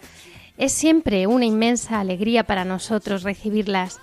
Es 0.59 0.73
siempre 0.73 1.27
una 1.27 1.45
inmensa 1.45 2.01
alegría 2.01 2.45
para 2.45 2.65
nosotros 2.65 3.23
recibirlas. 3.23 4.01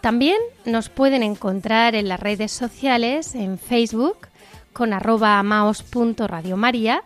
También 0.00 0.36
nos 0.64 0.88
pueden 0.88 1.22
encontrar 1.22 1.94
en 1.94 2.08
las 2.08 2.20
redes 2.20 2.52
sociales, 2.52 3.34
en 3.34 3.58
Facebook 3.58 4.28
con 4.72 4.92
arroba 4.92 5.38
amaos.radiomaria 5.38 7.02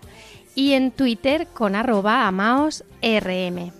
y 0.55 0.73
en 0.73 0.91
Twitter 0.91 1.47
con 1.47 1.77
arroba 1.77 2.27
amaosrm. 2.27 3.73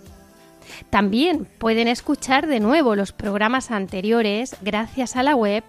También 0.89 1.45
pueden 1.57 1.87
escuchar 1.87 2.47
de 2.47 2.59
nuevo 2.59 2.95
los 2.95 3.11
programas 3.11 3.71
anteriores 3.71 4.55
gracias 4.61 5.15
a 5.15 5.23
la 5.23 5.35
web 5.35 5.63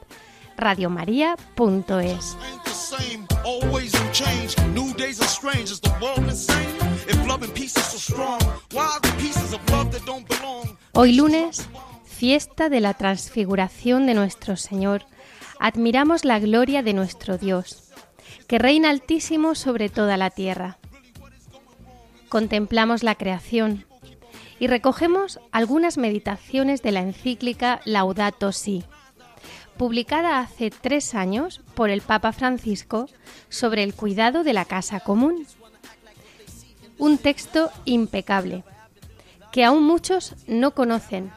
radiomaria.es. 0.57 2.37
Hoy 10.93 11.13
lunes 11.13 11.69
fiesta 12.23 12.69
de 12.69 12.79
la 12.81 12.95
transfiguración 12.95 14.07
de 14.07 14.15
nuestro 14.15 14.57
Señor, 14.57 15.07
admiramos 15.59 16.25
la 16.25 16.39
gloria 16.39 16.85
de 16.85 16.93
nuestro 16.93 17.37
Dios, 17.37 17.91
que 18.47 18.61
reina 18.61 18.91
altísimo 18.91 19.57
sobre 19.57 19.89
toda 19.89 20.17
la 20.17 20.31
tierra. 20.31 20.79
Contemplamos 22.29 23.03
la 23.03 23.17
creación 23.17 23.87
y 24.61 24.69
recogemos 24.69 25.41
algunas 25.51 25.99
meditaciones 25.99 26.81
de 26.83 26.93
la 26.93 27.01
encíclica 27.01 27.81
Laudato 27.85 28.53
Si, 28.53 28.85
publicada 29.83 30.39
hace 30.39 30.71
tres 30.71 31.13
años 31.13 31.61
por 31.75 31.91
el 31.91 32.03
Papa 32.03 32.31
Francisco 32.31 33.09
sobre 33.49 33.83
el 33.83 33.95
cuidado 33.95 34.45
de 34.45 34.53
la 34.53 34.65
casa 34.65 35.01
común. 35.01 35.45
Un 36.99 37.19
texto 37.19 37.69
impecable, 37.85 38.63
que 39.51 39.65
aún 39.65 39.83
muchos 39.83 40.37
no 40.47 40.71
conocen 40.71 41.33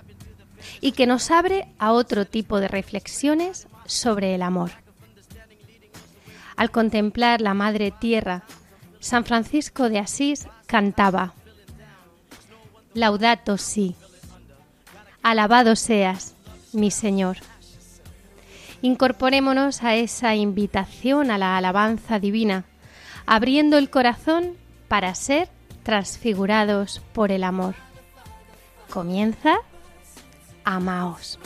y 0.79 0.91
que 0.91 1.07
nos 1.07 1.31
abre 1.31 1.67
a 1.79 1.91
otro 1.91 2.27
tipo 2.27 2.59
de 2.59 2.67
reflexiones 2.67 3.67
sobre 3.87 4.35
el 4.35 4.43
amor. 4.43 4.69
Al 6.55 6.69
contemplar 6.69 7.41
la 7.41 7.55
Madre 7.55 7.89
Tierra, 7.89 8.43
San 8.99 9.25
Francisco 9.25 9.89
de 9.89 9.97
Asís 9.97 10.47
cantaba, 10.67 11.33
Laudato 12.93 13.57
si, 13.57 13.95
alabado 15.23 15.75
seas, 15.75 16.35
mi 16.73 16.91
Señor. 16.91 17.37
Incorporémonos 18.85 19.81
a 19.81 19.95
esa 19.95 20.35
invitación 20.35 21.31
a 21.31 21.39
la 21.39 21.57
alabanza 21.57 22.19
divina, 22.19 22.65
abriendo 23.25 23.79
el 23.79 23.89
corazón 23.89 24.57
para 24.87 25.15
ser 25.15 25.49
transfigurados 25.81 27.01
por 27.11 27.31
el 27.31 27.43
amor. 27.43 27.73
Comienza 28.91 29.55
amaos. 30.65 31.39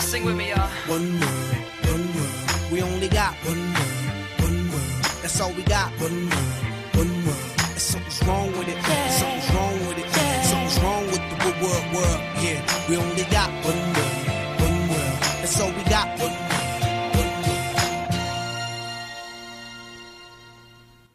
Sing 0.00 0.24
with 0.24 0.34
me, 0.34 0.48
y'all. 0.48 0.66
One 0.88 1.20
world, 1.20 1.58
one 1.92 2.06
world. 2.16 2.72
We 2.72 2.80
only 2.80 3.08
got 3.08 3.34
one 3.44 3.60
world, 3.76 4.40
one 4.40 4.70
world. 4.70 5.04
That's 5.20 5.38
all 5.42 5.52
we 5.52 5.62
got. 5.64 5.90
One 6.00 6.30
world, 6.30 6.96
one 6.96 7.26
world. 7.26 7.58
And 7.68 7.78
something's 7.78 8.22
wrong 8.26 8.50
with 8.56 8.68
it. 8.68 8.82
Something's 8.82 9.17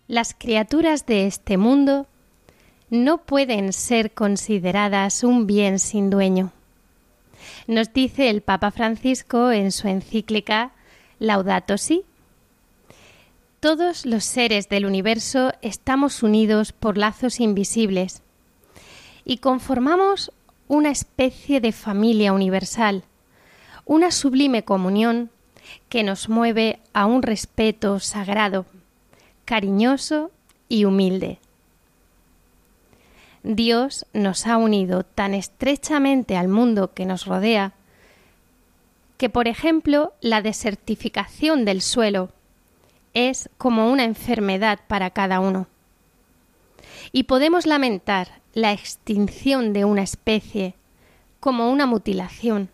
Las 0.08 0.36
criaturas 0.36 1.08
de 1.08 1.26
este 1.26 1.58
mundo 1.58 2.06
no 2.92 3.18
pueden 3.26 3.74
ser 3.74 4.14
consideradas 4.14 5.24
un 5.24 5.48
bien 5.48 5.80
sin 5.80 6.12
dueño. 6.12 6.52
Nos 7.66 7.92
dice 7.92 8.30
el 8.30 8.42
Papa 8.42 8.70
Francisco 8.70 9.52
en 9.52 9.72
su 9.72 9.88
encíclica 9.88 10.74
Laudato 11.18 11.80
Si. 11.80 12.04
Todos 13.60 14.06
los 14.06 14.24
seres 14.26 14.70
del 14.70 14.86
universo 14.86 15.54
estamos 15.64 16.22
unidos 16.22 16.72
por 16.72 17.00
lazos 17.00 17.40
invisibles 17.40 18.22
y 19.26 19.38
conformamos 19.38 20.32
una 20.74 20.90
especie 20.90 21.62
de 21.62 21.72
familia 21.72 22.34
universal, 22.34 23.04
una 23.86 24.10
sublime 24.10 24.64
comunión 24.64 25.30
que 25.88 26.02
nos 26.02 26.30
mueve 26.30 26.80
a 26.94 27.06
un 27.06 27.22
respeto 27.22 28.00
sagrado 28.00 28.66
cariñoso 29.46 30.32
y 30.70 30.86
humilde. 30.86 31.38
Dios 33.44 34.08
nos 34.14 34.48
ha 34.48 34.58
unido 34.58 35.04
tan 35.04 35.36
estrechamente 35.36 36.38
al 36.38 36.48
mundo 36.48 36.92
que 36.96 37.06
nos 37.06 37.28
rodea 37.28 37.74
que, 39.18 39.30
por 39.30 39.48
ejemplo, 39.48 40.14
la 40.22 40.42
desertificación 40.42 41.66
del 41.66 41.84
suelo 41.84 42.30
es 43.14 43.48
como 43.60 43.92
una 43.92 44.06
enfermedad 44.06 44.80
para 44.88 45.12
cada 45.12 45.40
uno. 45.40 45.68
Y 47.12 47.24
podemos 47.24 47.68
lamentar 47.68 48.43
la 48.54 48.72
extinción 48.72 49.74
de 49.74 49.86
una 49.86 50.04
especie 50.04 50.76
como 51.40 51.72
una 51.72 51.86
mutilación. 51.86 52.70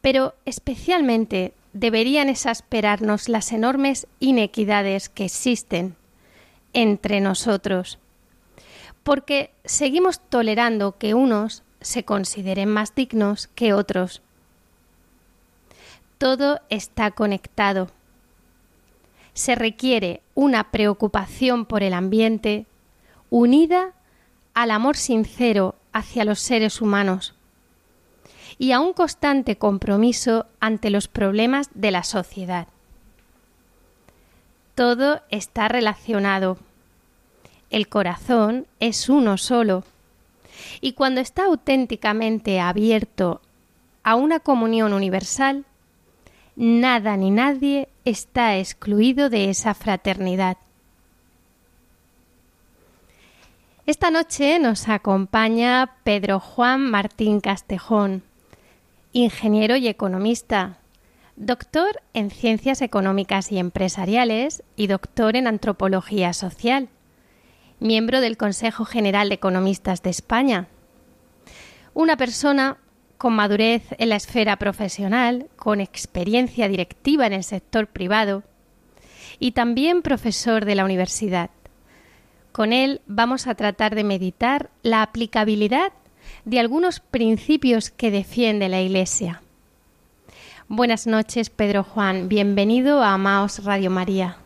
Pero 0.00 0.34
especialmente 0.44 1.54
deberían 1.72 2.28
exasperarnos 2.28 3.28
las 3.28 3.52
enormes 3.52 4.06
inequidades 4.20 5.08
que 5.08 5.24
existen 5.24 5.96
entre 6.72 7.20
nosotros, 7.20 7.98
porque 9.02 9.50
seguimos 9.64 10.20
tolerando 10.20 10.96
que 10.98 11.14
unos 11.14 11.62
se 11.80 12.04
consideren 12.04 12.68
más 12.68 12.94
dignos 12.94 13.48
que 13.48 13.72
otros. 13.72 14.22
Todo 16.18 16.60
está 16.70 17.10
conectado. 17.10 17.90
Se 19.34 19.54
requiere 19.54 20.22
una 20.34 20.70
preocupación 20.70 21.66
por 21.66 21.82
el 21.82 21.94
ambiente 21.94 22.66
unida 23.28 23.92
al 24.54 24.70
amor 24.70 24.96
sincero 24.96 25.74
hacia 25.92 26.24
los 26.24 26.40
seres 26.40 26.80
humanos 26.80 27.34
y 28.58 28.72
a 28.72 28.80
un 28.80 28.92
constante 28.92 29.56
compromiso 29.56 30.46
ante 30.60 30.90
los 30.90 31.08
problemas 31.08 31.70
de 31.74 31.90
la 31.90 32.02
sociedad. 32.02 32.68
Todo 34.74 35.20
está 35.30 35.68
relacionado. 35.68 36.58
El 37.70 37.88
corazón 37.88 38.66
es 38.80 39.08
uno 39.08 39.38
solo 39.38 39.84
y 40.80 40.92
cuando 40.92 41.20
está 41.20 41.46
auténticamente 41.46 42.60
abierto 42.60 43.40
a 44.02 44.14
una 44.14 44.40
comunión 44.40 44.92
universal, 44.92 45.64
nada 46.56 47.16
ni 47.16 47.30
nadie 47.30 47.88
está 48.04 48.58
excluido 48.58 49.30
de 49.30 49.50
esa 49.50 49.74
fraternidad. 49.74 50.56
Esta 53.84 54.12
noche 54.12 54.60
nos 54.60 54.88
acompaña 54.88 55.96
Pedro 56.04 56.38
Juan 56.38 56.88
Martín 56.88 57.40
Castejón, 57.40 58.22
ingeniero 59.10 59.74
y 59.74 59.88
economista, 59.88 60.78
doctor 61.34 62.00
en 62.14 62.30
Ciencias 62.30 62.80
Económicas 62.80 63.50
y 63.50 63.58
Empresariales 63.58 64.62
y 64.76 64.86
doctor 64.86 65.34
en 65.34 65.48
Antropología 65.48 66.32
Social, 66.32 66.90
miembro 67.80 68.20
del 68.20 68.36
Consejo 68.36 68.84
General 68.84 69.28
de 69.28 69.34
Economistas 69.34 70.00
de 70.04 70.10
España. 70.10 70.68
Una 71.92 72.16
persona 72.16 72.76
con 73.18 73.34
madurez 73.34 73.82
en 73.98 74.10
la 74.10 74.16
esfera 74.16 74.58
profesional, 74.58 75.48
con 75.56 75.80
experiencia 75.80 76.68
directiva 76.68 77.26
en 77.26 77.32
el 77.32 77.42
sector 77.42 77.88
privado 77.88 78.44
y 79.40 79.52
también 79.52 80.02
profesor 80.02 80.66
de 80.66 80.76
la 80.76 80.84
universidad. 80.84 81.50
Con 82.52 82.74
él 82.74 83.00
vamos 83.06 83.46
a 83.46 83.54
tratar 83.54 83.94
de 83.94 84.04
meditar 84.04 84.70
la 84.82 85.02
aplicabilidad 85.02 85.92
de 86.44 86.60
algunos 86.60 87.00
principios 87.00 87.90
que 87.90 88.10
defiende 88.10 88.68
la 88.68 88.82
Iglesia. 88.82 89.42
Buenas 90.68 91.06
noches, 91.06 91.48
Pedro 91.48 91.82
Juan. 91.82 92.28
Bienvenido 92.28 93.02
a 93.02 93.14
Amaos 93.14 93.64
Radio 93.64 93.90
María. 93.90 94.36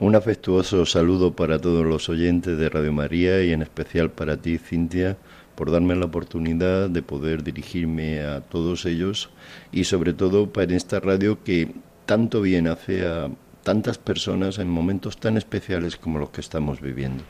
Un 0.00 0.16
afectuoso 0.16 0.84
saludo 0.84 1.34
para 1.36 1.60
todos 1.60 1.86
los 1.86 2.08
oyentes 2.08 2.58
de 2.58 2.68
Radio 2.68 2.92
María 2.92 3.42
y 3.44 3.52
en 3.52 3.62
especial 3.62 4.10
para 4.10 4.36
ti, 4.36 4.58
Cintia, 4.58 5.16
por 5.54 5.70
darme 5.70 5.94
la 5.94 6.06
oportunidad 6.06 6.90
de 6.90 7.02
poder 7.02 7.44
dirigirme 7.44 8.20
a 8.22 8.40
todos 8.40 8.84
ellos 8.84 9.30
y 9.70 9.84
sobre 9.84 10.12
todo 10.12 10.52
para 10.52 10.74
esta 10.74 10.98
radio 10.98 11.44
que 11.44 11.72
tanto 12.04 12.40
bien 12.40 12.66
hace 12.66 13.06
a 13.06 13.30
tantas 13.62 13.98
personas 13.98 14.58
en 14.58 14.68
momentos 14.68 15.16
tan 15.16 15.36
especiales 15.36 15.96
como 15.96 16.18
los 16.18 16.30
que 16.30 16.40
estamos 16.40 16.80
viviendo. 16.80 17.22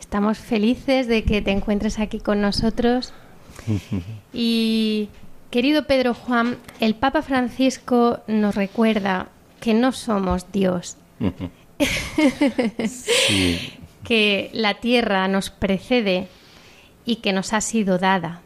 Estamos 0.00 0.38
felices 0.38 1.06
de 1.06 1.24
que 1.24 1.42
te 1.42 1.50
encuentres 1.50 1.98
aquí 1.98 2.20
con 2.20 2.40
nosotros. 2.40 3.12
y 4.32 5.08
querido 5.50 5.86
Pedro 5.86 6.14
Juan, 6.14 6.56
el 6.80 6.94
Papa 6.94 7.22
Francisco 7.22 8.20
nos 8.26 8.54
recuerda 8.54 9.28
que 9.60 9.74
no 9.74 9.92
somos 9.92 10.50
Dios. 10.52 10.96
que 14.04 14.50
la 14.52 14.74
tierra 14.74 15.26
nos 15.28 15.50
precede 15.50 16.28
y 17.04 17.16
que 17.16 17.32
nos 17.32 17.52
ha 17.52 17.60
sido 17.60 17.98
dada. 17.98 18.40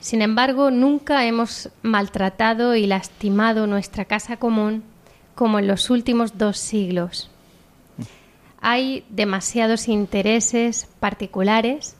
Sin 0.00 0.22
embargo, 0.22 0.70
nunca 0.70 1.26
hemos 1.26 1.68
maltratado 1.82 2.74
y 2.74 2.86
lastimado 2.86 3.66
nuestra 3.66 4.06
casa 4.06 4.38
común 4.38 4.82
como 5.40 5.58
en 5.58 5.66
los 5.66 5.88
últimos 5.88 6.36
dos 6.36 6.58
siglos. 6.58 7.30
Hay 8.60 9.06
demasiados 9.08 9.88
intereses 9.88 10.86
particulares 11.00 11.96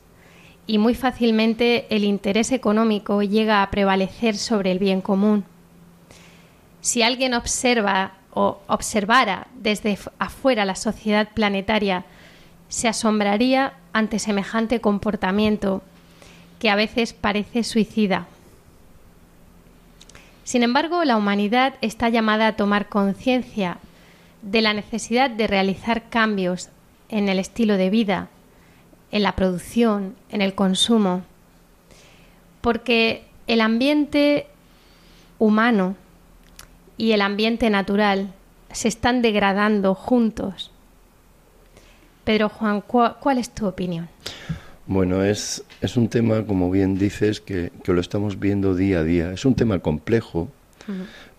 y 0.67 0.77
muy 0.77 0.95
fácilmente 0.95 1.87
el 1.89 2.05
interés 2.05 2.53
económico 2.53 3.23
llega 3.23 3.63
a 3.63 3.71
prevalecer 3.71 4.37
sobre 4.37 4.73
el 4.73 4.79
bien 4.79 5.01
común. 5.01 5.47
Si 6.83 7.01
alguien 7.01 7.33
observa 7.33 8.13
o 8.35 8.61
observara 8.67 9.47
desde 9.55 9.99
afuera 10.19 10.67
la 10.67 10.75
sociedad 10.75 11.31
planetaria, 11.33 12.05
se 12.69 12.89
asombraría 12.89 13.73
ante 13.95 14.19
semejante 14.19 14.83
comportamiento 14.83 15.81
que 16.59 16.69
a 16.69 16.75
veces 16.75 17.15
parece 17.15 17.65
suicida. 17.65 18.27
Sin 20.45 20.63
embargo, 20.63 21.05
la 21.05 21.17
humanidad 21.17 21.75
está 21.81 22.09
llamada 22.09 22.49
a 22.49 22.57
tomar 22.57 22.89
conciencia 22.89 23.79
de 24.43 24.63
la 24.63 24.73
necesidad 24.73 25.31
de 25.31 25.47
realizar 25.47 26.09
cambios 26.09 26.71
en 27.09 27.29
el 27.29 27.39
estilo 27.39 27.77
de 27.77 27.91
vida, 27.91 28.29
en 29.13 29.23
la 29.23 29.37
producción, 29.37 30.15
en 30.31 30.41
el 30.43 30.55
consumo, 30.55 31.23
porque 32.61 33.25
el 33.47 33.61
ambiente 33.61 34.47
humano 35.39 35.97
y 36.97 37.13
el 37.13 37.23
ambiente 37.23 37.71
natural 37.71 38.33
se 38.73 38.89
están 38.89 39.23
degradando 39.23 39.95
juntos. 39.95 40.71
Pedro 42.25 42.49
Juan, 42.49 42.83
¿cuál, 42.83 43.39
es 43.39 43.51
tu 43.51 43.67
opinión? 43.67 44.09
Bueno, 44.91 45.23
es, 45.23 45.63
es 45.81 45.97
un 45.97 46.09
tema, 46.09 46.45
como 46.45 46.69
bien 46.69 46.99
dices, 46.99 47.41
que, 47.41 47.71
que, 47.85 47.93
lo 47.93 48.01
estamos 48.01 48.41
viendo 48.41 48.75
día 48.75 48.99
a 48.99 49.05
día. 49.05 49.33
Es 49.33 49.45
un 49.45 49.55
tema 49.55 49.79
complejo, 49.79 50.51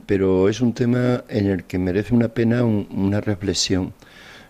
pero 0.05 0.47
es 0.47 0.61
un 0.61 0.73
tema 0.73 1.25
en 1.27 1.47
el 1.47 1.65
que 1.65 1.77
merece 1.77 2.15
una 2.15 2.29
pena 2.29 2.63
una 2.63 3.19
reflexión. 3.19 3.91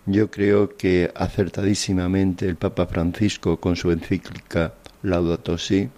Yo 0.06 0.30
creo 0.30 0.78
que 0.78 1.10
acertadísimamente 1.16 2.48
el 2.48 2.58
Papa 2.58 2.86
Francisco, 2.86 3.60
con 3.60 3.76
su 3.76 3.90
encíclica 3.90 4.76
Laudato 5.02 5.58
Si, 5.58 5.90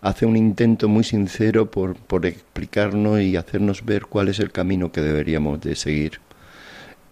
hace 0.00 0.26
un 0.26 0.36
intento 0.36 0.88
muy 0.88 1.04
sincero 1.04 1.70
por, 1.70 1.94
por 1.94 2.26
explicarnos 2.26 3.20
y 3.20 3.36
hacernos 3.36 3.84
ver 3.84 4.06
cuál 4.06 4.30
es 4.30 4.40
el 4.40 4.50
camino 4.50 4.90
que 4.90 5.00
deberíamos 5.00 5.60
de 5.60 5.76
seguir. 5.76 6.18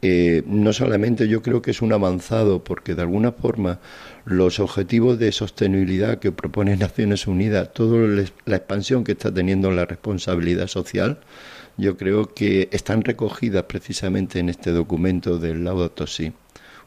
Eh, 0.03 0.43
no 0.47 0.73
solamente 0.73 1.27
yo 1.27 1.43
creo 1.43 1.63
que 1.63 1.71
es 1.71 1.81
un 1.81 1.93
avanzado, 1.93 2.63
porque 2.63 2.95
de 2.95 3.03
alguna 3.03 3.33
forma 3.33 3.81
los 4.25 4.61
objetivos 4.61 5.19
de 5.19 5.33
sostenibilidad 5.33 6.19
que 6.19 6.33
propone 6.33 6.77
Naciones 6.77 7.27
Unidas, 7.27 7.73
toda 7.73 8.25
la 8.45 8.57
expansión 8.57 9.05
que 9.05 9.13
está 9.13 9.33
teniendo 9.33 9.71
la 9.71 9.87
responsabilidad 9.87 10.67
social, 10.67 11.21
yo 11.79 11.97
creo 11.97 12.35
que 12.35 12.69
están 12.73 13.03
recogidas 13.03 13.65
precisamente 13.65 14.39
en 14.39 14.49
este 14.49 14.71
documento 14.71 15.39
del 15.39 15.65
Laudato 15.65 16.07
Si. 16.07 16.33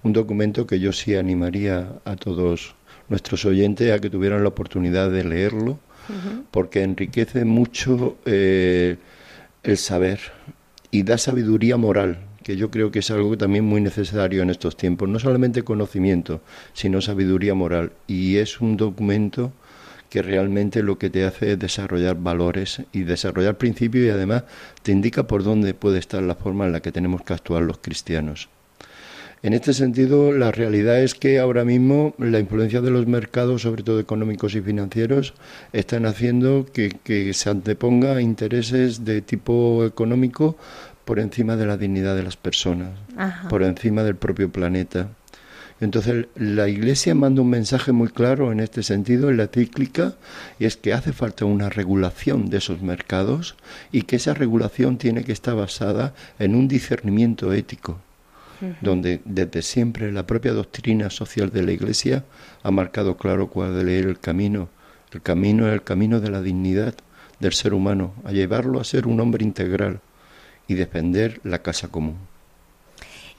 Un 0.04 0.14
documento 0.14 0.66
que 0.66 0.80
yo 0.80 0.94
sí 0.94 1.16
animaría 1.16 1.94
a 2.06 2.16
todos 2.16 2.76
nuestros 3.10 3.46
oyentes 3.46 3.92
a 3.92 4.00
que 4.00 4.10
tuvieran 4.10 4.44
la 4.44 4.50
oportunidad 4.50 5.10
de 5.12 5.24
leerlo, 5.24 5.80
porque 6.50 6.82
enriquece 6.82 7.46
mucho 7.46 8.18
eh, 8.26 8.98
el 9.62 9.78
saber 9.78 10.20
y 10.90 11.04
da 11.04 11.20
sabiduría 11.20 11.78
moral 11.78 12.29
que 12.50 12.58
yo 12.58 12.72
creo 12.72 12.90
que 12.90 12.98
es 12.98 13.12
algo 13.12 13.38
también 13.38 13.64
muy 13.64 13.80
necesario 13.80 14.42
en 14.42 14.50
estos 14.50 14.76
tiempos, 14.76 15.08
no 15.08 15.20
solamente 15.20 15.62
conocimiento, 15.62 16.42
sino 16.74 17.00
sabiduría 17.00 17.54
moral. 17.54 17.92
Y 18.08 18.38
es 18.38 18.60
un 18.60 18.76
documento 18.76 19.54
que 20.10 20.24
realmente 20.24 20.82
lo 20.82 20.98
que 20.98 21.12
te 21.12 21.26
hace 21.26 21.52
es 21.52 21.60
desarrollar 21.60 22.16
valores 22.16 22.82
y 22.92 23.04
desarrollar 23.04 23.60
principios 23.60 24.08
y 24.08 24.10
además 24.10 24.46
te 24.82 24.92
indica 24.92 25.28
por 25.28 25.44
dónde 25.44 25.76
puede 25.76 26.00
estar 26.00 26.24
la 26.24 26.34
forma 26.34 26.66
en 26.66 26.72
la 26.72 26.80
que 26.80 26.92
tenemos 26.92 27.22
que 27.22 27.34
actuar 27.34 27.62
los 27.62 27.78
cristianos. 27.78 28.50
En 29.42 29.54
este 29.54 29.74
sentido, 29.74 30.34
la 30.34 30.52
realidad 30.52 31.02
es 31.02 31.16
que 31.16 31.40
ahora 31.40 31.64
mismo 31.64 32.14
la 32.18 32.40
influencia 32.40 32.82
de 32.82 32.92
los 32.92 33.08
mercados, 33.08 33.62
sobre 33.62 33.84
todo 33.84 34.00
económicos 34.02 34.54
y 34.56 34.62
financieros, 34.62 35.34
están 35.72 36.06
haciendo 36.06 36.66
que, 36.74 37.32
se 37.34 37.50
anteponga 37.50 38.20
intereses 38.22 39.06
de 39.06 39.22
tipo 39.22 39.86
económico 39.86 40.58
por 41.10 41.20
encima 41.20 41.56
de 41.56 41.66
la 41.66 41.76
dignidad 41.76 42.16
de 42.16 42.22
las 42.22 42.38
personas, 42.38 42.92
por 43.50 43.64
encima 43.64 44.04
del 44.04 44.16
propio 44.16 44.52
planeta. 44.52 45.10
Entonces 45.82 46.28
la 46.36 46.68
Iglesia 46.68 47.16
manda 47.16 47.42
un 47.42 47.50
mensaje 47.50 47.92
muy 47.92 48.10
claro 48.10 48.52
en 48.52 48.60
este 48.60 48.84
sentido 48.84 49.32
en 49.32 49.38
la 49.38 49.48
cíclica 49.48 50.14
y 50.60 50.66
es 50.66 50.78
que 50.78 50.94
hace 50.94 51.12
falta 51.12 51.46
una 51.46 51.68
regulación 51.68 52.52
de 52.52 52.58
esos 52.58 52.84
mercados 52.84 53.56
y 53.92 54.04
que 54.04 54.18
esa 54.18 54.36
regulación 54.36 55.00
tiene 55.00 55.24
que 55.24 55.32
estar 55.32 55.56
basada 55.56 56.14
en 56.38 56.54
un 56.54 56.68
discernimiento 56.68 57.54
ético, 57.54 57.98
donde 58.80 59.20
desde 59.26 59.64
siempre 59.64 60.12
la 60.12 60.28
propia 60.28 60.54
doctrina 60.54 61.10
social 61.10 61.50
de 61.50 61.64
la 61.64 61.72
Iglesia 61.72 62.24
ha 62.62 62.70
marcado 62.70 63.18
claro 63.18 63.48
cuál 63.48 63.90
es 63.90 64.06
el 64.06 64.20
camino. 64.20 64.70
El 65.12 65.24
camino 65.24 65.66
es 65.66 65.74
el 65.74 65.82
camino 65.82 66.20
de 66.20 66.30
la 66.30 66.44
dignidad 66.44 66.94
del 67.40 67.54
ser 67.54 67.74
humano, 67.74 68.14
a 68.26 68.32
llevarlo 68.32 68.80
a 68.80 68.84
ser 68.84 69.08
un 69.08 69.20
hombre 69.20 69.44
integral 69.44 70.02
y 70.70 70.76
defender 70.76 71.42
la 71.44 71.60
casa 71.60 71.90
común. 71.90 72.16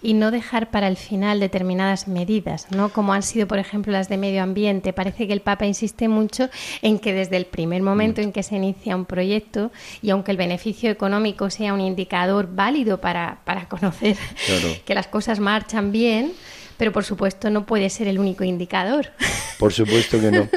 Y 0.03 0.15
no 0.15 0.31
dejar 0.31 0.71
para 0.71 0.89
el 0.89 0.97
final 0.97 1.41
determinadas 1.41 2.09
medidas, 2.09 2.67
¿no? 2.71 2.89
Como 2.89 3.13
han 3.13 3.23
sido, 3.23 3.47
por 3.47 3.59
ejemplo, 3.59 3.93
las 3.93 4.09
de 4.09 4.17
medio 4.17 4.43
ambiente. 4.43 4.95
Parece 4.95 5.27
que 5.27 5.35
el 5.35 5.43
Papa 5.43 5.67
insiste 5.67 6.09
mucho 6.09 6.49
en 6.81 6.99
que 6.99 7.13
desde 7.13 7.37
el 7.37 7.45
primer 7.45 7.83
momento 7.83 8.23
en 8.23 8.33
que 8.33 8.43
se 8.43 8.57
inicia 8.57 8.97
un 8.97 9.05
proyecto, 9.05 9.71
y 10.01 10.11
aunque 10.11 10.31
el 10.33 10.39
beneficio 10.39 10.91
económico 10.91 11.51
sea 11.51 11.75
un 11.75 11.83
indicador 11.83 12.49
válido 12.51 13.01
para, 13.01 13.41
para 13.45 13.69
conocer 13.69 14.17
que 14.87 14.95
las 14.95 15.07
cosas 15.07 15.39
marchan 15.39 15.93
bien, 15.93 16.33
pero 16.81 16.93
por 16.93 17.05
supuesto 17.05 17.51
no 17.51 17.67
puede 17.67 17.91
ser 17.91 18.09
el 18.09 18.19
único 18.19 18.43
indicador. 18.43 19.09
Por 19.59 19.71
supuesto 19.71 20.19
que 20.19 20.31
no. 20.31 20.49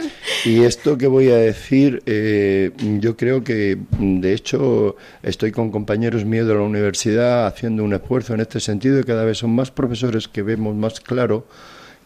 Y 0.46 0.64
esto 0.64 0.98
que 0.98 1.08
voy 1.08 1.30
a 1.30 1.36
decir, 1.36 2.02
eh, 2.06 2.72
yo 3.02 3.18
creo 3.18 3.44
que, 3.44 3.78
de 4.00 4.34
hecho, 4.34 4.96
estoy 5.22 5.52
con 5.52 5.70
compañeros 5.72 6.24
míos 6.24 6.48
de 6.48 6.54
la 6.54 6.62
universidad 6.62 7.46
haciendo 7.46 7.84
un 7.84 7.92
esfuerzo 7.92 8.34
en 8.34 8.40
este 8.40 8.62
sentido 8.62 9.02
y 9.02 9.04
cada 9.04 9.26
vez 9.26 9.40
son 9.40 9.54
más 9.54 9.72
profesores 9.72 10.30
que 10.30 10.42
vemos 10.42 10.74
más 10.74 11.02
claro 11.02 11.46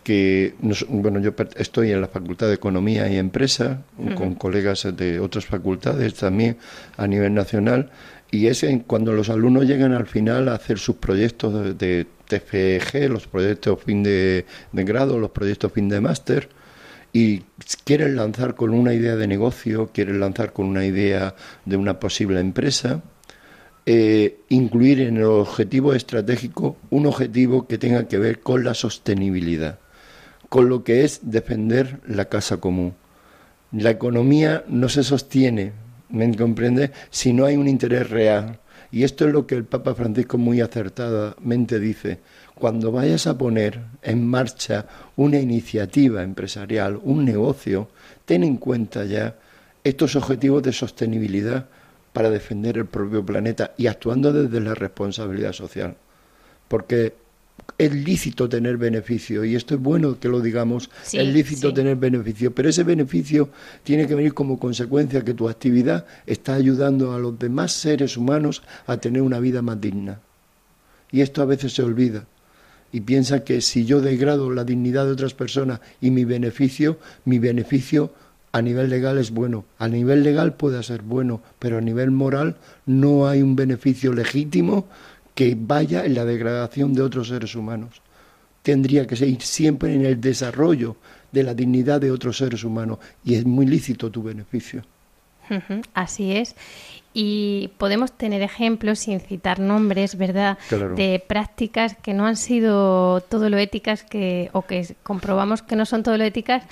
que, 0.03 0.55
bueno, 0.87 1.19
yo 1.19 1.33
estoy 1.55 1.91
en 1.91 2.01
la 2.01 2.07
Facultad 2.07 2.47
de 2.47 2.55
Economía 2.55 3.07
y 3.09 3.17
Empresa, 3.17 3.81
con 4.15 4.33
colegas 4.33 4.87
de 4.95 5.19
otras 5.19 5.45
facultades 5.45 6.15
también 6.15 6.57
a 6.95 7.05
nivel 7.05 7.35
nacional, 7.35 7.91
y 8.31 8.47
es 8.47 8.65
cuando 8.85 9.13
los 9.13 9.29
alumnos 9.29 9.65
llegan 9.65 9.93
al 9.93 10.07
final 10.07 10.49
a 10.49 10.55
hacer 10.55 10.79
sus 10.79 10.97
proyectos 10.97 11.77
de, 11.77 12.05
TFG, 12.27 13.09
los 13.09 13.27
proyectos 13.27 13.81
fin 13.81 14.03
de, 14.03 14.45
grado, 14.73 15.17
los 15.17 15.31
proyectos 15.31 15.71
fin 15.71 15.87
de 15.87 16.01
máster, 16.01 16.49
y 17.13 17.43
quieren 17.85 18.17
lanzar 18.17 18.55
con 18.55 18.71
una 18.71 18.93
idea 18.93 19.15
de 19.15 19.27
negocio, 19.27 19.91
quieren 19.93 20.19
lanzar 20.19 20.51
con 20.51 20.65
una 20.65 20.85
idea 20.85 21.35
de 21.65 21.77
una 21.77 21.99
posible 21.99 22.39
empresa, 22.41 23.01
eh, 23.85 24.41
incluir 24.49 24.99
en 24.99 25.17
el 25.17 25.23
objetivo 25.23 25.93
estratégico 25.93 26.75
un 26.89 27.05
objetivo 27.05 27.65
que 27.67 27.77
tenga 27.77 28.07
que 28.09 28.17
ver 28.17 28.41
con 28.41 28.63
la 28.63 28.73
sostenibilidad. 28.73 29.79
con 30.49 30.69
lo 30.69 30.85
que 30.85 31.03
es 31.03 31.19
defender 31.23 31.99
la 32.07 32.25
casa 32.25 32.57
común. 32.57 32.95
La 33.73 33.89
economía 33.89 34.63
no 34.69 34.87
se 34.87 35.03
sostiene, 35.03 35.73
¿me 36.09 36.35
comprende?, 36.35 36.91
si 37.09 37.33
no 37.33 37.45
hay 37.45 37.57
un 37.57 37.67
interés 37.67 38.09
real. 38.09 38.59
Y 38.91 39.03
esto 39.03 39.27
es 39.27 39.33
lo 39.33 39.45
que 39.45 39.55
el 39.55 39.65
Papa 39.65 39.93
Francisco 39.95 40.37
muy 40.37 40.61
acertadamente 40.61 41.79
dice. 41.79 42.19
Cuando 42.55 42.91
vayas 42.91 43.27
a 43.27 43.37
poner 43.37 43.81
en 44.01 44.25
marcha 44.25 44.85
una 45.17 45.39
iniciativa 45.39 46.23
empresarial, 46.23 46.99
un 47.03 47.25
negocio, 47.25 47.89
ten 48.25 48.43
en 48.43 48.57
cuenta 48.57 49.05
ya 49.05 49.35
estos 49.83 50.15
objetivos 50.15 50.63
de 50.63 50.73
sostenibilidad 50.73 51.67
para 52.13 52.29
defender 52.29 52.77
el 52.77 52.85
propio 52.85 53.25
planeta 53.25 53.73
y 53.77 53.87
actuando 53.87 54.33
desde 54.33 54.59
la 54.59 54.73
responsabilidad 54.73 55.53
social. 55.53 55.95
Porque 56.67 57.13
es 57.77 57.93
lícito 57.93 58.49
tener 58.49 58.77
beneficio, 58.77 59.45
y 59.45 59.55
esto 59.55 59.75
es 59.75 59.81
bueno 59.81 60.19
que 60.19 60.29
lo 60.29 60.41
digamos, 60.41 60.89
es 61.13 61.27
lícito 61.27 61.73
tener 61.73 61.95
beneficio, 61.95 62.53
pero 62.53 62.69
ese 62.69 62.83
beneficio 62.83 63.49
tiene 63.83 64.07
que 64.07 64.15
venir 64.15 64.33
como 64.33 64.57
consecuencia 64.57 65.23
que 65.23 65.33
tu 65.33 65.47
actividad 65.47 66.05
está 66.25 66.55
ayudando 66.55 67.13
a 67.13 67.19
los 67.19 67.37
demás 67.37 67.73
seres 67.73 68.17
humanos 68.17 68.63
a 68.87 68.97
tener 68.97 69.21
una 69.21 69.39
vida 69.39 69.61
más 69.61 69.79
digna. 69.79 70.19
Y 71.11 71.21
esto 71.21 71.41
a 71.41 71.45
veces 71.45 71.73
se 71.73 71.83
olvida. 71.83 72.25
Y 72.91 73.01
piensa 73.01 73.43
que 73.43 73.61
si 73.61 73.85
yo 73.85 74.01
degrado 74.01 74.51
la 74.51 74.63
dignidad 74.63 75.05
de 75.05 75.11
otras 75.11 75.33
personas 75.33 75.81
y 76.01 76.09
mi 76.09 76.25
beneficio, 76.25 76.97
mi 77.25 77.37
beneficio 77.37 78.11
a 78.53 78.61
nivel 78.61 78.89
legal 78.89 79.17
es 79.17 79.31
bueno. 79.31 79.65
A 79.77 79.87
nivel 79.87 80.23
legal 80.23 80.55
puede 80.55 80.81
ser 80.83 81.01
bueno, 81.01 81.41
pero 81.59 81.77
a 81.77 81.81
nivel 81.81 82.11
moral 82.11 82.55
no 82.85 83.27
hay 83.27 83.41
un 83.41 83.55
beneficio 83.55 84.13
legítimo 84.13 84.87
que 85.37 85.55
vaya 85.55 86.03
en 86.03 86.15
la 86.15 86.25
degradación 86.25 86.95
de 86.95 87.03
otros 87.03 87.27
seres 87.27 87.53
humanos. 87.53 88.01
Tendría 88.63 89.05
que 89.05 89.15
seguir 89.15 89.43
siempre 89.43 89.93
en 89.93 90.03
el 90.03 90.19
desarrollo 90.19 90.95
de 91.31 91.43
la 91.43 91.53
dignidad 91.53 92.01
de 92.01 92.09
otros 92.09 92.37
seres 92.37 92.63
humanos 92.63 92.97
y 93.23 93.35
es 93.35 93.45
muy 93.45 93.67
lícito 93.67 94.09
tu 94.09 94.23
beneficio. 94.23 94.81
Así 95.93 96.31
es. 96.31 96.55
Y 97.13 97.69
podemos 97.77 98.11
tener 98.13 98.41
ejemplos, 98.41 98.97
sin 98.97 99.19
citar 99.19 99.59
nombres, 99.59 100.17
¿verdad?, 100.17 100.57
de 100.95 101.23
prácticas 101.25 101.95
que 101.95 102.15
no 102.15 102.25
han 102.25 102.35
sido 102.35 103.21
todo 103.21 103.51
lo 103.51 103.59
éticas 103.59 104.03
que, 104.03 104.49
o 104.53 104.63
que 104.63 104.95
comprobamos 105.03 105.61
que 105.61 105.75
no 105.75 105.85
son 105.85 106.01
todo 106.01 106.17
lo 106.17 106.23
éticas 106.23 106.63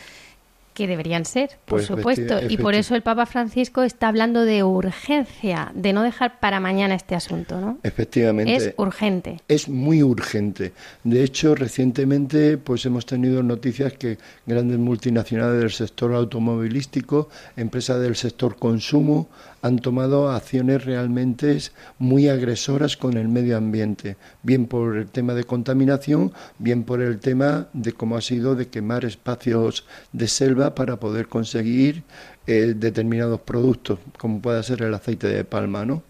que 0.75 0.85
deberían 0.87 1.25
ser, 1.25 1.51
por 1.65 1.77
pues 1.79 1.85
supuesto. 1.85 2.39
Y 2.47 2.57
por 2.57 2.75
eso 2.75 2.93
el 2.95 3.01
Papa 3.01 3.25
Francisco 3.25 3.81
está 3.81 4.09
hablando 4.09 4.43
de 4.43 4.63
urgencia, 4.63 5.71
de 5.73 5.93
no 5.93 6.03
dejar 6.03 6.39
para 6.39 6.59
mañana 6.59 6.93
este 6.93 7.15
asunto, 7.15 7.59
¿no? 7.59 7.79
Efectivamente. 7.81 8.53
Es 8.53 8.73
urgente. 8.77 9.39
Es 9.47 9.69
muy 9.69 10.03
urgente. 10.03 10.73
De 11.03 11.23
hecho, 11.23 11.55
recientemente 11.55 12.57
pues 12.57 12.85
hemos 12.85 13.05
tenido 13.05 13.41
noticias 13.41 13.93
que 13.93 14.17
grandes 14.45 14.77
multinacionales 14.77 15.59
del 15.59 15.71
sector 15.71 16.13
automovilístico, 16.13 17.29
empresas 17.55 18.01
del 18.01 18.17
sector 18.17 18.57
consumo, 18.57 19.29
han 19.65 19.79
tomado 19.79 20.29
acciones 20.29 20.85
realmente 20.85 21.57
muy 21.97 22.29
agresoras 22.29 22.97
con 22.97 23.17
el 23.17 23.27
medio 23.29 23.57
ambiente, 23.57 24.15
bien 24.43 24.67
por 24.67 24.95
el 24.95 25.07
tema 25.07 25.33
de 25.33 25.43
contaminación, 25.43 26.33
bien 26.59 26.83
por 26.83 27.01
el 27.01 27.17
tema 27.17 27.67
de 27.73 27.91
cómo 27.91 28.15
ha 28.15 28.21
sido 28.21 28.53
de 28.53 28.67
quemar 28.67 29.05
espacios 29.05 29.87
de 30.11 30.27
selva 30.27 30.75
para 30.75 30.97
poder 30.97 31.27
conseguir 31.27 32.03
eh, 32.45 32.75
determinados 32.75 33.41
productos, 33.41 33.97
como 34.19 34.39
puede 34.39 34.61
ser 34.61 34.83
el 34.83 34.93
aceite 34.93 35.27
de 35.29 35.43
palma, 35.43 35.83
¿no? 35.83 36.03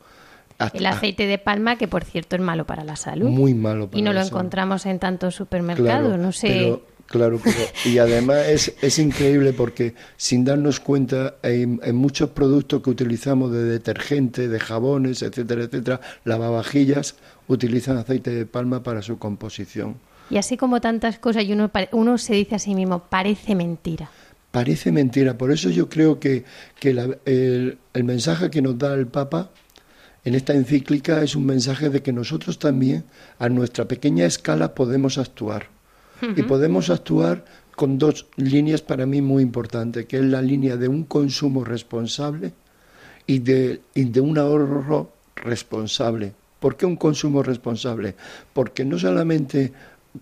el 0.73 0.85
aceite 0.85 1.25
de 1.25 1.37
palma, 1.37 1.77
que 1.77 1.87
por 1.87 2.03
cierto 2.03 2.35
es 2.35 2.41
malo 2.41 2.65
para 2.65 2.83
la 2.83 2.97
salud. 2.97 3.29
Muy 3.29 3.53
malo 3.53 3.87
para 3.87 3.99
Y 3.99 4.01
no 4.01 4.11
lo 4.11 4.21
encontramos 4.21 4.85
en 4.85 4.99
tantos 4.99 5.33
supermercados, 5.33 6.19
no 6.19 6.33
sé. 6.33 6.77
Claro, 7.07 7.39
y 7.85 7.99
además 7.99 8.47
es, 8.47 8.73
es 8.81 8.97
increíble 8.97 9.53
porque 9.53 9.93
sin 10.17 10.43
darnos 10.43 10.79
cuenta 10.79 11.35
en, 11.43 11.79
muchos 11.95 12.31
productos 12.31 12.81
que 12.81 12.89
utilizamos 12.89 13.51
de 13.51 13.63
detergente, 13.63 14.47
de 14.47 14.59
jabones, 14.59 15.21
etcétera, 15.21 15.65
etcétera, 15.65 16.01
lavavajillas 16.23 17.15
utilizan 17.47 17.97
aceite 17.97 18.31
de 18.31 18.45
palma 18.47 18.81
para 18.81 19.03
su 19.03 19.19
composición. 19.19 19.97
Y 20.31 20.37
así 20.37 20.57
como 20.57 20.81
tantas 20.81 21.19
cosas, 21.19 21.43
y 21.43 21.53
uno, 21.53 21.69
uno 21.91 22.17
se 22.17 22.33
dice 22.33 22.55
a 22.55 22.59
sí 22.59 22.73
mismo, 22.73 23.03
parece 23.07 23.53
mentira. 23.53 24.09
Parece 24.49 24.91
mentira, 24.91 25.37
por 25.37 25.51
eso 25.51 25.69
yo 25.69 25.89
creo 25.89 26.19
que, 26.19 26.43
que 26.79 26.89
el, 26.89 27.77
el 27.93 28.03
mensaje 28.03 28.49
que 28.49 28.63
nos 28.63 28.79
da 28.79 28.95
el 28.95 29.05
Papa 29.05 29.51
en 30.23 30.33
esta 30.33 30.53
encíclica 30.53 31.21
es 31.21 31.35
un 31.35 31.45
mensaje 31.45 31.91
de 31.91 32.01
que 32.01 32.11
nosotros 32.11 32.57
también, 32.57 33.03
a 33.37 33.47
nuestra 33.47 33.85
pequeña 33.85 34.25
escala, 34.25 34.73
podemos 34.73 35.19
actuar 35.19 35.74
y 36.21 36.43
podemos 36.43 36.89
actuar 36.89 37.45
con 37.75 37.97
dos 37.97 38.27
líneas 38.37 38.81
para 38.81 39.05
mí 39.05 39.21
muy 39.21 39.43
importantes, 39.43 40.05
que 40.05 40.17
es 40.17 40.23
la 40.23 40.41
línea 40.41 40.77
de 40.77 40.87
un 40.87 41.03
consumo 41.03 41.63
responsable 41.63 42.53
y 43.27 43.39
de, 43.39 43.81
de 43.93 44.21
un 44.21 44.37
ahorro 44.37 45.11
responsable. 45.35 46.33
¿Por 46.59 46.77
qué 46.77 46.85
un 46.85 46.95
consumo 46.95 47.43
responsable? 47.43 48.15
Porque 48.53 48.85
no 48.85 48.97
solamente 48.97 49.73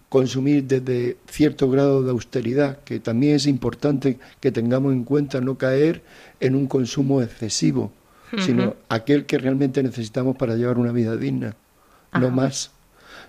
consumir 0.09 0.63
desde 0.63 1.17
cierto 1.27 1.69
grado 1.69 2.03
de 2.03 2.11
austeridad, 2.11 2.79
que 2.83 2.99
también 2.99 3.35
es 3.35 3.45
importante 3.45 4.17
que 4.39 4.51
tengamos 4.51 4.93
en 4.93 5.03
cuenta 5.03 5.39
no 5.39 5.57
caer 5.57 6.01
en 6.39 6.55
un 6.55 6.67
consumo 6.67 7.21
excesivo, 7.21 7.91
sino 8.39 8.75
aquel 8.89 9.27
que 9.27 9.37
realmente 9.37 9.83
necesitamos 9.83 10.35
para 10.35 10.55
llevar 10.55 10.79
una 10.79 10.91
vida 10.91 11.15
digna, 11.15 11.55
no 12.19 12.31
más. 12.31 12.71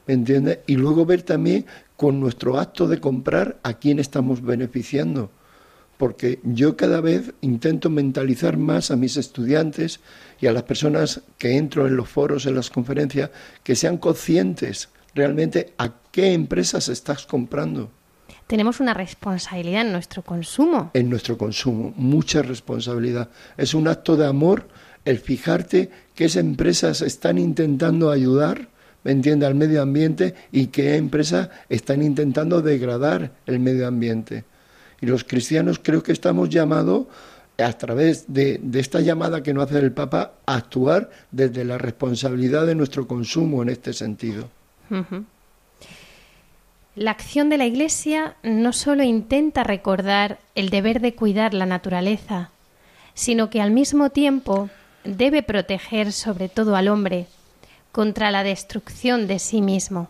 ¿Me 0.06 0.14
entiendes? 0.14 0.60
Y 0.66 0.76
luego 0.76 1.04
ver 1.04 1.22
también 1.22 1.66
con 1.96 2.20
nuestro 2.20 2.58
acto 2.58 2.88
de 2.88 3.00
comprar 3.00 3.58
a 3.62 3.74
quién 3.74 3.98
estamos 3.98 4.42
beneficiando. 4.42 5.30
Porque 5.96 6.40
yo 6.42 6.76
cada 6.76 7.00
vez 7.00 7.32
intento 7.40 7.88
mentalizar 7.88 8.56
más 8.56 8.90
a 8.90 8.96
mis 8.96 9.16
estudiantes 9.16 10.00
y 10.40 10.48
a 10.48 10.52
las 10.52 10.64
personas 10.64 11.22
que 11.38 11.56
entro 11.56 11.86
en 11.86 11.96
los 11.96 12.08
foros, 12.08 12.46
en 12.46 12.56
las 12.56 12.68
conferencias, 12.68 13.30
que 13.62 13.76
sean 13.76 13.98
conscientes 13.98 14.88
realmente 15.14 15.72
a 15.78 15.92
qué 16.10 16.32
empresas 16.32 16.88
estás 16.88 17.26
comprando. 17.26 17.90
Tenemos 18.48 18.80
una 18.80 18.92
responsabilidad 18.92 19.82
en 19.82 19.92
nuestro 19.92 20.22
consumo. 20.22 20.90
En 20.94 21.08
nuestro 21.08 21.38
consumo, 21.38 21.94
mucha 21.96 22.42
responsabilidad. 22.42 23.30
Es 23.56 23.72
un 23.72 23.86
acto 23.86 24.16
de 24.16 24.26
amor 24.26 24.68
el 25.04 25.18
fijarte 25.18 25.90
que 26.14 26.24
esas 26.24 26.42
empresas 26.42 27.02
están 27.02 27.38
intentando 27.38 28.10
ayudar 28.10 28.58
¿me 28.58 28.73
entiende?, 29.04 29.46
al 29.46 29.54
medio 29.54 29.82
ambiente 29.82 30.34
y 30.52 30.68
qué 30.68 30.96
empresas 30.96 31.50
están 31.68 32.02
intentando 32.02 32.62
degradar 32.62 33.32
el 33.46 33.60
medio 33.60 33.86
ambiente. 33.86 34.44
Y 35.00 35.06
los 35.06 35.24
cristianos 35.24 35.80
creo 35.82 36.02
que 36.02 36.12
estamos 36.12 36.48
llamados 36.48 37.06
a 37.58 37.72
través 37.74 38.24
de, 38.32 38.60
esta 38.74 39.00
llamada 39.00 39.42
que 39.42 39.54
nos 39.54 39.64
hace 39.64 39.78
el 39.78 39.92
Papa 39.92 40.32
a 40.46 40.56
actuar 40.56 41.10
desde 41.30 41.64
la 41.64 41.78
responsabilidad 41.78 42.66
de 42.66 42.74
nuestro 42.74 43.06
consumo 43.06 43.62
en 43.62 43.68
este 43.68 43.92
sentido. 43.92 44.48
La 46.96 47.10
acción 47.10 47.48
de 47.48 47.58
la 47.58 47.66
Iglesia 47.66 48.36
no 48.42 48.72
solo 48.72 49.02
intenta 49.02 49.64
recordar 49.64 50.38
el 50.54 50.70
deber 50.70 51.00
de 51.00 51.14
cuidar 51.14 51.54
la 51.54 51.66
naturaleza, 51.66 52.50
sino 53.14 53.50
que 53.50 53.60
al 53.60 53.70
mismo 53.70 54.10
tiempo 54.10 54.68
debe 55.04 55.42
proteger 55.42 56.12
sobre 56.12 56.48
todo 56.48 56.76
al 56.76 56.88
hombre 56.88 57.26
contra 57.94 58.32
la 58.32 58.42
destrucción 58.42 59.28
de 59.28 59.38
sí 59.38 59.62
mismo. 59.62 60.08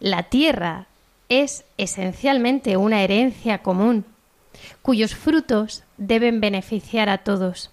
La 0.00 0.24
tierra 0.24 0.86
es 1.28 1.64
esencialmente 1.78 2.76
una 2.76 3.04
herencia 3.04 3.58
común, 3.58 4.04
cuyos 4.82 5.14
frutos 5.14 5.84
deben 5.98 6.40
beneficiar 6.40 7.08
a 7.08 7.18
todos. 7.18 7.70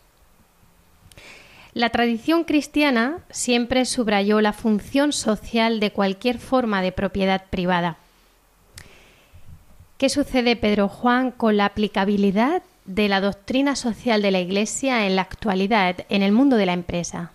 La 1.74 1.90
tradición 1.90 2.44
cristiana 2.44 3.18
siempre 3.32 3.86
subrayó 3.86 4.40
la 4.40 4.54
función 4.54 5.14
social 5.14 5.80
de 5.80 5.92
cualquier 5.92 6.38
forma 6.38 6.84
de 6.84 6.92
propiedad 6.92 7.46
privada. 7.50 7.98
¿Qué 9.98 10.10
sucede, 10.10 10.56
Pedro 10.56 10.90
Juan, 10.90 11.32
con 11.32 11.58
la 11.58 11.66
aplicabilidad 11.66 12.62
de 12.86 13.10
la 13.10 13.20
doctrina 13.20 13.76
social 13.76 14.22
de 14.22 14.30
la 14.30 14.42
Iglesia 14.42 15.08
en 15.08 15.16
la 15.16 15.24
actualidad 15.24 16.06
en 16.10 16.22
el 16.22 16.34
mundo 16.34 16.56
de 16.56 16.68
la 16.68 16.74
empresa? 16.74 17.32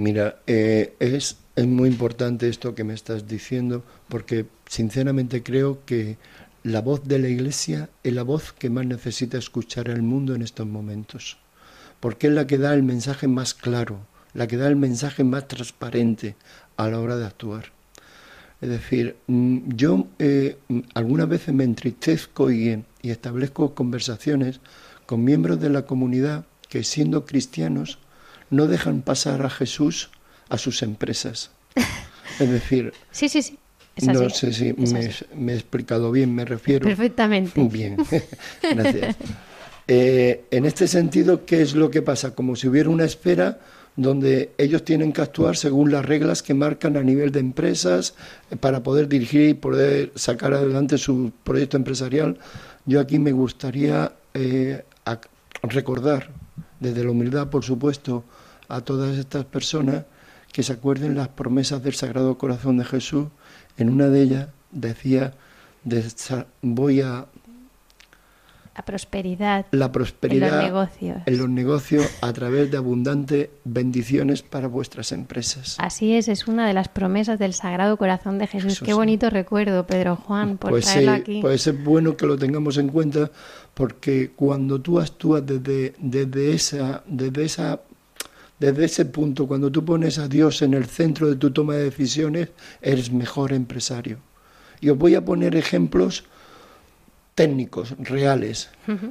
Mira, 0.00 0.40
eh, 0.46 0.94
es, 0.98 1.36
es 1.56 1.66
muy 1.66 1.90
importante 1.90 2.48
esto 2.48 2.74
que 2.74 2.84
me 2.84 2.94
estás 2.94 3.28
diciendo 3.28 3.84
porque 4.08 4.46
sinceramente 4.66 5.42
creo 5.42 5.84
que 5.84 6.16
la 6.62 6.80
voz 6.80 7.06
de 7.06 7.18
la 7.18 7.28
Iglesia 7.28 7.90
es 8.02 8.14
la 8.14 8.22
voz 8.22 8.54
que 8.54 8.70
más 8.70 8.86
necesita 8.86 9.36
escuchar 9.36 9.90
el 9.90 10.00
mundo 10.00 10.34
en 10.34 10.40
estos 10.40 10.66
momentos, 10.66 11.36
porque 12.00 12.28
es 12.28 12.32
la 12.32 12.46
que 12.46 12.56
da 12.56 12.72
el 12.72 12.82
mensaje 12.82 13.28
más 13.28 13.52
claro, 13.52 14.06
la 14.32 14.46
que 14.46 14.56
da 14.56 14.68
el 14.68 14.76
mensaje 14.76 15.22
más 15.22 15.46
transparente 15.46 16.34
a 16.78 16.88
la 16.88 16.98
hora 16.98 17.18
de 17.18 17.26
actuar. 17.26 17.66
Es 18.62 18.70
decir, 18.70 19.16
mm, 19.26 19.74
yo 19.76 20.06
eh, 20.18 20.56
algunas 20.94 21.28
veces 21.28 21.54
me 21.54 21.64
entristezco 21.64 22.50
y, 22.50 22.82
y 23.02 23.10
establezco 23.10 23.74
conversaciones 23.74 24.60
con 25.04 25.24
miembros 25.24 25.60
de 25.60 25.68
la 25.68 25.84
comunidad 25.84 26.46
que 26.70 26.84
siendo 26.84 27.26
cristianos 27.26 27.98
no 28.50 28.66
dejan 28.66 29.02
pasar 29.02 29.44
a 29.46 29.50
Jesús 29.50 30.10
a 30.48 30.58
sus 30.58 30.82
empresas. 30.82 31.50
Es 32.38 32.50
decir, 32.50 32.92
sí, 33.10 33.28
sí, 33.28 33.42
sí. 33.42 33.58
no 34.02 34.28
sé 34.30 34.52
si 34.52 34.72
me, 35.34 35.52
he 35.52 35.56
explicado 35.56 36.10
bien, 36.10 36.34
me 36.34 36.44
refiero. 36.44 36.86
Perfectamente. 36.86 37.62
Bien, 37.72 37.96
gracias. 38.62 39.16
Eh, 39.86 40.44
en 40.50 40.66
este 40.66 40.86
sentido, 40.86 41.44
¿qué 41.44 41.62
es 41.62 41.74
lo 41.74 41.90
que 41.90 42.02
pasa? 42.02 42.34
Como 42.34 42.54
si 42.56 42.68
hubiera 42.68 42.90
una 42.90 43.04
esfera 43.04 43.58
donde 43.96 44.52
ellos 44.56 44.84
tienen 44.84 45.12
que 45.12 45.20
actuar 45.20 45.56
según 45.56 45.90
las 45.90 46.04
reglas 46.04 46.42
que 46.42 46.54
marcan 46.54 46.96
a 46.96 47.02
nivel 47.02 47.32
de 47.32 47.40
empresas 47.40 48.14
eh, 48.50 48.56
para 48.56 48.82
poder 48.82 49.08
dirigir 49.08 49.48
y 49.48 49.54
poder 49.54 50.12
sacar 50.14 50.54
adelante 50.54 50.96
su 50.96 51.32
proyecto 51.44 51.76
empresarial. 51.76 52.38
Yo 52.86 53.00
aquí 53.00 53.18
me 53.18 53.32
gustaría 53.32 54.12
eh, 54.34 54.84
recordar, 55.62 56.30
desde 56.78 57.04
la 57.04 57.10
humildad, 57.10 57.48
por 57.48 57.64
supuesto, 57.64 58.24
a 58.70 58.80
todas 58.82 59.18
estas 59.18 59.44
personas 59.44 60.04
que 60.52 60.62
se 60.62 60.72
acuerden 60.72 61.16
las 61.16 61.28
promesas 61.28 61.82
del 61.82 61.94
Sagrado 61.94 62.38
Corazón 62.38 62.78
de 62.78 62.84
Jesús. 62.84 63.28
En 63.76 63.90
una 63.90 64.08
de 64.08 64.22
ellas 64.22 64.48
decía, 64.72 65.34
voy 66.62 67.00
a 67.00 67.26
la 68.76 68.84
prosperidad, 68.84 69.66
la 69.72 69.92
prosperidad 69.92 70.48
en 70.48 70.54
los 70.54 70.64
negocios. 70.64 71.22
En 71.26 71.38
los 71.38 71.48
negocios 71.50 72.06
a 72.22 72.32
través 72.32 72.70
de 72.70 72.76
abundantes 72.76 73.50
bendiciones 73.64 74.42
para 74.42 74.68
vuestras 74.68 75.12
empresas. 75.12 75.76
Así 75.78 76.14
es, 76.14 76.28
es 76.28 76.46
una 76.46 76.66
de 76.66 76.72
las 76.72 76.88
promesas 76.88 77.38
del 77.38 77.52
Sagrado 77.52 77.96
Corazón 77.96 78.38
de 78.38 78.46
Jesús. 78.46 78.80
Qué 78.80 78.94
bonito 78.94 79.28
recuerdo, 79.28 79.86
Pedro 79.86 80.16
Juan, 80.16 80.56
por 80.56 80.70
pues 80.70 80.86
traerlo 80.86 81.12
aquí. 81.12 81.40
Pues 81.42 81.66
es 81.66 81.84
bueno 81.84 82.16
que 82.16 82.26
lo 82.26 82.38
tengamos 82.38 82.78
en 82.78 82.88
cuenta 82.88 83.30
porque 83.74 84.30
cuando 84.34 84.80
tú 84.80 85.00
actúas 85.00 85.44
desde, 85.44 85.94
desde 85.98 86.54
esa, 86.54 87.02
desde 87.06 87.44
esa 87.44 87.80
desde 88.60 88.84
ese 88.84 89.06
punto, 89.06 89.48
cuando 89.48 89.72
tú 89.72 89.84
pones 89.84 90.18
a 90.18 90.28
Dios 90.28 90.60
en 90.60 90.74
el 90.74 90.84
centro 90.84 91.28
de 91.28 91.36
tu 91.36 91.50
toma 91.50 91.74
de 91.74 91.84
decisiones, 91.84 92.50
eres 92.82 93.10
mejor 93.10 93.54
empresario. 93.54 94.18
Y 94.82 94.90
os 94.90 94.98
voy 94.98 95.14
a 95.14 95.24
poner 95.24 95.56
ejemplos 95.56 96.24
técnicos, 97.34 97.94
reales. 97.98 98.68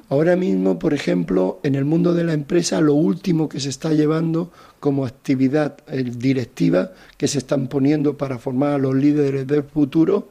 Ahora 0.07 0.35
mismo, 0.35 0.77
por 0.77 0.93
ejemplo, 0.93 1.59
en 1.63 1.73
el 1.73 1.83
mundo 1.83 2.13
de 2.13 2.23
la 2.23 2.33
empresa, 2.33 2.79
lo 2.79 2.93
último 2.93 3.49
que 3.49 3.59
se 3.59 3.69
está 3.69 3.91
llevando 3.91 4.51
como 4.79 5.03
actividad 5.03 5.77
directiva 5.87 6.91
que 7.17 7.27
se 7.27 7.39
están 7.39 7.67
poniendo 7.69 8.17
para 8.17 8.37
formar 8.37 8.73
a 8.73 8.77
los 8.77 8.93
líderes 8.93 9.47
del 9.47 9.63
futuro 9.63 10.29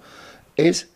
es 0.55 0.91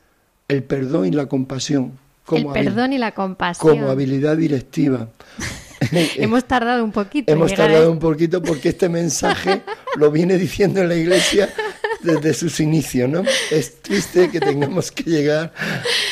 el 0.47 0.63
perdón 0.63 1.07
y 1.07 1.11
la 1.11 1.27
compasión. 1.27 1.99
Como 2.25 2.55
el 2.55 2.65
perdón 2.65 2.93
y 2.93 2.99
la 2.99 3.13
compasión. 3.15 3.79
Como 3.79 3.91
habilidad 3.91 4.37
directiva. 4.37 5.09
Hemos 6.17 6.45
tardado 6.45 6.85
un 6.85 6.93
poquito. 6.93 7.33
Hemos 7.33 7.55
tardado 7.55 7.91
un 7.91 7.99
poquito 7.99 8.43
porque 8.43 8.71
este 8.71 8.89
mensaje 8.89 9.63
lo 9.97 10.11
viene 10.11 10.39
diciendo 10.39 10.81
en 10.81 10.89
la 10.89 10.97
iglesia 10.97 11.49
desde 12.03 12.35
sus 12.35 12.61
inicios, 12.61 13.09
¿no? 13.09 13.23
Es 13.51 13.81
triste 13.81 14.29
que 14.31 14.41
tengamos 14.41 14.91
que 14.91 15.05
llegar 15.05 15.53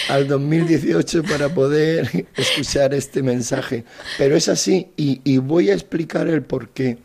al 0.08 0.28
2018 0.28 1.24
para 1.24 1.48
poder 1.48 2.26
escuchar 2.36 2.94
este 2.94 3.22
mensaje, 3.22 3.84
pero 4.16 4.36
es 4.36 4.48
así 4.48 4.88
y, 4.96 5.38
voy 5.38 5.70
a 5.70 5.74
explicar 5.74 6.28
el 6.28 6.42
por 6.42 6.68
qué. 6.70 6.98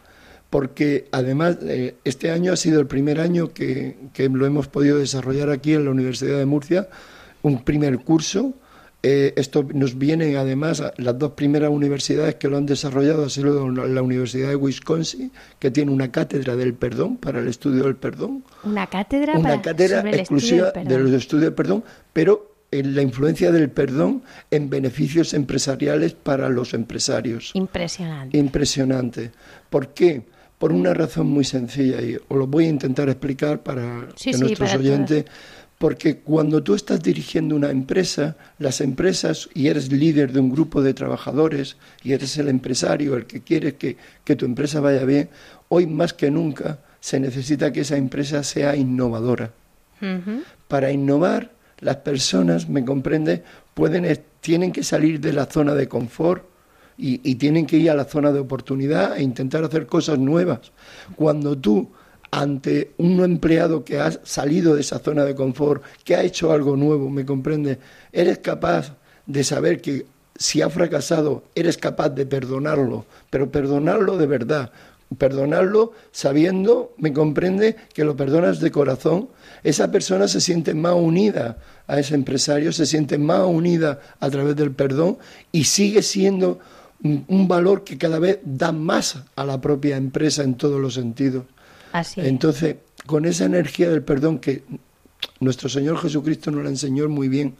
Porque 0.49 1.07
además 1.11 1.57
eh, 1.63 1.95
este 2.05 2.31
año 2.31 2.53
ha 2.53 2.55
sido 2.55 2.79
el 2.79 2.87
primer 2.87 3.19
año 3.19 3.51
que, 3.51 3.97
que 4.13 4.29
lo 4.29 4.45
hemos 4.45 4.67
podido 4.67 4.99
desarrollar 4.99 5.49
aquí 5.49 5.73
en 5.73 5.85
la 5.85 5.91
Universidad 5.91 6.37
de 6.37 6.45
Murcia, 6.45 6.87
un 7.41 7.63
primer 7.63 7.99
curso 7.99 8.53
eh, 9.07 9.33
esto 9.35 9.63
nos 9.71 9.99
viene 9.99 10.35
además, 10.35 10.81
las 10.97 11.19
dos 11.19 11.33
primeras 11.33 11.69
universidades 11.69 12.33
que 12.35 12.47
lo 12.47 12.57
han 12.57 12.65
desarrollado 12.65 13.25
ha 13.25 13.29
sido 13.29 13.69
la 13.69 14.01
Universidad 14.01 14.49
de 14.49 14.55
Wisconsin, 14.55 15.31
que 15.59 15.69
tiene 15.69 15.91
una 15.91 16.11
cátedra 16.11 16.55
del 16.55 16.73
perdón 16.73 17.17
para 17.17 17.39
el 17.39 17.47
estudio 17.47 17.83
del 17.83 17.97
perdón. 17.97 18.43
Una 18.63 18.87
cátedra, 18.87 19.37
una 19.37 19.61
cátedra 19.61 20.09
exclusiva 20.09 20.71
de 20.71 20.97
los 20.97 21.11
estudios 21.11 21.43
del 21.43 21.53
perdón, 21.53 21.83
pero 22.13 22.55
en 22.71 22.95
la 22.95 23.03
influencia 23.03 23.51
del 23.51 23.69
perdón 23.69 24.23
en 24.49 24.71
beneficios 24.71 25.35
empresariales 25.35 26.15
para 26.15 26.49
los 26.49 26.73
empresarios. 26.73 27.51
Impresionante. 27.53 28.35
Impresionante. 28.35 29.31
¿Por 29.69 29.89
qué? 29.89 30.23
Por 30.57 30.71
una 30.71 30.95
razón 30.95 31.27
muy 31.27 31.43
sencilla 31.43 32.01
y 32.01 32.15
os 32.15 32.23
lo 32.35 32.47
voy 32.47 32.65
a 32.65 32.69
intentar 32.69 33.07
explicar 33.07 33.61
para 33.61 34.07
que 34.19 34.35
nuestros 34.35 34.73
oyentes. 34.73 35.25
Porque 35.77 36.19
cuando 36.19 36.63
tú 36.63 36.73
estás 36.73 37.03
dirigiendo 37.03 37.55
una 37.55 37.69
empresa, 37.69 38.37
las 38.59 38.79
empresas, 38.79 39.49
y 39.53 39.67
eres 39.67 39.91
líder 39.91 40.31
de 40.31 40.39
un 40.39 40.49
grupo 40.49 40.81
de 40.81 40.93
trabajadores, 40.93 41.75
y 42.01 42.13
eres 42.13 42.37
el 42.37 42.47
empresario, 42.47 43.15
el 43.15 43.25
que 43.25 43.41
quiere 43.41 43.75
que, 43.75 43.97
tu 44.35 44.45
empresa 44.45 44.79
vaya 44.79 45.03
bien, 45.03 45.29
hoy 45.67 45.85
más 45.85 46.13
que 46.13 46.31
nunca 46.31 46.79
se 46.99 47.19
necesita 47.19 47.73
que 47.73 47.81
esa 47.81 47.97
empresa 47.97 48.43
sea 48.43 48.75
innovadora. 48.75 49.51
Para 50.67 50.91
innovar, 50.91 51.51
las 51.79 51.97
personas, 51.97 52.69
me 52.69 52.85
comprende, 52.85 53.43
pueden, 53.73 54.07
tienen 54.39 54.71
que 54.71 54.83
salir 54.83 55.19
de 55.19 55.33
la 55.33 55.45
zona 55.45 55.73
de 55.75 55.89
confort 55.89 56.45
y, 56.97 57.19
y 57.29 57.35
tienen 57.35 57.65
que 57.65 57.77
ir 57.77 57.91
a 57.91 57.95
la 57.95 58.05
zona 58.05 58.31
de 58.31 58.39
oportunidad 58.39 59.17
e 59.17 59.23
intentar 59.23 59.63
hacer 59.63 59.85
cosas 59.85 60.17
nuevas. 60.17 60.71
Cuando 61.15 61.57
tú 61.57 61.91
ante 62.35 62.91
un 62.97 63.23
empleado 63.23 63.85
que 63.85 63.97
ha 63.97 64.11
salido 64.25 64.75
de 64.75 64.81
esa 64.81 64.99
zona 64.99 65.23
de 65.23 65.35
confort, 65.35 65.81
que 66.03 66.17
ha 66.17 66.23
hecho 66.23 66.51
algo 66.51 66.75
nuevo, 66.75 67.09
¿me 67.09 67.25
comprende? 67.25 67.79
Eres 68.11 68.39
capaz 68.39 68.93
de 69.25 69.41
saber 69.45 69.79
que 69.79 70.05
si 70.37 70.61
ha 70.61 70.69
fracasado, 70.69 71.43
eres 71.55 71.77
capaz 71.77 72.09
de 72.09 72.25
perdonarlo, 72.25 73.05
pero 73.29 73.49
perdonarlo 73.49 74.17
de 74.17 74.27
verdad, 74.27 74.73
perdonarlo 75.17 75.93
sabiendo, 76.11 76.93
me 76.97 77.13
comprende, 77.13 77.77
que 77.93 78.03
lo 78.03 78.17
perdonas 78.17 78.59
de 78.59 78.69
corazón, 78.69 79.29
esa 79.63 79.89
persona 79.89 80.27
se 80.27 80.41
siente 80.41 80.73
más 80.73 80.95
unida 80.95 81.59
a 81.87 81.99
ese 82.01 82.15
empresario, 82.15 82.73
se 82.73 82.85
siente 82.85 83.17
más 83.17 83.47
unida 83.47 84.01
a 84.19 84.29
través 84.29 84.57
del 84.57 84.71
perdón 84.71 85.19
y 85.53 85.63
sigue 85.63 86.01
siendo 86.01 86.59
un, 87.01 87.47
valor 87.47 87.85
que 87.85 87.97
cada 87.97 88.19
vez 88.19 88.39
da 88.43 88.73
más 88.73 89.23
a 89.37 89.45
la 89.45 89.61
propia 89.61 89.95
empresa 89.95 90.43
en 90.43 90.55
todos 90.55 90.81
los 90.81 90.95
sentidos. 90.95 91.45
Entonces, 92.17 92.77
con 93.05 93.25
esa 93.25 93.45
energía 93.45 93.89
del 93.89 94.03
perdón 94.03 94.39
que 94.39 94.63
nuestro 95.39 95.69
Señor 95.69 95.97
Jesucristo 95.97 96.51
nos 96.51 96.63
la 96.63 96.69
enseñó 96.69 97.07
muy 97.09 97.29
bien, 97.29 97.55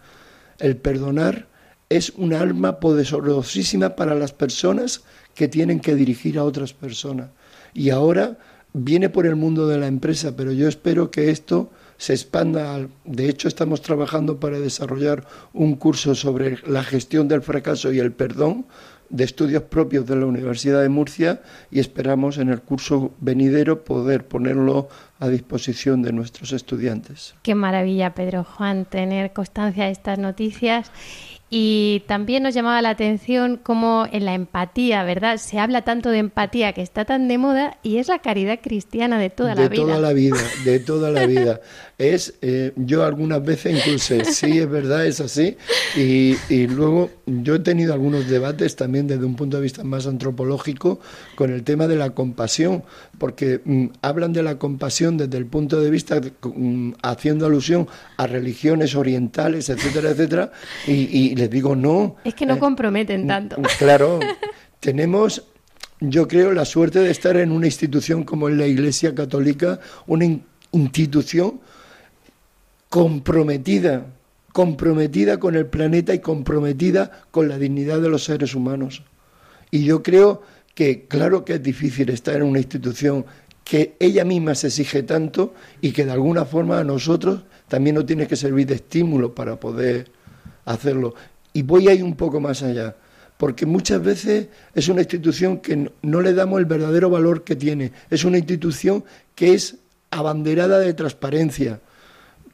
el 0.60 0.78
perdonar 0.78 1.48
es 1.90 2.12
un 2.12 2.34
arma 2.34 2.80
poderosísima 2.80 3.96
para 3.96 4.16
las 4.16 4.34
personas 4.34 5.04
que 5.34 5.48
tienen 5.48 5.80
que 5.80 5.96
dirigir 5.96 6.38
a 6.38 6.44
otras 6.44 6.74
personas. 6.74 7.30
Y 7.74 7.90
ahora 7.90 8.38
viene 8.74 9.10
por 9.10 9.26
el 9.26 9.36
mundo 9.36 9.68
de 9.68 9.78
la 9.78 9.88
empresa, 9.88 10.36
pero 10.36 10.52
yo 10.52 10.68
espero 10.68 11.12
que 11.12 11.30
esto 11.30 11.70
se 11.98 12.14
expanda. 12.14 12.88
De 13.06 13.30
hecho, 13.30 13.48
estamos 13.48 13.82
trabajando 13.82 14.40
para 14.40 14.60
desarrollar 14.60 15.26
un 15.54 15.76
curso 15.76 16.16
sobre 16.16 16.58
la 16.66 16.84
gestión 16.84 17.28
del 17.28 17.42
fracaso 17.42 17.92
y 17.92 18.00
el 18.00 18.12
perdón, 18.12 18.66
de 19.10 19.24
estudios 19.24 19.64
propios 19.64 20.06
de 20.06 20.16
la 20.16 20.26
Universidad 20.26 20.82
de 20.82 20.90
Murcia 20.90 21.42
y 21.72 21.80
esperamos 21.80 22.38
en 22.38 22.50
el 22.50 22.62
curso 22.62 23.12
venidero 23.20 23.84
poder 23.84 24.28
ponerlo 24.28 24.90
a 25.20 25.28
disposición 25.28 26.02
de 26.02 26.12
nuestros 26.12 26.52
estudiantes. 26.52 27.36
Qué 27.42 27.56
maravilla, 27.56 28.14
Pedro 28.14 28.44
Juan, 28.44 28.86
tener 28.86 29.34
constancia 29.34 29.86
de 29.86 29.92
estas 29.92 30.20
noticias 30.20 30.92
y 31.50 32.04
también 32.08 32.42
nos 32.42 32.56
llamaba 32.56 32.82
la 32.82 32.90
atención 32.90 33.60
cómo 33.62 34.08
en 34.12 34.26
la 34.26 34.34
empatía, 34.34 35.04
¿verdad? 35.04 35.38
Se 35.38 35.60
habla 35.60 35.84
tanto 35.84 36.10
de 36.10 36.18
empatía 36.18 36.74
que 36.74 36.82
está 36.82 37.06
tan 37.06 37.28
de 37.28 37.38
moda 37.38 37.78
y 37.84 37.98
es 37.98 38.08
la 38.08 38.20
caridad 38.20 38.60
cristiana 38.62 39.20
de 39.20 39.30
toda 39.30 39.54
la 39.54 39.70
vida. 39.70 39.84
De 39.84 39.88
toda 39.88 40.00
la 40.00 40.14
vida, 40.14 40.38
de 40.66 40.80
toda 40.80 41.12
la 41.12 41.28
vida. 41.28 41.62
Es, 41.98 42.34
eh, 42.42 42.74
yo 42.76 43.06
algunas 43.06 43.46
veces 43.46 43.78
incluso, 43.78 44.16
sí, 44.26 44.60
es 44.60 44.70
verdad, 44.70 45.06
es 45.06 45.22
así. 45.22 45.56
Y, 45.96 46.36
y, 46.50 46.68
luego 46.68 47.12
yo 47.26 47.56
he 47.56 47.60
tenido 47.60 47.94
algunos 47.94 48.28
debates 48.28 48.76
también 48.76 49.08
desde 49.08 49.24
un 49.24 49.36
punto 49.36 49.58
de 49.58 49.64
vista 49.64 49.84
más 49.84 50.08
antropológico 50.08 51.00
con 51.36 51.54
el 51.54 51.64
tema 51.64 51.88
de 51.88 51.96
la 51.96 52.10
compasión, 52.10 52.84
porque 53.18 53.62
mm, 53.64 53.86
hablan 54.02 54.34
de 54.34 54.44
la 54.44 54.58
compasión 54.58 55.18
desde 55.18 55.38
el 55.38 55.46
punto 55.46 55.80
de 55.80 55.90
vista 55.90 56.20
mm, 56.20 56.94
haciendo 57.02 57.46
alusión 57.46 57.88
a 58.18 58.28
religiones 58.28 58.96
orientales, 58.96 59.70
etcétera, 59.70 60.10
etcétera, 60.10 60.52
y, 60.88 61.35
les 61.36 61.50
digo 61.50 61.76
no. 61.76 62.16
Es 62.24 62.34
que 62.34 62.46
no 62.46 62.56
eh, 62.56 62.60
comprometen 62.60 63.28
tanto. 63.28 63.58
Claro, 63.78 64.20
tenemos 64.80 65.44
yo 66.02 66.28
creo 66.28 66.52
la 66.52 66.66
suerte 66.66 67.00
de 67.00 67.12
estar 67.12 67.38
en 67.38 67.52
una 67.52 67.68
institución 67.68 68.24
como 68.24 68.50
la 68.50 68.68
Iglesia 68.68 69.16
Católica, 69.16 69.80
una 70.08 70.26
institución 70.72 71.62
comprometida, 72.90 74.06
comprometida 74.52 75.40
con 75.40 75.56
el 75.56 75.68
planeta 75.68 76.14
y 76.14 76.20
comprometida 76.20 77.24
con 77.32 77.48
la 77.48 77.58
dignidad 77.58 78.02
de 78.02 78.10
los 78.10 78.26
seres 78.26 78.56
humanos. 78.56 79.04
Y 79.72 79.86
yo 79.86 80.04
creo 80.04 80.42
que 80.74 81.08
claro 81.08 81.46
que 81.46 81.54
es 81.54 81.64
difícil 81.64 82.10
estar 82.10 82.36
en 82.36 82.44
una 82.44 82.60
institución 82.60 83.26
que 83.64 83.96
ella 84.00 84.26
misma 84.26 84.54
se 84.54 84.68
exige 84.68 85.04
tanto 85.04 85.54
y 85.82 85.92
que 85.92 86.06
de 86.06 86.12
alguna 86.12 86.46
forma 86.46 86.80
a 86.80 86.84
nosotros 86.84 87.46
también 87.68 87.96
nos 87.96 88.06
tiene 88.06 88.28
que 88.28 88.36
servir 88.36 88.68
de 88.68 88.76
estímulo 88.76 89.34
para 89.34 89.60
poder 89.60 90.12
hacerlo. 90.66 91.16
Y 91.54 91.62
voy 91.62 91.88
a 91.88 91.94
ir 91.94 92.04
un 92.04 92.16
poco 92.16 92.40
más 92.40 92.64
allá, 92.64 92.96
porque 93.38 93.66
muchas 93.66 94.04
veces 94.04 94.48
es 94.74 94.90
una 94.90 95.02
institución 95.02 95.60
que 95.60 95.92
no 96.02 96.22
le 96.22 96.34
damos 96.34 96.60
el 96.60 96.66
verdadero 96.66 97.10
valor 97.10 97.44
que 97.44 97.56
tiene. 97.56 97.92
Es 98.10 98.26
una 98.26 98.38
institución 98.38 99.04
que 99.36 99.54
es 99.54 99.78
abanderada 100.12 100.80
de 100.80 100.94
transparencia, 100.94 101.80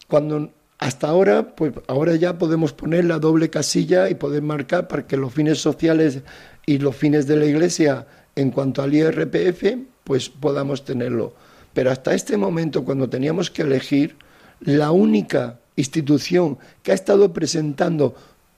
cuando 0.07 0.51
hasta 0.77 1.07
ahora, 1.07 1.55
pues 1.55 1.73
ahora 1.87 2.15
ya 2.15 2.37
podemos 2.37 2.73
poner 2.73 3.05
la 3.05 3.19
doble 3.19 3.49
casilla 3.49 4.09
y 4.09 4.15
poder 4.15 4.41
marcar 4.41 4.87
para 4.87 5.05
que 5.05 5.15
los 5.15 5.31
fines 5.31 5.59
sociales 5.59 6.21
y 6.65 6.79
los 6.79 6.95
fines 6.95 7.27
de 7.27 7.37
la 7.37 7.45
Iglesia 7.45 8.07
en 8.35 8.49
cuanto 8.49 8.81
al 8.81 8.93
IRPF, 8.93 9.77
pues 10.03 10.29
podamos 10.29 10.83
tenerlo. 10.83 11.33
Pero 11.73 11.91
hasta 11.91 12.13
este 12.13 12.35
momento, 12.35 12.83
cuando 12.83 13.07
teníamos 13.09 13.51
que 13.51 13.61
elegir, 13.61 14.15
la 14.59 14.91
única 14.91 15.60
institución 15.81 16.57
que 16.81 16.91
ha 16.91 16.95
estado 16.95 17.33
presentando 17.33 18.15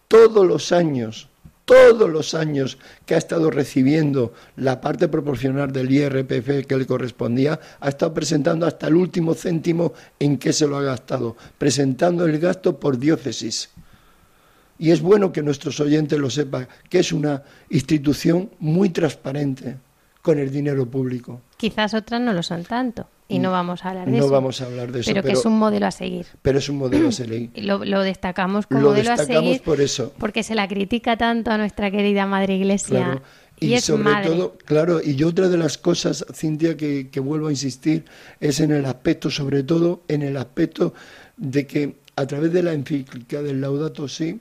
todos 0.08 0.46
los 0.46 0.72
años, 0.72 1.28
todos 1.66 2.10
los 2.10 2.34
años 2.34 2.78
que 3.06 3.16
ha 3.16 3.18
estado 3.18 3.50
recibiendo 3.50 4.34
la 4.58 4.82
parte 4.82 5.08
proporcional 5.08 5.72
del 5.72 5.92
IRPF 5.92 6.68
que 6.68 6.78
le 6.78 6.86
correspondía, 6.86 7.60
ha 7.80 7.90
estado 7.90 8.14
presentando 8.14 8.66
hasta 8.66 8.88
el 8.88 8.96
último 8.96 9.34
céntimo 9.34 9.94
en 10.20 10.38
que 10.38 10.54
se 10.54 10.68
lo 10.68 10.78
ha 10.78 10.84
gastado, 10.84 11.36
presentando 11.58 12.26
el 12.26 12.38
gasto 12.40 12.80
por 12.80 12.98
diócesis. 12.98 13.70
Y 14.78 14.92
es 14.92 15.02
bueno 15.02 15.32
que 15.32 15.42
nuestros 15.42 15.80
oyentes 15.80 16.20
lo 16.20 16.30
sepan, 16.30 16.68
que 16.90 17.00
es 17.00 17.14
una 17.14 17.42
institución 17.70 18.50
muy 18.60 18.90
transparente 18.90 19.78
con 20.22 20.40
el 20.40 20.52
dinero 20.52 20.86
público. 20.86 21.42
Quizás 21.58 21.94
otras 21.94 22.20
no 22.20 22.34
lo 22.34 22.44
son 22.44 22.64
tanto 22.64 23.08
y 23.28 23.40
no 23.40 23.52
vamos 23.52 23.84
a 23.86 23.90
hablar 23.90 24.06
de 24.06 24.12
no 24.12 24.18
eso. 24.26 24.30
vamos 24.30 24.62
a 24.62 24.66
hablar 24.66 24.92
de 24.92 25.00
eso. 25.00 25.12
Pero, 25.12 25.24
que 25.24 25.32
es 25.32 25.46
un 25.46 25.58
modelo 25.58 25.88
a 25.88 25.92
seguir. 25.92 26.26
Pero 26.42 26.60
es 26.60 26.70
un 26.70 26.78
modelo 26.78 27.08
a 27.08 27.12
seguir. 27.14 27.52
Lo, 27.56 27.84
lo 27.86 28.02
destacamos 28.02 28.68
como 28.68 28.82
Lo 28.82 28.90
modelo 28.90 29.12
a 29.12 29.16
destacamos 29.16 29.44
seguir 29.50 29.62
por 29.64 29.82
eso. 29.82 30.14
porque 30.20 30.44
se 30.44 30.56
la 30.56 30.68
critica 30.68 31.18
tanto 31.18 31.52
a 31.52 31.58
nuestra 31.58 31.90
querida 31.92 32.26
Madre 32.26 32.56
Iglesia. 32.56 33.06
Claro. 33.06 33.22
Y, 33.60 33.68
Y, 33.68 33.74
es 33.76 33.86
sobre 33.86 34.04
madre. 34.04 34.30
todo, 34.30 34.58
claro, 34.66 35.00
y 35.02 35.24
otra 35.24 35.48
de 35.48 35.58
las 35.58 35.78
cosas, 35.78 36.26
Cintia, 36.34 36.76
que, 36.76 37.10
que 37.10 37.20
vuelvo 37.20 37.48
a 37.48 37.52
insistir, 37.52 38.04
es 38.42 38.60
en 38.60 38.72
el 38.72 38.86
aspecto, 38.86 39.30
sobre 39.30 39.64
todo, 39.64 40.02
en 40.10 40.22
el 40.22 40.36
aspecto 40.38 40.94
de 41.38 41.66
que 41.66 41.96
a 42.16 42.26
través 42.28 42.52
de 42.52 42.62
la 42.62 42.74
encíclica 42.74 43.42
del 43.42 43.62
Laudato 43.62 44.08
Si, 44.08 44.40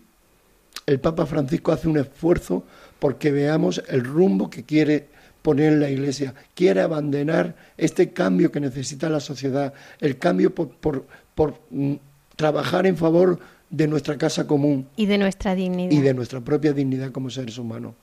el 0.86 0.98
Papa 0.98 1.26
Francisco 1.26 1.70
hace 1.72 1.88
un 1.88 1.98
esfuerzo 1.98 2.64
porque 2.98 3.30
veamos 3.30 3.82
el 3.88 4.02
rumbo 4.04 4.50
que 4.50 4.64
quiere 4.64 5.08
poner 5.42 5.74
la 5.74 5.90
Iglesia, 5.90 6.34
quiere 6.54 6.80
abandonar 6.80 7.56
este 7.76 8.12
cambio 8.12 8.50
que 8.50 8.60
necesita 8.60 9.08
la 9.10 9.20
sociedad, 9.20 9.74
el 10.00 10.18
cambio 10.18 10.54
por, 10.54 10.70
por, 10.70 11.06
por, 11.34 11.60
mm, 11.70 11.94
trabajar 12.36 12.86
en 12.86 12.96
favor 12.96 13.38
de 13.68 13.86
nuestra 13.88 14.16
casa 14.16 14.46
común, 14.46 14.88
Y 14.96 15.06
de 15.06 15.18
nuestra 15.18 15.54
dignidad. 15.54 15.90
y 15.90 16.00
de 16.00 16.14
nuestra 16.14 16.40
propia 16.40 16.72
dignidad 16.72 17.10
como 17.10 17.30
seres 17.30 17.58
humanos. 17.58 17.94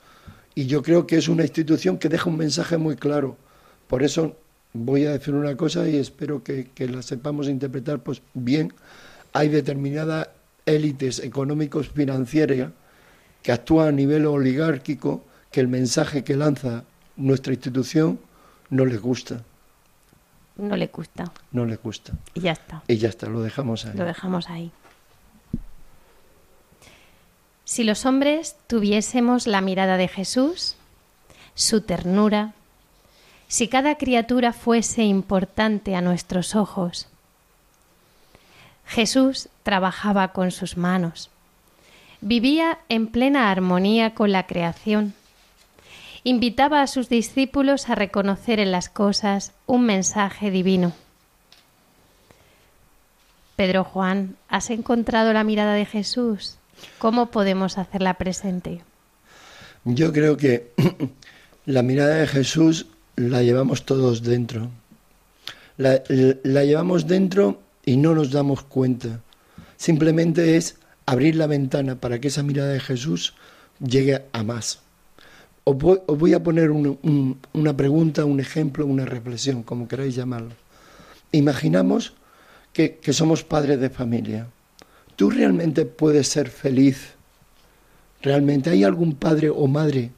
Y 0.54 0.66
yo 0.66 0.82
creo 0.82 1.06
que 1.06 1.16
es 1.16 1.28
una 1.28 1.42
institución 1.42 1.98
que 1.98 2.08
deja 2.08 2.28
un 2.28 2.36
mensaje 2.36 2.76
muy 2.76 2.96
claro. 2.96 3.36
Por 3.86 4.02
eso 4.02 4.36
voy 4.72 5.06
a 5.06 5.12
decir 5.12 5.34
una 5.34 5.56
cosa 5.56 5.88
y 5.88 5.96
espero 5.96 6.42
que, 6.42 6.70
que 6.74 6.88
la 6.88 7.02
sepamos 7.02 7.48
interpretar 7.48 8.02
pues 8.02 8.22
bien. 8.34 8.72
Hay 9.32 9.48
determinadas 9.48 10.28
élites 10.66 11.20
económicos 11.20 11.88
financieras 11.88 12.70
que 13.42 13.52
actúan 13.52 13.88
a 13.88 13.92
nivel 13.92 14.26
oligárquico 14.26 15.24
que 15.50 15.60
el 15.60 15.68
mensaje 15.68 16.24
que 16.24 16.36
lanza 16.36 16.84
nuestra 17.20 17.52
institución 17.52 18.18
no 18.70 18.84
les 18.84 19.00
gusta, 19.00 19.42
No 20.56 20.76
le 20.76 20.86
gusta. 20.88 21.30
no 21.52 21.64
les 21.64 21.82
gusta. 21.82 22.12
Y 22.34 22.40
ya 22.40 22.52
está. 22.52 22.82
Y 22.88 22.96
ya 22.98 23.08
está, 23.08 23.26
lo 23.28 23.40
dejamos 23.42 23.84
ahí. 23.86 23.96
Lo 23.96 24.04
dejamos 24.04 24.48
ahí. 24.48 24.70
Si 27.64 27.84
los 27.84 28.04
hombres 28.04 28.56
tuviésemos 28.66 29.46
la 29.46 29.60
mirada 29.60 29.96
de 29.96 30.08
Jesús, 30.08 30.74
su 31.54 31.82
ternura, 31.82 32.52
si 33.48 33.68
cada 33.68 33.96
criatura 33.96 34.52
fuese 34.52 35.02
importante 35.04 35.94
a 35.94 36.00
nuestros 36.00 36.54
ojos, 36.56 37.08
Jesús 38.86 39.48
trabajaba 39.62 40.28
con 40.32 40.50
sus 40.50 40.76
manos, 40.76 41.30
vivía 42.20 42.78
en 42.88 43.06
plena 43.06 43.50
armonía 43.50 44.14
con 44.14 44.32
la 44.32 44.46
creación, 44.46 45.14
invitaba 46.24 46.82
a 46.82 46.86
sus 46.86 47.08
discípulos 47.08 47.88
a 47.88 47.94
reconocer 47.94 48.60
en 48.60 48.72
las 48.72 48.88
cosas 48.88 49.52
un 49.66 49.86
mensaje 49.86 50.50
divino. 50.50 50.92
Pedro 53.56 53.84
Juan, 53.84 54.36
¿has 54.48 54.70
encontrado 54.70 55.32
la 55.32 55.44
mirada 55.44 55.74
de 55.74 55.84
Jesús? 55.84 56.56
¿Cómo 56.98 57.30
podemos 57.30 57.78
hacerla 57.78 58.14
presente? 58.14 58.80
Yo 59.84 60.12
creo 60.12 60.36
que 60.36 60.72
la 61.66 61.82
mirada 61.82 62.16
de 62.16 62.26
Jesús 62.26 62.86
la 63.16 63.42
llevamos 63.42 63.84
todos 63.84 64.22
dentro. 64.22 64.70
La, 65.76 66.02
la, 66.42 66.64
llevamos 66.64 67.06
dentro 67.06 67.60
y 67.84 67.96
no 67.96 68.14
nos 68.14 68.30
damos 68.30 68.62
cuenta. 68.62 69.20
Simplemente 69.76 70.56
es 70.56 70.76
abrir 71.06 71.36
la 71.36 71.46
ventana 71.46 71.96
para 71.96 72.18
que 72.18 72.28
esa 72.28 72.42
mirada 72.42 72.70
de 72.70 72.80
Jesús 72.80 73.34
llegue 73.78 74.22
a 74.32 74.42
más. 74.42 74.80
Os 75.70 76.18
voy, 76.18 76.34
a 76.34 76.42
poner 76.42 76.72
un, 76.72 76.98
un, 77.02 77.38
una 77.52 77.76
pregunta, 77.76 78.24
un 78.24 78.40
ejemplo, 78.40 78.84
una 78.84 79.04
reflexión, 79.04 79.62
como 79.62 79.86
queráis 79.86 80.16
llamarlo. 80.16 80.50
Imaginamos 81.30 82.14
que, 82.72 82.96
que 82.96 83.12
somos 83.12 83.44
padres 83.44 83.78
de 83.78 83.88
familia. 83.88 84.48
¿Tú 85.14 85.30
realmente 85.30 85.84
puedes 85.84 86.26
ser 86.26 86.50
feliz? 86.50 87.14
¿Realmente 88.20 88.70
hay 88.70 88.82
algún 88.82 89.14
padre 89.14 89.48
o 89.48 89.68
madre 89.68 90.10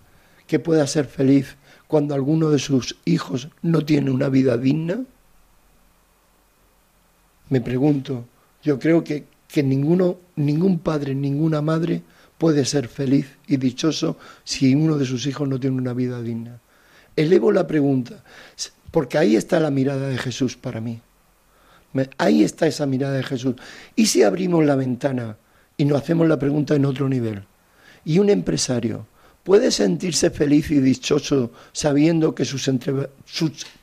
que 0.46 0.58
pueda 0.58 0.86
ser 0.86 1.04
feliz 1.04 1.56
cuando 1.86 2.14
alguno 2.14 2.48
de 2.48 2.58
sus 2.58 2.96
hijos 3.04 3.50
no 3.60 3.84
tiene 3.84 4.10
una 4.10 4.30
vida 4.30 4.56
digna? 4.56 5.04
Me 7.50 7.60
pregunto, 7.60 8.24
yo 8.62 8.78
creo 8.78 9.04
que, 9.04 9.26
que 9.48 9.62
ninguno, 9.62 10.16
ningún 10.34 10.78
padre, 10.78 11.14
ninguna 11.14 11.60
madre 11.60 12.00
puede 12.42 12.64
ser 12.64 12.88
feliz 12.88 13.26
y 13.46 13.56
dichoso 13.56 14.16
si 14.42 14.74
uno 14.74 14.98
de 14.98 15.06
sus 15.06 15.28
hijos 15.28 15.48
no 15.48 15.60
tiene 15.60 15.76
una 15.76 15.92
vida 15.92 16.20
digna. 16.20 16.58
Elevo 17.14 17.52
la 17.52 17.68
pregunta, 17.68 18.24
porque 18.90 19.16
ahí 19.16 19.36
está 19.36 19.60
la 19.60 19.70
mirada 19.70 20.08
de 20.08 20.18
Jesús 20.18 20.56
para 20.56 20.80
mí. 20.80 21.00
Ahí 22.18 22.42
está 22.42 22.66
esa 22.66 22.84
mirada 22.84 23.14
de 23.14 23.22
Jesús. 23.22 23.54
¿Y 23.94 24.06
si 24.06 24.24
abrimos 24.24 24.64
la 24.64 24.74
ventana 24.74 25.36
y 25.76 25.84
nos 25.84 26.02
hacemos 26.02 26.26
la 26.26 26.36
pregunta 26.36 26.74
en 26.74 26.84
otro 26.84 27.08
nivel? 27.08 27.44
¿Y 28.04 28.18
un 28.18 28.28
empresario 28.28 29.06
puede 29.44 29.70
sentirse 29.70 30.30
feliz 30.30 30.68
y 30.72 30.80
dichoso 30.80 31.52
sabiendo 31.70 32.34
que 32.34 32.44
sus, 32.44 32.68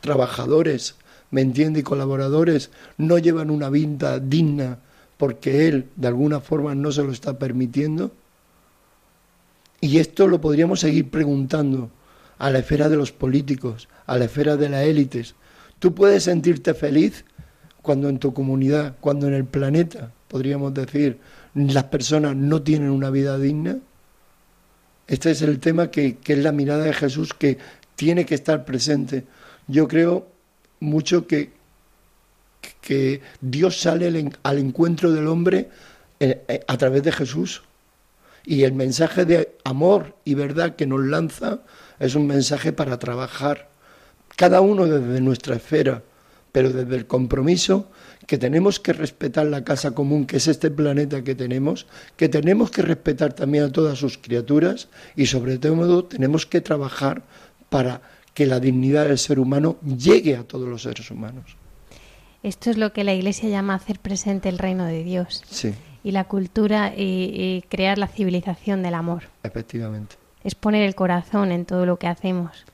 trabajadores, 0.01 0.95
me 1.31 1.39
entiende, 1.39 1.79
y 1.79 1.83
colaboradores 1.83 2.71
no 2.97 3.19
llevan 3.19 3.51
una 3.51 3.69
vida 3.69 4.19
digna 4.19 4.79
porque 5.15 5.69
él 5.69 5.85
de 5.95 6.09
alguna 6.09 6.41
forma 6.41 6.75
no 6.75 6.91
se 6.91 7.03
lo 7.03 7.13
está 7.13 7.39
permitiendo? 7.39 8.11
Y 9.81 9.99
esto 9.99 10.27
lo 10.27 10.41
podríamos 10.41 10.81
seguir 10.81 11.09
preguntando 11.09 11.89
a 12.37 12.49
la 12.49 12.59
esfera 12.59 12.89
de 12.89 12.97
los 12.97 13.11
políticos, 13.11 13.87
a 14.05 14.17
la 14.17 14.25
esfera 14.25 14.57
de 14.57 14.69
las 14.69 14.83
élites. 14.83 15.35
¿Tú 15.79 15.93
puedes 15.93 16.23
sentirte 16.23 16.73
feliz 16.73 17.25
cuando 17.81 18.09
en 18.09 18.19
tu 18.19 18.33
comunidad, 18.33 18.95
cuando 18.99 19.27
en 19.27 19.33
el 19.33 19.45
planeta, 19.45 20.11
podríamos 20.27 20.73
decir, 20.73 21.19
las 21.53 21.85
personas 21.85 22.35
no 22.35 22.61
tienen 22.61 22.89
una 22.89 23.09
vida 23.09 23.37
digna? 23.37 23.77
Este 25.07 25.31
es 25.31 25.41
el 25.41 25.59
tema 25.59 25.89
que, 25.89 26.17
que 26.17 26.33
es 26.33 26.39
la 26.39 26.51
mirada 26.51 26.83
de 26.83 26.93
Jesús 26.93 27.33
que 27.33 27.57
tiene 27.95 28.25
que 28.25 28.35
estar 28.35 28.65
presente. 28.65 29.25
Yo 29.67 29.87
creo 29.87 30.27
mucho 30.79 31.27
que, 31.27 31.51
que 32.81 33.21
Dios 33.41 33.79
sale 33.79 34.31
al 34.43 34.57
encuentro 34.57 35.11
del 35.11 35.27
hombre 35.27 35.69
a 36.67 36.77
través 36.77 37.03
de 37.03 37.11
Jesús. 37.11 37.63
Y 38.45 38.63
el 38.63 38.73
mensaje 38.73 39.25
de 39.25 39.57
amor 39.63 40.15
y 40.25 40.33
verdad 40.33 40.75
que 40.75 40.87
nos 40.87 41.01
lanza 41.01 41.59
es 41.99 42.15
un 42.15 42.27
mensaje 42.27 42.71
para 42.71 42.97
trabajar, 42.99 43.69
cada 44.35 44.61
uno 44.61 44.85
desde 44.85 45.21
nuestra 45.21 45.55
esfera, 45.55 46.03
pero 46.51 46.71
desde 46.71 46.95
el 46.95 47.05
compromiso 47.05 47.91
que 48.25 48.37
tenemos 48.37 48.79
que 48.79 48.93
respetar 48.93 49.47
la 49.47 49.63
casa 49.63 49.91
común, 49.91 50.25
que 50.25 50.37
es 50.37 50.47
este 50.47 50.69
planeta 50.69 51.23
que 51.23 51.35
tenemos, 51.35 51.87
que 52.15 52.29
tenemos 52.29 52.69
que 52.69 52.83
respetar 52.83 53.33
también 53.33 53.63
a 53.65 53.71
todas 53.71 53.97
sus 53.97 54.17
criaturas 54.17 54.87
y 55.15 55.25
sobre 55.25 55.57
todo 55.57 56.05
tenemos 56.05 56.45
que 56.45 56.61
trabajar 56.61 57.23
para 57.69 58.01
que 58.33 58.45
la 58.45 58.59
dignidad 58.59 59.07
del 59.07 59.17
ser 59.17 59.39
humano 59.39 59.77
llegue 59.81 60.35
a 60.35 60.43
todos 60.43 60.69
los 60.69 60.83
seres 60.83 61.09
humanos. 61.11 61.57
Esto 62.43 62.69
es 62.69 62.77
lo 62.77 62.93
que 62.93 63.03
la 63.03 63.13
Iglesia 63.13 63.49
llama 63.49 63.73
hacer 63.73 63.99
presente 63.99 64.47
el 64.47 64.59
reino 64.59 64.85
de 64.85 65.03
Dios. 65.03 65.43
Sí. 65.49 65.73
Y 66.09 66.11
la 66.11 66.23
cultura 66.23 66.91
y, 66.97 67.03
y 67.03 67.63
crear 67.69 67.99
la 67.99 68.07
civilización 68.07 68.81
del 68.81 68.95
amor. 68.95 69.25
Efectivamente. 69.43 70.15
Es 70.43 70.55
poner 70.55 70.81
el 70.81 70.95
corazón 70.95 71.51
en 71.51 71.65
todo 71.65 71.85
lo 71.85 71.99
que 71.99 72.07
hacemos. 72.07 72.65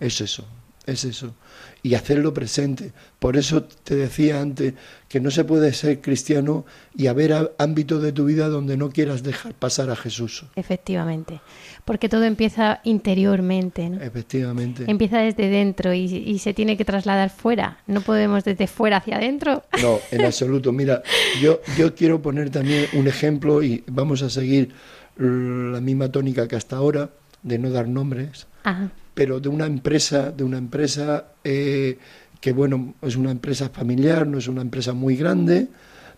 Es 0.00 0.22
eso, 0.22 0.46
es 0.88 1.04
eso. 1.04 1.34
Y 1.82 1.94
hacerlo 1.94 2.34
presente. 2.34 2.92
Por 3.18 3.36
eso 3.36 3.62
te 3.62 3.94
decía 3.94 4.40
antes 4.40 4.74
que 5.08 5.20
no 5.20 5.30
se 5.30 5.44
puede 5.44 5.72
ser 5.72 6.00
cristiano 6.00 6.64
y 6.96 7.06
haber 7.06 7.54
ámbitos 7.58 8.02
de 8.02 8.12
tu 8.12 8.24
vida 8.24 8.48
donde 8.48 8.76
no 8.76 8.90
quieras 8.90 9.22
dejar 9.22 9.54
pasar 9.54 9.90
a 9.90 9.96
Jesús. 9.96 10.44
Efectivamente. 10.56 11.40
Porque 11.84 12.08
todo 12.08 12.24
empieza 12.24 12.80
interiormente. 12.84 13.88
¿no? 13.88 14.02
Efectivamente. 14.02 14.84
Empieza 14.86 15.18
desde 15.18 15.48
dentro 15.48 15.92
y, 15.92 16.04
y, 16.04 16.38
se 16.38 16.54
tiene 16.54 16.76
que 16.76 16.84
trasladar 16.84 17.30
fuera. 17.30 17.78
No 17.86 18.00
podemos 18.00 18.44
desde 18.44 18.66
fuera 18.66 18.96
hacia 18.98 19.16
adentro. 19.16 19.62
No, 19.82 20.00
en 20.10 20.24
absoluto. 20.24 20.72
Mira, 20.72 21.02
yo, 21.40 21.60
yo 21.76 21.94
quiero 21.94 22.20
poner 22.20 22.50
también 22.50 22.86
un 22.94 23.06
ejemplo 23.06 23.62
y 23.62 23.84
vamos 23.86 24.22
a 24.22 24.30
seguir 24.30 24.72
la 25.16 25.80
misma 25.80 26.10
tónica 26.10 26.48
que 26.48 26.56
hasta 26.56 26.76
ahora, 26.76 27.10
de 27.42 27.58
no 27.58 27.70
dar 27.70 27.86
nombres. 27.86 28.46
Ajá 28.64 28.90
pero 29.18 29.40
de 29.40 29.48
una 29.48 29.66
empresa, 29.66 30.30
de 30.30 30.44
una 30.44 30.58
empresa 30.58 31.32
eh, 31.42 31.98
que 32.40 32.52
bueno, 32.52 32.94
es 33.02 33.16
una 33.16 33.32
empresa 33.32 33.68
familiar, 33.68 34.28
no 34.28 34.38
es 34.38 34.46
una 34.46 34.62
empresa 34.62 34.92
muy 34.92 35.16
grande, 35.16 35.66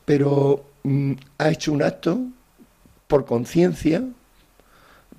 pero 0.04 0.66
mm, 0.82 1.12
ha 1.38 1.48
hecho 1.48 1.72
un 1.72 1.82
acto 1.82 2.20
por 3.06 3.24
conciencia, 3.24 4.04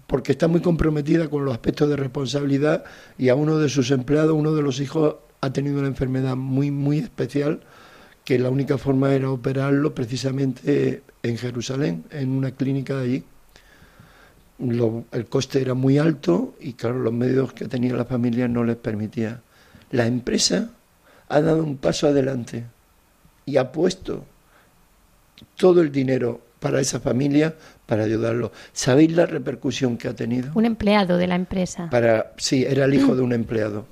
porque 0.06 0.34
está 0.34 0.48
muy 0.48 0.62
comprometida 0.62 1.28
con 1.28 1.44
los 1.44 1.56
aspectos 1.56 1.90
de 1.90 1.96
responsabilidad 1.96 2.84
y 3.18 3.30
a 3.30 3.36
uno 3.36 3.58
de 3.58 3.68
sus 3.68 3.90
empleados, 3.90 4.36
uno 4.36 4.54
de 4.54 4.62
los 4.62 4.80
hijos, 4.80 5.16
ha 5.42 5.52
tenido 5.52 5.80
una 5.80 5.88
enfermedad 5.88 6.36
muy, 6.36 6.70
muy 6.70 7.00
especial 7.00 7.62
que 8.24 8.38
la 8.38 8.52
única 8.52 8.78
forma 8.78 9.12
era 9.12 9.32
operarlo 9.32 9.96
precisamente 9.96 11.02
en 11.24 11.36
Jerusalén, 11.36 12.04
en 12.12 12.30
una 12.30 12.52
clínica 12.52 12.96
de 12.98 13.04
allí 13.04 13.24
el 15.12 15.26
coste 15.28 15.62
era 15.62 15.74
muy 15.74 15.98
alto 15.98 16.56
y 16.60 16.74
claro, 16.74 17.00
los 17.00 17.14
medios 17.14 17.54
que 17.54 17.68
tenía 17.68 17.96
la 17.96 18.06
familia 18.06 18.48
no 18.48 18.64
les 18.64 18.78
permitía. 18.78 19.42
La 19.92 20.06
empresa 20.06 20.70
ha 21.30 21.42
dado 21.42 21.64
un 21.64 21.78
paso 21.78 22.08
adelante 22.08 22.66
y 23.46 23.58
ha 23.58 23.72
puesto 23.72 24.26
todo 25.56 25.82
el 25.82 25.92
dinero 25.92 26.42
para 26.60 26.80
esa 26.80 27.00
familia 27.00 27.56
para 27.86 28.04
ayudarlo. 28.04 28.52
¿Sabéis 28.72 29.14
la 29.14 29.26
repercusión 29.26 29.98
que 29.98 30.08
ha 30.08 30.16
tenido? 30.16 30.52
Un 30.54 30.66
empleado 30.66 31.18
de 31.18 31.28
la 31.28 31.36
empresa. 31.36 31.90
Para, 31.90 32.34
sí, 32.38 32.64
era 32.64 32.86
el 32.86 32.94
hijo 32.94 33.16
de 33.16 33.22
un 33.22 33.34
empleado. 33.34 33.86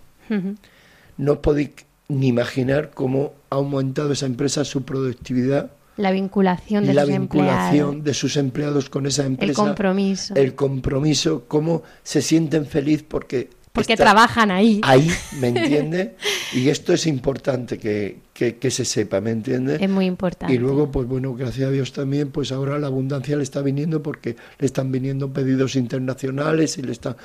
No 1.17 1.33
os 1.33 1.39
podéis 1.39 1.71
ni 2.07 2.27
imaginar 2.27 2.91
cómo 2.91 3.33
ha 3.49 3.55
aumentado 3.55 4.13
esa 4.13 4.27
empresa 4.27 4.63
su 4.63 4.83
productividad 4.83 5.71
la 5.99 6.11
vinculación 6.11 6.85
de 6.85 6.93
la 6.93 7.01
sus 7.01 7.11
vinculación 7.11 7.79
empleados. 7.79 8.03
de 8.03 8.13
sus 8.13 8.37
empleados 8.37 8.89
con 8.89 9.05
esa 9.05 9.25
empresa. 9.25 9.51
El 9.51 9.55
compromiso. 9.55 10.33
El 10.35 10.55
compromiso, 10.55 11.43
cómo 11.47 11.83
se 12.03 12.21
sienten 12.21 12.65
feliz 12.65 13.03
porque... 13.03 13.49
Porque 13.73 13.97
trabajan 13.97 14.49
ahí. 14.49 14.79
Ahí, 14.83 15.11
¿me 15.39 15.47
entiende? 15.49 16.15
y 16.53 16.69
esto 16.69 16.93
es 16.93 17.05
importante 17.05 17.77
que, 17.77 18.19
que, 18.33 18.71
se 18.71 18.85
sepa, 18.85 19.19
¿me 19.19 19.31
entiende? 19.31 19.77
Es 19.79 19.89
muy 19.89 20.05
importante. 20.05 20.53
Y 20.53 20.57
luego, 20.57 20.89
pues 20.89 21.05
bueno, 21.05 21.35
gracias 21.35 21.67
a 21.67 21.71
Dios 21.71 21.91
también, 21.91 22.31
pues 22.31 22.53
ahora 22.53 22.79
la 22.79 22.87
abundancia 22.87 23.35
le 23.35 23.43
está 23.43 23.61
viniendo 23.61 24.01
porque 24.01 24.37
le 24.57 24.65
están 24.65 24.91
viniendo 24.93 25.33
pedidos 25.33 25.75
internacionales 25.75 26.77
y 26.77 26.81
le 26.81 26.93
está... 26.93 27.17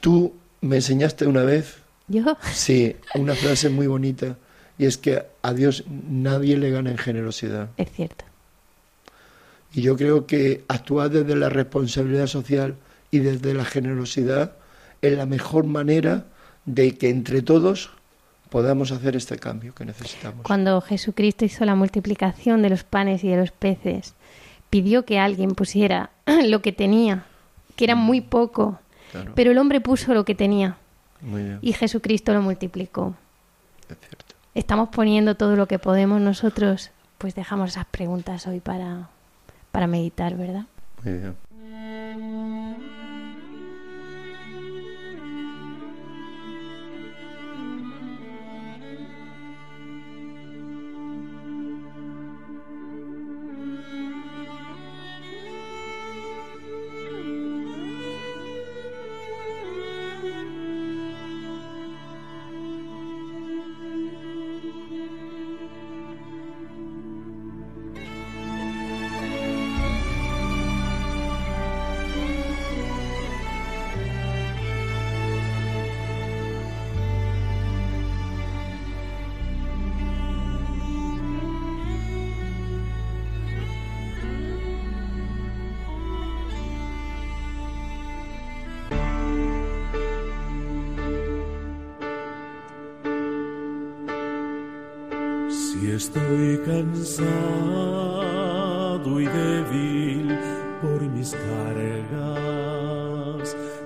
tú 0.00 0.32
me 0.62 0.76
enseñaste 0.76 1.26
una 1.26 1.42
vez... 1.42 1.76
¿Yo? 2.08 2.36
Sí, 2.52 2.96
una 3.14 3.34
frase 3.34 3.68
muy 3.68 3.86
bonita 3.86 4.36
y 4.78 4.86
es 4.86 4.98
que 4.98 5.24
a 5.42 5.52
Dios 5.52 5.84
nadie 5.88 6.56
le 6.56 6.70
gana 6.70 6.90
en 6.90 6.98
generosidad. 6.98 7.68
Es 7.76 7.90
cierto. 7.92 8.24
Y 9.72 9.82
yo 9.82 9.96
creo 9.96 10.26
que 10.26 10.64
actuar 10.68 11.10
desde 11.10 11.36
la 11.36 11.48
responsabilidad 11.48 12.26
social 12.26 12.76
y 13.10 13.18
desde 13.18 13.54
la 13.54 13.64
generosidad 13.64 14.52
es 15.02 15.16
la 15.16 15.26
mejor 15.26 15.64
manera 15.64 16.24
de 16.64 16.96
que 16.96 17.10
entre 17.10 17.42
todos 17.42 17.90
podamos 18.50 18.92
hacer 18.92 19.16
este 19.16 19.36
cambio 19.36 19.74
que 19.74 19.84
necesitamos. 19.84 20.44
Cuando 20.44 20.80
Jesucristo 20.80 21.44
hizo 21.44 21.64
la 21.64 21.74
multiplicación 21.74 22.62
de 22.62 22.70
los 22.70 22.84
panes 22.84 23.24
y 23.24 23.28
de 23.28 23.36
los 23.36 23.50
peces, 23.50 24.14
pidió 24.70 25.04
que 25.04 25.18
alguien 25.18 25.50
pusiera 25.50 26.10
lo 26.44 26.62
que 26.62 26.72
tenía, 26.72 27.26
que 27.76 27.84
era 27.84 27.96
muy 27.96 28.20
poco, 28.20 28.78
pero 29.34 29.52
el 29.52 29.58
hombre 29.58 29.80
puso 29.80 30.14
lo 30.14 30.24
que 30.24 30.34
tenía 30.34 30.76
y 31.62 31.72
Jesucristo 31.72 32.32
lo 32.32 32.42
multiplicó. 32.42 33.14
Es 33.88 33.96
cierto 33.98 34.23
estamos 34.54 34.88
poniendo 34.90 35.34
todo 35.34 35.56
lo 35.56 35.66
que 35.66 35.78
podemos 35.78 36.20
nosotros, 36.20 36.90
pues 37.18 37.34
dejamos 37.34 37.70
esas 37.70 37.86
preguntas 37.86 38.46
hoy 38.46 38.60
para, 38.60 39.08
para 39.72 39.86
meditar, 39.86 40.36
¿verdad? 40.36 40.64
Muy 41.02 41.14
bien. 41.14 42.63
Estoy 96.04 96.58
cansado 96.66 97.20
y 99.20 99.26
débil 99.26 100.38
por 100.82 101.00
mis 101.00 101.30
cargas 101.46 102.26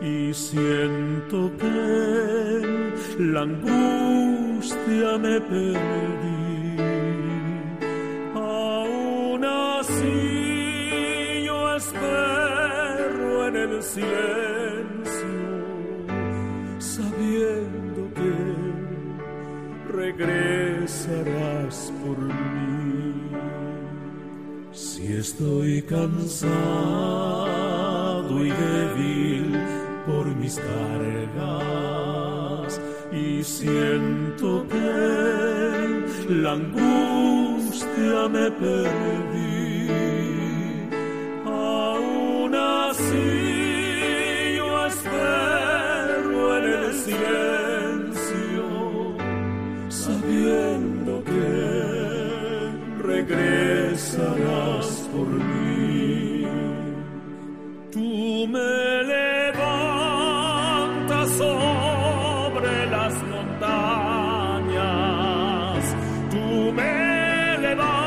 y 0.02 0.34
siento 0.34 1.52
que 1.60 1.76
la 3.20 3.42
angustia 3.42 5.18
me 5.18 5.40
perdí. 5.40 6.27
Cansado 25.82 26.48
y 28.44 28.50
débil 28.50 29.56
por 30.06 30.26
mis 30.36 30.56
cargas 30.56 30.80
y 33.12 33.42
siento 33.42 34.64
que 34.68 36.04
la 36.28 36.52
angustia 36.52 38.28
me 38.30 38.50
perdí, 38.50 39.88
aún 41.44 42.54
así 42.54 44.54
yo 44.56 44.86
espero 44.86 46.58
en 46.58 46.64
el 46.64 46.94
silencio, 46.94 48.64
sabiendo 49.88 51.24
que 51.24 51.38
regresarás 53.98 55.08
por 55.12 55.26
mí. 55.26 56.46
Tú 57.90 58.46
me 58.48 59.02
levantas 59.14 59.98
sobre 61.30 62.86
las 62.90 63.14
montañas, 63.24 63.84
tú 66.30 66.72
me 66.72 67.58
levantas 67.58 68.02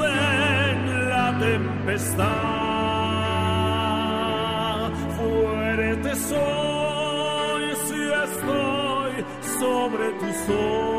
en 0.00 1.08
la 1.10 1.38
tempestad. 1.38 2.24
Fuerte 5.18 6.10
soy 6.16 7.64
si 7.86 8.00
estoy 8.24 9.12
sobre 9.58 10.06
tus 10.20 10.38
hombros, 10.48 10.93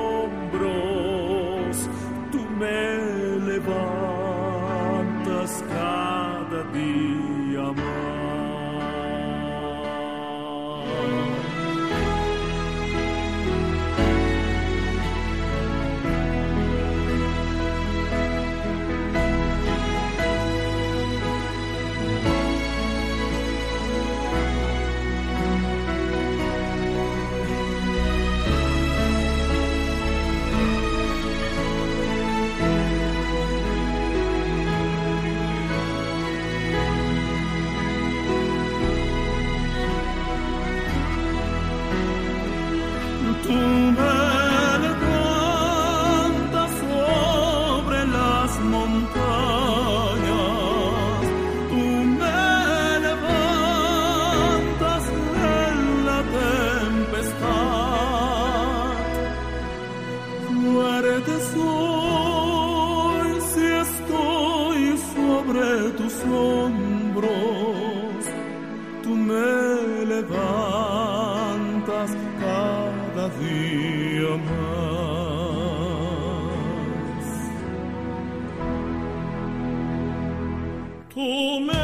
Tú 81.15 81.74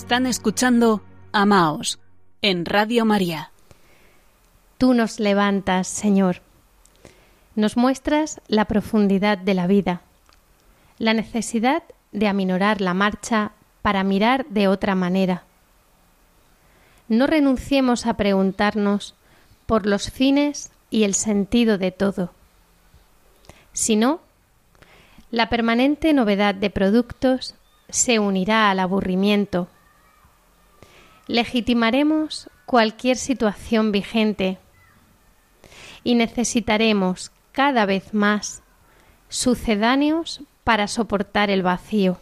Están 0.00 0.24
escuchando 0.24 1.02
Amaos 1.30 2.00
en 2.40 2.64
Radio 2.64 3.04
María. 3.04 3.50
Tú 4.78 4.94
nos 4.94 5.20
levantas, 5.20 5.86
Señor. 5.88 6.40
Nos 7.54 7.76
muestras 7.76 8.40
la 8.48 8.64
profundidad 8.64 9.36
de 9.36 9.52
la 9.52 9.66
vida, 9.66 10.00
la 10.98 11.12
necesidad 11.12 11.82
de 12.12 12.28
aminorar 12.28 12.80
la 12.80 12.94
marcha 12.94 13.52
para 13.82 14.02
mirar 14.02 14.46
de 14.46 14.68
otra 14.68 14.94
manera. 14.94 15.44
No 17.08 17.26
renunciemos 17.26 18.06
a 18.06 18.14
preguntarnos 18.14 19.14
por 19.66 19.84
los 19.84 20.10
fines 20.10 20.72
y 20.88 21.04
el 21.04 21.14
sentido 21.14 21.76
de 21.76 21.92
todo, 21.92 22.32
sino 23.74 24.20
la 25.30 25.50
permanente 25.50 26.14
novedad 26.14 26.54
de 26.54 26.70
productos 26.70 27.54
se 27.90 28.18
unirá 28.18 28.70
al 28.70 28.78
aburrimiento. 28.78 29.68
Legitimaremos 31.30 32.50
cualquier 32.66 33.16
situación 33.16 33.92
vigente 33.92 34.58
y 36.02 36.16
necesitaremos 36.16 37.30
cada 37.52 37.86
vez 37.86 38.12
más 38.12 38.64
sucedáneos 39.28 40.40
para 40.64 40.88
soportar 40.88 41.48
el 41.48 41.62
vacío. 41.62 42.18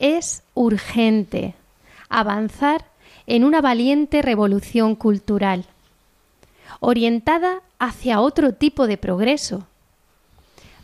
Es 0.00 0.42
urgente 0.54 1.54
avanzar 2.08 2.86
en 3.28 3.44
una 3.44 3.60
valiente 3.60 4.22
revolución 4.22 4.96
cultural, 4.96 5.66
orientada 6.80 7.62
hacia 7.78 8.20
otro 8.20 8.54
tipo 8.54 8.88
de 8.88 8.96
progreso, 8.96 9.68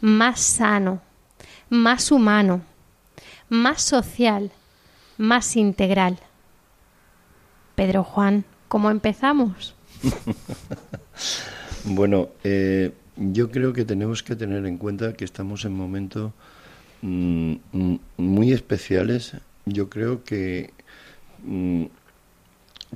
más 0.00 0.38
sano, 0.38 1.00
más 1.70 2.12
humano, 2.12 2.62
más 3.48 3.82
social, 3.82 4.52
más 5.18 5.56
integral. 5.56 6.20
Pedro 7.76 8.02
Juan, 8.02 8.44
¿cómo 8.68 8.90
empezamos? 8.90 9.74
Bueno, 11.88 12.30
eh, 12.42 12.90
yo 13.16 13.52
creo 13.52 13.72
que 13.72 13.84
tenemos 13.84 14.24
que 14.24 14.34
tener 14.34 14.66
en 14.66 14.76
cuenta 14.76 15.12
que 15.12 15.24
estamos 15.24 15.64
en 15.64 15.72
momentos 15.72 16.32
mm, 17.02 17.54
mm, 17.70 17.96
muy 18.16 18.52
especiales. 18.52 19.36
Yo 19.66 19.88
creo 19.88 20.24
que 20.24 20.72
mm, 21.44 21.84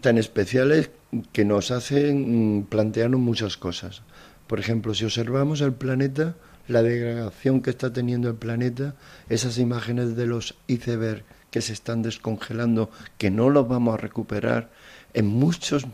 tan 0.00 0.18
especiales 0.18 0.90
que 1.32 1.44
nos 1.44 1.70
hacen 1.70 2.66
plantearnos 2.68 3.20
muchas 3.20 3.56
cosas. 3.56 4.02
Por 4.48 4.58
ejemplo, 4.58 4.92
si 4.92 5.04
observamos 5.04 5.60
el 5.60 5.72
planeta, 5.72 6.34
la 6.66 6.82
degradación 6.82 7.62
que 7.62 7.70
está 7.70 7.92
teniendo 7.92 8.28
el 8.28 8.34
planeta, 8.34 8.96
esas 9.28 9.56
imágenes 9.58 10.16
de 10.16 10.26
los 10.26 10.56
icebergs 10.66 11.22
que 11.50 11.60
se 11.60 11.72
están 11.72 12.02
descongelando, 12.02 12.90
que 13.18 13.30
no 13.30 13.50
los 13.50 13.68
vamos 13.68 13.94
a 13.94 13.96
recuperar 13.96 14.70
en 15.14 15.26
muchos 15.26 15.86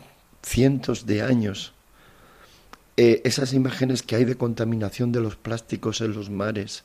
cientos 0.43 1.05
de 1.05 1.21
años. 1.21 1.73
Eh, 2.95 3.21
esas 3.25 3.53
imágenes 3.53 4.01
que 4.01 4.15
hay 4.15 4.25
de 4.25 4.37
contaminación 4.37 5.11
de 5.11 5.21
los 5.21 5.35
plásticos 5.35 6.01
en 6.01 6.13
los 6.13 6.29
mares, 6.29 6.83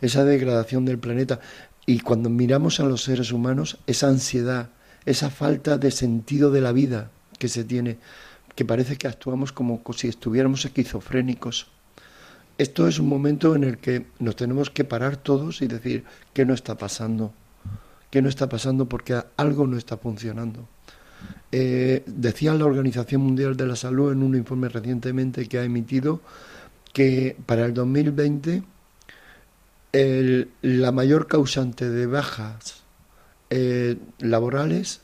esa 0.00 0.24
degradación 0.24 0.84
del 0.84 0.98
planeta. 0.98 1.40
Y 1.86 2.00
cuando 2.00 2.28
miramos 2.30 2.80
a 2.80 2.84
los 2.84 3.02
seres 3.02 3.32
humanos, 3.32 3.78
esa 3.86 4.08
ansiedad, 4.08 4.70
esa 5.06 5.30
falta 5.30 5.78
de 5.78 5.90
sentido 5.90 6.50
de 6.50 6.60
la 6.60 6.72
vida 6.72 7.10
que 7.38 7.48
se 7.48 7.64
tiene, 7.64 7.98
que 8.54 8.64
parece 8.64 8.96
que 8.96 9.08
actuamos 9.08 9.52
como 9.52 9.82
si 9.96 10.08
estuviéramos 10.08 10.64
esquizofrénicos. 10.64 11.68
Esto 12.58 12.86
es 12.86 12.98
un 12.98 13.08
momento 13.08 13.56
en 13.56 13.64
el 13.64 13.78
que 13.78 14.04
nos 14.18 14.36
tenemos 14.36 14.68
que 14.68 14.84
parar 14.84 15.16
todos 15.16 15.62
y 15.62 15.66
decir 15.66 16.04
qué 16.34 16.44
no 16.44 16.52
está 16.52 16.76
pasando, 16.76 17.32
qué 18.10 18.22
no 18.22 18.28
está 18.28 18.48
pasando 18.48 18.86
porque 18.86 19.20
algo 19.36 19.66
no 19.66 19.76
está 19.76 19.96
funcionando. 19.96 20.68
Eh, 21.52 22.02
decía 22.06 22.54
la 22.54 22.64
Organización 22.64 23.22
Mundial 23.22 23.56
de 23.56 23.66
la 23.66 23.76
Salud 23.76 24.12
en 24.12 24.22
un 24.22 24.34
informe 24.36 24.68
recientemente 24.68 25.46
que 25.48 25.58
ha 25.58 25.64
emitido 25.64 26.20
que 26.92 27.36
para 27.46 27.66
el 27.66 27.74
2020 27.74 28.62
el- 29.92 30.50
la 30.62 30.92
mayor 30.92 31.26
causante 31.26 31.88
de 31.90 32.06
bajas 32.06 32.82
eh, 33.50 33.96
laborales 34.20 35.00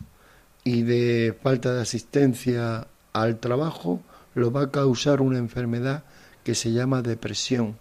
y 0.63 0.83
de 0.83 1.37
falta 1.43 1.75
de 1.75 1.83
asistencia 1.83 2.87
al 3.13 3.39
trabajo 3.39 4.01
lo 4.35 4.53
va 4.53 4.63
a 4.63 4.71
causar 4.71 5.21
una 5.21 5.39
enfermedad 5.39 6.05
que 6.45 6.55
se 6.55 6.71
llama 6.73 7.03
depresión. 7.03 7.77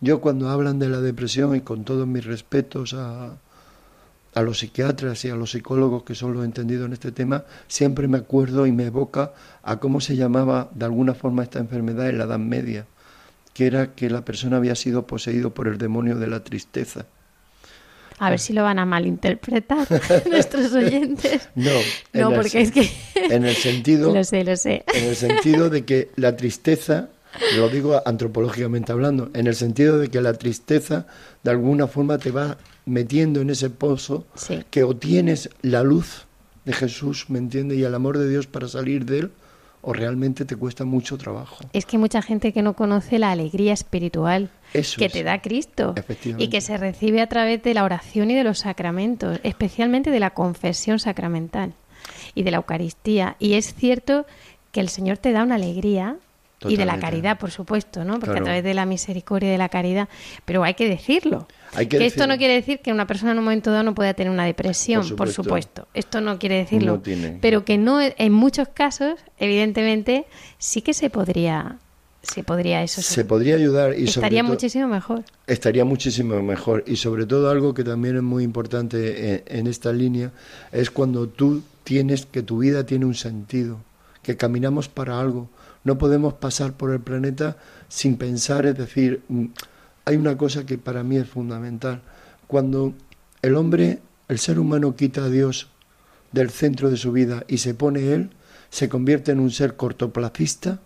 Yo 0.00 0.20
cuando 0.20 0.48
hablan 0.48 0.78
de 0.80 0.88
la 0.88 1.00
depresión 1.00 1.54
y 1.54 1.60
con 1.60 1.84
todos 1.84 2.06
mis 2.08 2.24
respetos 2.24 2.94
a, 2.94 3.36
a 4.34 4.42
los 4.42 4.60
psiquiatras 4.60 5.24
y 5.24 5.30
a 5.30 5.34
los 5.34 5.52
psicólogos 5.52 6.04
que 6.04 6.14
son 6.14 6.34
los 6.34 6.44
entendidos 6.44 6.86
en 6.86 6.92
este 6.92 7.12
tema, 7.12 7.44
siempre 7.68 8.08
me 8.08 8.18
acuerdo 8.18 8.66
y 8.66 8.72
me 8.72 8.86
evoca 8.86 9.32
a 9.62 9.78
cómo 9.78 10.00
se 10.00 10.16
llamaba 10.16 10.70
de 10.74 10.84
alguna 10.84 11.14
forma 11.14 11.42
esta 11.42 11.58
enfermedad 11.58 12.08
en 12.08 12.18
la 12.18 12.24
Edad 12.24 12.38
Media, 12.38 12.86
que 13.52 13.66
era 13.66 13.94
que 13.94 14.08
la 14.08 14.24
persona 14.24 14.58
había 14.58 14.74
sido 14.74 15.06
poseído 15.06 15.52
por 15.52 15.68
el 15.68 15.78
demonio 15.78 16.16
de 16.16 16.28
la 16.28 16.44
tristeza. 16.44 17.06
A 18.18 18.28
ver 18.28 18.38
si 18.38 18.52
lo 18.52 18.62
van 18.62 18.78
a 18.78 18.84
malinterpretar 18.84 19.88
nuestros 20.30 20.72
oyentes. 20.74 21.48
No, 21.54 21.70
No, 22.12 22.32
porque 22.34 22.60
es 22.60 22.70
que... 22.70 22.88
en 23.14 23.46
el 23.46 23.56
sentido 23.56 24.14
Lo 24.14 24.24
sé, 24.24 24.44
lo 24.44 24.56
sé. 24.56 24.84
en 24.94 25.04
el 25.04 25.16
sentido 25.16 25.70
de 25.70 25.84
que 25.86 26.10
la 26.16 26.36
tristeza, 26.36 27.08
lo 27.56 27.70
digo 27.70 28.00
antropológicamente 28.04 28.92
hablando, 28.92 29.30
en 29.32 29.46
el 29.46 29.56
sentido 29.56 29.98
de 29.98 30.08
que 30.08 30.20
la 30.20 30.34
tristeza 30.34 31.06
de 31.42 31.50
alguna 31.50 31.86
forma 31.86 32.18
te 32.18 32.30
va 32.30 32.58
metiendo 32.86 33.40
en 33.40 33.50
ese 33.50 33.70
pozo 33.70 34.26
Sí. 34.34 34.60
que 34.70 34.84
o 34.84 34.96
tienes 34.96 35.50
la 35.62 35.82
luz 35.82 36.26
de 36.64 36.72
Jesús, 36.72 37.26
¿me 37.28 37.38
entiendes? 37.38 37.78
Y 37.78 37.84
el 37.84 37.94
amor 37.94 38.18
de 38.18 38.28
Dios 38.28 38.46
para 38.46 38.68
salir 38.68 39.04
de 39.04 39.20
él, 39.20 39.32
o 39.82 39.94
realmente 39.94 40.44
te 40.44 40.56
cuesta 40.56 40.84
mucho 40.84 41.16
trabajo. 41.16 41.56
Es 41.72 41.86
que 41.86 41.96
hay 41.96 42.00
mucha 42.00 42.20
gente 42.20 42.52
que 42.52 42.60
no 42.60 42.74
conoce 42.74 43.18
la 43.18 43.30
alegría 43.30 43.72
espiritual 43.72 44.50
Eso 44.74 44.98
que 44.98 45.06
es. 45.06 45.12
te 45.12 45.22
da 45.22 45.40
Cristo 45.40 45.94
y 46.36 46.48
que 46.48 46.60
se 46.60 46.76
recibe 46.76 47.22
a 47.22 47.28
través 47.28 47.62
de 47.62 47.72
la 47.72 47.84
oración 47.84 48.30
y 48.30 48.34
de 48.34 48.44
los 48.44 48.58
sacramentos, 48.58 49.40
especialmente 49.42 50.10
de 50.10 50.20
la 50.20 50.30
confesión 50.34 50.98
sacramental. 50.98 51.72
y 52.34 52.42
de 52.44 52.50
la 52.50 52.58
Eucaristía. 52.58 53.36
Y 53.38 53.54
es 53.54 53.74
cierto 53.74 54.24
que 54.72 54.80
el 54.80 54.88
Señor 54.88 55.18
te 55.18 55.32
da 55.32 55.42
una 55.44 55.56
alegría 55.56 56.16
y 56.68 56.76
de 56.76 56.84
la 56.84 56.98
caridad, 56.98 57.38
por 57.38 57.50
supuesto, 57.50 58.04
¿no? 58.04 58.14
Porque 58.14 58.26
Claro. 58.32 58.40
a 58.40 58.44
través 58.44 58.64
de 58.64 58.74
la 58.74 58.84
misericordia 58.86 59.48
y 59.48 59.52
de 59.52 59.58
la 59.58 59.68
caridad, 59.68 60.08
pero 60.44 60.62
hay 60.64 60.74
que 60.74 60.88
decirlo. 60.88 61.46
Hay 61.72 61.86
que 61.86 62.04
esto 62.04 62.26
no 62.26 62.36
quiere 62.36 62.54
decir 62.54 62.80
que 62.80 62.92
una 62.92 63.06
persona 63.06 63.32
en 63.32 63.38
un 63.38 63.44
momento 63.44 63.70
dado 63.70 63.84
no 63.84 63.94
pueda 63.94 64.12
tener 64.14 64.30
una 64.32 64.44
depresión, 64.44 65.06
Por 65.08 65.16
por 65.16 65.30
supuesto. 65.32 65.86
Esto 65.94 66.20
no 66.20 66.38
quiere 66.38 66.56
decirlo. 66.56 66.94
No 66.94 67.00
tiene. 67.00 67.38
Pero 67.40 67.64
que 67.64 67.78
no, 67.78 68.00
en 68.00 68.32
muchos 68.32 68.68
casos, 68.68 69.20
evidentemente, 69.38 70.26
sí 70.58 70.82
que 70.82 70.92
se 70.94 71.10
podría, 71.10 71.76
se 72.22 72.42
podría 72.42 72.82
eso. 72.82 73.00
Se 73.02 73.24
podría 73.24 73.54
ayudar 73.54 73.98
y 73.98 74.04
Estaría 74.04 74.42
muchísimo 74.42 74.88
mejor. 74.88 75.22
estaría 75.46 75.84
muchísimo 75.84 76.42
mejor 76.42 76.84
y 76.86 76.96
sobre 76.96 77.24
todo 77.26 77.50
algo 77.50 77.72
que 77.72 77.84
también 77.84 78.16
es 78.16 78.22
muy 78.22 78.44
importante 78.44 79.34
en, 79.48 79.58
en 79.60 79.66
esta 79.66 79.92
línea 79.92 80.30
es 80.72 80.90
cuando 80.90 81.26
tú 81.28 81.62
tienes 81.84 82.26
que 82.26 82.42
tu 82.42 82.58
vida 82.58 82.84
tiene 82.84 83.06
un 83.06 83.14
sentido 83.14 83.78
que 84.22 84.36
caminamos 84.36 84.88
para 84.88 85.18
algo 85.18 85.48
no 85.84 85.98
podemos 85.98 86.34
pasar 86.34 86.74
por 86.74 86.92
el 86.92 87.00
planeta 87.00 87.56
sin 87.88 88.16
pensar 88.16 88.66
es 88.66 88.76
decir 88.76 89.22
mm, 89.28 89.46
hay 90.04 90.16
una 90.16 90.36
cosa 90.36 90.66
que 90.66 90.78
para 90.78 91.02
mí 91.02 91.16
es 91.16 91.28
fundamental 91.28 92.02
cuando 92.46 92.94
el 93.42 93.56
hombre 93.56 94.00
el 94.28 94.38
ser 94.38 94.58
humano 94.58 94.96
quita 94.96 95.24
a 95.24 95.30
Dios 95.30 95.68
del 96.32 96.50
centro 96.50 96.90
de 96.90 96.96
su 96.96 97.12
vida 97.12 97.44
y 97.48 97.58
se 97.58 97.74
pone 97.74 98.12
él 98.12 98.30
se 98.70 98.88
convierte 98.88 99.32
en 99.32 99.40
un 99.40 99.50
ser 99.50 99.76
cortoplacista 99.76 100.80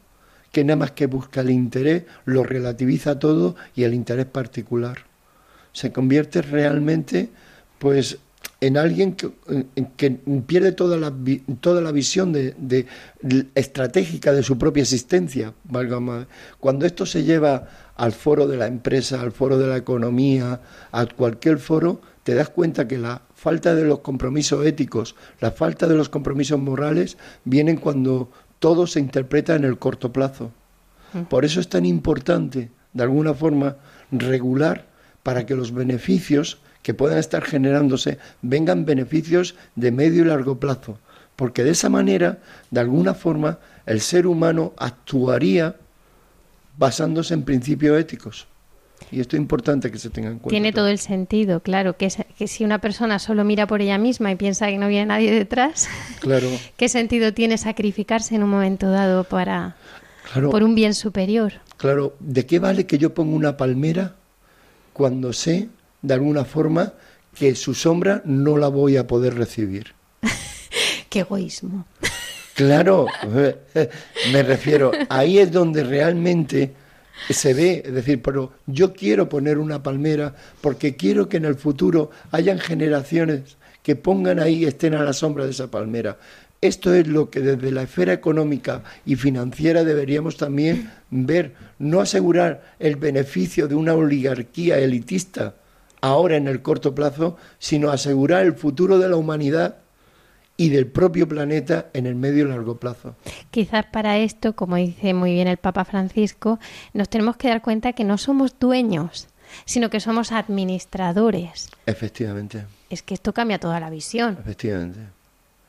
que 0.55 0.65
nada 0.65 0.77
más 0.77 0.93
que 0.93 1.07
busca 1.07 1.41
el 1.41 1.51
interés, 1.51 2.05
lo 2.25 2.45
relativiza 2.45 3.19
todo 3.19 3.57
y 3.75 3.83
el 3.83 3.93
interés 3.93 4.27
particular. 4.27 4.99
Se 5.73 5.91
convierte 5.93 6.43
realmente, 6.43 7.29
pues, 7.81 8.19
en 8.61 8.77
alguien 8.77 9.15
que, 9.15 9.31
que 9.97 10.11
pierde 10.47 10.73
toda 10.73 10.97
la, 10.97 11.13
toda 11.61 11.81
la 11.81 11.93
visión 11.93 12.33
de, 12.33 12.55
de- 12.59 12.87
estratégica 13.55 14.33
de 14.33 14.43
su 14.43 14.57
propia 14.59 14.83
existencia. 14.83 15.53
valga 15.65 16.01
más. 16.01 16.27
Cuando 16.61 16.87
esto 16.87 17.05
se 17.07 17.25
lleva 17.25 17.69
al 17.97 18.13
foro 18.13 18.47
de 18.47 18.57
la 18.57 18.67
empresa, 18.67 19.21
al 19.21 19.33
foro 19.33 19.59
de 19.59 19.67
la 19.67 19.77
economía, 19.77 20.61
a 20.93 21.07
cualquier 21.07 21.59
foro, 21.59 22.01
te 22.23 22.35
das 22.35 22.49
cuenta 22.49 22.89
que 22.89 22.97
la 22.99 23.23
falta 23.35 23.75
de 23.75 23.85
los 23.85 23.99
compromisos 24.01 24.65
éticos, 24.65 25.15
la 25.41 25.51
falta 25.51 25.87
de 25.87 25.95
los 25.95 26.09
compromisos 26.09 26.59
morales, 26.59 27.19
vienen 27.45 27.77
cuando 27.77 28.31
todo 28.59 28.87
se 28.87 28.99
interpreta 28.99 29.55
en 29.55 29.65
el 29.65 29.79
corto 29.79 30.13
plazo. 30.13 30.51
Por 31.29 31.45
eso 31.45 31.61
es 31.61 31.69
tan 31.69 31.85
importante, 31.85 32.71
de 32.93 33.03
alguna 33.03 33.35
forma, 33.35 33.77
regular 34.11 34.87
para 35.23 35.47
que 35.47 35.55
los 35.55 35.73
beneficios 35.73 36.59
que 36.85 36.93
puedan 36.95 37.16
estar 37.18 37.43
generándose 37.43 38.18
vengan 38.43 38.85
beneficios 38.85 39.55
de 39.74 39.91
medio 39.91 40.22
y 40.22 40.26
largo 40.26 40.61
plazo. 40.61 40.99
Porque 41.35 41.64
de 41.64 41.70
esa 41.70 41.89
manera, 41.89 42.39
de 42.70 42.78
alguna 42.80 43.14
forma, 43.14 43.59
el 43.87 44.01
ser 44.03 44.26
humano 44.26 44.74
actuaría 44.76 45.76
basándose 46.76 47.32
en 47.35 47.43
principios 47.43 47.99
éticos. 47.99 48.47
Y 49.11 49.20
esto 49.20 49.35
es 49.37 49.41
importante 49.41 49.91
que 49.91 49.99
se 49.99 50.11
tenga 50.11 50.28
en 50.28 50.35
cuenta. 50.39 50.51
Tiene 50.51 50.72
todo 50.72 50.89
el 50.89 50.99
sentido, 50.99 51.61
claro, 51.61 51.97
que, 51.97 52.07
es- 52.07 52.18
que 52.39 52.47
si 52.49 52.64
una 52.64 52.78
persona 52.80 53.18
solo 53.18 53.45
mira 53.45 53.66
por 53.66 53.80
ella 53.80 53.97
misma 53.97 54.30
y 54.30 54.37
piensa 54.37 54.66
que 54.66 54.76
no 54.78 54.87
viene 54.89 55.07
nadie 55.07 55.32
detrás, 55.32 55.89
Claro, 56.20 56.49
¿qué 56.76 56.89
sentido 56.91 57.32
tiene 57.32 57.57
sacrificarse 57.57 58.35
en 58.35 58.43
un 58.43 58.51
momento 58.51 58.91
dado 58.91 59.24
para 59.24 59.74
claro. 60.30 60.51
por 60.51 60.62
un 60.62 60.74
bien 60.74 60.93
superior? 60.95 61.55
Claro, 61.78 62.14
¿de 62.20 62.45
qué 62.45 62.59
vale 62.59 62.87
que 62.87 62.99
yo 62.99 63.14
ponga 63.14 63.35
una 63.35 63.57
palmera 63.57 64.14
cuando 64.93 65.32
sé, 65.32 65.68
de 66.05 66.15
alguna 66.15 66.45
forma, 66.45 66.93
que 67.35 67.55
su 67.55 67.75
sombra 67.75 68.23
no 68.27 68.59
la 68.59 68.69
voy 68.69 68.99
a 68.99 69.07
poder 69.07 69.35
recibir? 69.35 69.95
Qué 71.09 71.21
egoísmo. 71.21 71.87
Claro, 72.55 73.07
me 74.33 74.43
refiero, 74.43 74.93
ahí 75.09 75.39
es 75.39 75.51
donde 75.51 75.83
realmente 75.83 76.73
se 77.31 77.55
ve, 77.55 77.83
es 77.85 77.93
decir, 77.93 78.21
pero 78.23 78.53
yo 78.67 78.93
quiero 78.93 79.29
poner 79.29 79.59
una 79.59 79.83
palmera 79.83 80.35
porque 80.61 80.95
quiero 80.95 81.29
que 81.29 81.39
en 81.39 81.47
el 81.47 81.55
futuro 81.55 82.11
hayan 82.31 82.59
generaciones 82.59 83.57
que 83.83 83.97
pongan 83.97 84.39
ahí, 84.41 84.65
estén 84.65 84.95
a 84.95 85.03
la 85.03 85.15
sombra 85.15 85.45
de 85.45 85.51
esa 85.51 85.71
palmera. 85.71 86.19
Esto 86.61 86.95
es 86.95 87.09
lo 87.09 87.31
que 87.31 87.41
desde 87.41 87.73
la 87.73 87.83
esfera 87.83 88.13
económica 88.13 88.83
y 89.05 89.17
financiera 89.17 89.85
deberíamos 89.85 90.37
también 90.37 90.91
ver, 91.11 91.55
no 91.79 92.01
asegurar 92.01 92.75
el 92.79 92.97
beneficio 92.97 93.69
de 93.69 93.75
una 93.75 93.95
oligarquía 93.95 94.79
elitista 94.79 95.55
ahora 96.05 96.37
en 96.37 96.49
el 96.49 96.61
corto 96.61 96.95
plazo, 96.95 97.39
sino 97.59 97.91
asegurar 97.91 98.45
el 98.45 98.53
futuro 98.53 98.99
de 98.99 99.09
la 99.09 99.17
humanidad 99.17 99.79
y 100.59 100.69
del 100.69 100.87
propio 100.87 101.27
planeta 101.27 101.87
en 101.95 102.07
el 102.07 102.15
medio 102.15 102.45
y 102.45 102.49
largo 102.49 102.77
plazo. 102.77 103.17
Quizás 103.51 103.87
para 103.87 104.19
esto, 104.19 104.55
como 104.55 104.77
dice 104.77 105.15
muy 105.15 105.33
bien 105.33 105.49
el 105.49 105.57
Papa 105.57 105.87
Francisco, 105.87 106.61
nos 106.93 107.09
tenemos 107.09 107.39
que 107.39 107.49
dar 107.49 107.63
cuenta 107.63 107.95
que 107.95 108.05
no 108.05 108.19
somos 108.19 108.55
dueños, 108.61 109.29
sino 109.65 109.89
que 109.89 109.99
somos 109.99 110.31
administradores. 110.31 111.71
Efectivamente, 111.87 112.67
Es 112.91 113.03
que 113.03 113.15
esto 113.15 113.33
cambia 113.33 113.59
toda 113.59 113.81
la 113.81 113.89
visión, 113.89 114.37
efectivamente, 114.39 115.01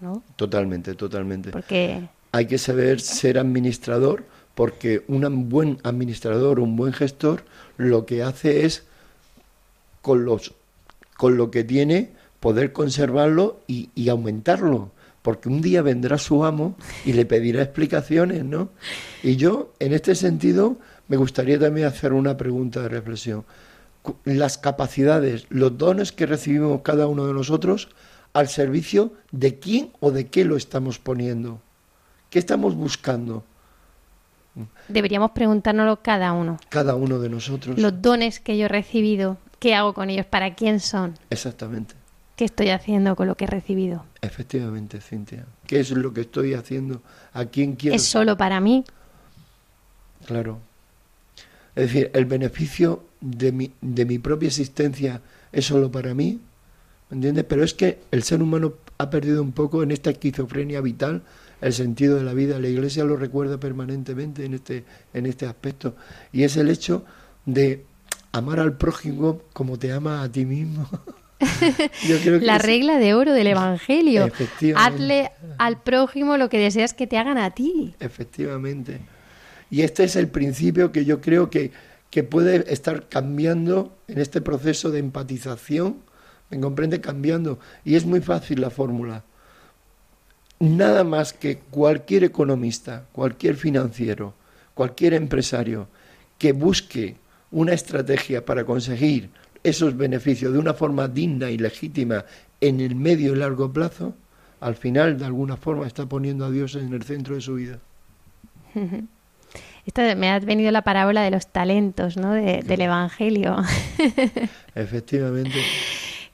¿no? 0.02 0.22
totalmente, 0.36 0.96
totalmente. 0.96 1.52
Porque 1.52 2.10
Hay 2.34 2.46
que 2.48 2.58
saber 2.58 3.00
ser 3.00 3.40
administrador 3.40 4.26
porque 4.54 5.04
un 5.08 5.50
buen 5.50 5.80
administrador, 5.84 6.60
un 6.60 6.76
buen 6.76 6.92
gestor, 6.92 7.46
lo 7.78 8.06
que 8.06 8.22
hace 8.22 8.66
es 8.66 8.86
con 10.06 10.24
los 10.24 10.54
con 11.18 11.36
lo 11.36 11.50
que 11.50 11.64
tiene 11.64 12.12
poder 12.40 12.74
conservarlo 12.74 13.62
y, 13.66 13.90
y 13.96 14.10
aumentarlo, 14.10 14.92
porque 15.24 15.50
un 15.50 15.62
día 15.62 15.82
vendrá 15.82 16.20
su 16.20 16.46
amo 16.46 16.76
y 17.06 17.14
le 17.14 17.26
pedirá 17.26 17.64
explicaciones, 17.64 18.46
¿no? 18.46 18.70
Y 19.24 19.36
yo, 19.36 19.74
en 19.80 19.94
este 19.94 20.14
sentido, 20.14 20.78
me 21.08 21.18
gustaría 21.18 21.58
también 21.58 21.88
hacer 21.88 22.14
una 22.14 22.38
pregunta 22.38 22.84
de 22.84 22.90
reflexión. 22.90 23.46
Las 24.26 24.60
capacidades, 24.60 25.48
los 25.50 25.76
dones 25.76 26.12
que 26.12 26.28
recibimos 26.28 26.82
cada 26.82 27.08
uno 27.08 27.26
de 27.26 27.34
nosotros, 27.34 27.90
al 28.34 28.48
servicio 28.48 29.12
de 29.32 29.58
quién 29.58 29.90
o 30.02 30.12
de 30.12 30.28
qué 30.28 30.46
lo 30.46 30.56
estamos 30.56 31.00
poniendo. 31.00 31.62
¿Qué 32.30 32.38
estamos 32.38 32.76
buscando 32.76 33.44
deberíamos 34.88 35.32
preguntárnoslo 35.32 36.02
cada 36.02 36.32
uno. 36.34 36.58
cada 36.70 36.96
uno 36.96 37.20
de 37.20 37.30
nosotros? 37.30 37.78
Los 37.78 38.02
dones 38.02 38.40
que 38.40 38.58
yo 38.58 38.66
he 38.66 38.70
recibido, 38.70 39.38
¿qué 39.60 39.76
hago 39.76 39.94
con 39.94 40.10
ellos? 40.10 40.26
¿Para 40.26 40.56
quién 40.56 40.80
son? 40.80 41.18
Exactamente. 41.30 41.96
¿Qué 42.36 42.46
estoy 42.46 42.70
haciendo 42.70 43.16
con 43.16 43.28
lo 43.28 43.36
que 43.36 43.46
he 43.46 43.48
recibido? 43.48 44.06
Efectivamente, 44.22 45.00
Cintia. 45.00 45.46
¿Qué 45.68 45.80
es 45.80 45.92
lo 45.92 46.14
que 46.14 46.22
estoy 46.22 46.54
haciendo? 46.54 47.02
¿A 47.34 47.46
quién 47.46 47.76
quiero? 47.76 47.96
¿Es 47.96 48.04
solo 48.04 48.36
para 48.36 48.60
mí? 48.60 48.84
Claro. 50.26 50.60
Es 51.76 51.88
decir, 51.88 52.12
el 52.14 52.26
beneficio 52.26 53.04
de 53.22 53.52
mi, 53.52 53.72
de 53.82 54.06
mi 54.06 54.20
propia 54.20 54.48
existencia 54.48 55.22
es 55.52 55.66
solo 55.66 55.92
para 55.92 56.14
mí, 56.14 56.40
¿me 57.10 57.16
entiendes? 57.16 57.46
Pero 57.48 57.64
es 57.64 57.74
que 57.74 58.00
el 58.12 58.24
ser 58.24 58.42
humano 58.42 58.74
ha 58.98 59.10
perdido 59.10 59.42
un 59.42 59.52
poco 59.52 59.84
en 59.84 59.92
esta 59.92 60.10
esquizofrenia 60.10 60.82
vital 60.82 61.24
el 61.62 61.74
sentido 61.74 62.18
de 62.18 62.24
la 62.24 62.34
vida. 62.34 62.60
La 62.60 62.68
Iglesia 62.68 63.04
lo 63.04 63.16
recuerda 63.18 63.60
permanentemente 63.60 64.46
en 64.46 64.54
este, 64.54 64.84
en 65.14 65.26
este 65.26 65.46
aspecto. 65.46 65.96
Y 66.32 66.44
es 66.44 66.58
el 66.58 66.70
hecho 66.70 67.06
de 67.46 67.86
amar 68.38 68.60
al 68.60 68.78
prójimo 68.78 69.42
como 69.54 69.78
te 69.80 69.92
ama 69.92 70.22
a 70.24 70.32
ti 70.32 70.46
mismo. 70.46 70.88
Yo 72.08 72.18
creo 72.22 72.40
que 72.40 72.46
La 72.46 72.58
es- 72.58 72.62
regla 72.64 72.98
de 72.98 73.14
oro 73.14 73.34
del 73.34 73.48
Evangelio. 73.48 74.30
Hazle 74.76 75.32
al 75.58 75.82
prójimo 75.82 76.38
lo 76.38 76.50
que 76.50 76.58
deseas 76.60 76.94
que 76.94 77.08
te 77.08 77.18
hagan 77.18 77.38
a 77.38 77.52
ti. 77.52 77.94
Efectivamente. 78.00 79.00
Y 79.70 79.82
este 79.82 80.04
es 80.06 80.16
el 80.16 80.28
principio 80.30 80.92
que 80.92 81.06
yo 81.06 81.20
creo 81.22 81.50
que, 81.50 81.72
que 82.10 82.24
puede 82.24 82.72
estar 82.72 83.08
cambiando 83.10 83.98
en 84.08 84.20
este 84.20 84.40
proceso 84.42 84.92
de 84.92 85.00
empatización, 85.00 85.98
me 86.50 86.60
comprende, 86.60 87.02
cambiando. 87.02 87.60
Y 87.84 87.96
es 87.96 88.06
muy 88.06 88.22
fácil 88.22 88.62
la 88.62 88.70
fórmula. 88.70 89.24
Nada 90.60 91.04
más 91.04 91.34
que 91.34 91.58
cualquier 91.58 92.24
economista, 92.24 93.06
cualquier 93.12 93.56
financiero, 93.56 94.34
cualquier 94.74 95.14
empresario 95.14 95.88
que 96.38 96.54
busque 96.54 97.18
una 97.56 97.72
estrategia 97.74 98.44
para 98.46 98.66
conseguir 98.66 99.30
esos 99.64 99.96
beneficios 99.96 100.52
de 100.54 100.60
una 100.60 100.74
forma 100.74 101.08
digna 101.08 101.50
y 101.50 101.58
legítima 101.58 102.26
en 102.60 102.82
el 102.82 102.96
medio 102.96 103.34
y 103.34 103.38
largo 103.38 103.72
plazo, 103.72 104.14
al 104.60 104.76
final 104.76 105.18
de 105.18 105.26
alguna 105.26 105.56
forma 105.58 105.88
está 105.88 106.06
poniendo 106.06 106.46
a 106.46 106.52
Dios 106.52 106.76
en 106.76 106.94
el 106.94 107.04
centro 107.04 107.36
de 107.36 107.42
su 107.42 107.56
vida. 107.56 107.80
Esto 109.86 110.02
me 110.18 110.30
ha 110.32 110.40
venido 110.40 110.72
la 110.72 110.82
parábola 110.82 111.22
de 111.24 111.32
los 111.32 111.48
talentos, 111.48 112.18
¿no? 112.18 112.34
De- 112.34 112.62
del 112.62 112.82
Evangelio. 112.82 113.56
Efectivamente. 114.76 115.60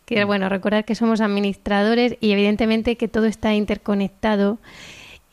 Que 0.06 0.24
bueno, 0.26 0.50
recordar 0.50 0.86
que 0.86 0.96
somos 0.96 1.22
administradores 1.22 2.16
y 2.20 2.32
evidentemente 2.32 2.96
que 2.98 3.08
todo 3.08 3.26
está 3.28 3.54
interconectado 3.54 4.58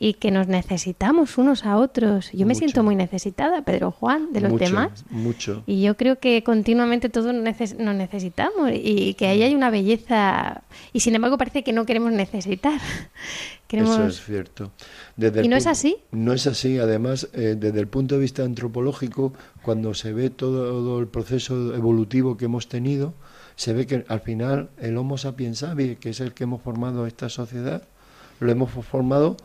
y 0.01 0.13
que 0.13 0.31
nos 0.31 0.47
necesitamos 0.47 1.37
unos 1.37 1.65
a 1.65 1.75
otros. 1.75 2.31
Yo 2.31 2.45
me 2.45 2.55
siento 2.55 2.83
muy 2.83 2.95
necesitada, 2.95 3.63
Pedro 3.63 3.91
Juan, 3.91 4.31
de 4.31 4.39
los 4.39 4.51
mucho, 4.51 4.63
demás. 4.63 5.05
Mucho. 5.09 5.63
Y 5.67 5.81
yo 5.81 5.97
creo 5.97 6.19
que 6.19 6.41
continuamente 6.41 7.09
todos 7.09 7.33
neces- 7.35 7.75
nos 7.77 7.93
necesitamos 7.95 8.71
y 8.73 9.13
que 9.15 9.27
ahí 9.27 9.43
hay 9.43 9.53
una 9.53 9.69
belleza. 9.69 10.63
Y 10.93 11.01
sin 11.01 11.15
embargo 11.15 11.37
parece 11.37 11.63
que 11.65 11.73
no 11.73 11.85
queremos 11.85 12.13
necesitar. 12.13 12.79
Queremos... 13.67 13.99
Eso 13.99 14.07
es 14.07 14.25
cierto. 14.25 14.71
Desde 15.17 15.45
¿Y 15.45 15.47
no 15.49 15.55
es 15.57 15.67
así? 15.67 15.97
No 16.11 16.33
es 16.33 16.47
así. 16.47 16.79
Además, 16.79 17.27
eh, 17.33 17.55
desde 17.59 17.79
el 17.81 17.87
punto 17.87 18.15
de 18.15 18.21
vista 18.21 18.43
antropológico, 18.43 19.33
cuando 19.61 19.93
se 19.93 20.13
ve 20.13 20.29
todo 20.29 20.99
el 20.99 21.07
proceso 21.07 21.75
evolutivo 21.75 22.35
que 22.37 22.45
hemos 22.45 22.67
tenido, 22.67 23.13
se 23.57 23.73
ve 23.73 23.85
que 23.85 24.05
al 24.07 24.21
final 24.21 24.69
el 24.79 24.97
Homo 24.97 25.17
sapiens 25.17 25.59
sapiens, 25.59 25.99
que 25.99 26.09
es 26.11 26.19
el 26.21 26.33
que 26.33 26.45
hemos 26.45 26.61
formado 26.61 27.05
esta 27.05 27.29
sociedad, 27.29 27.83
lo 28.39 28.49
hemos 28.51 28.71
formado 28.71 29.35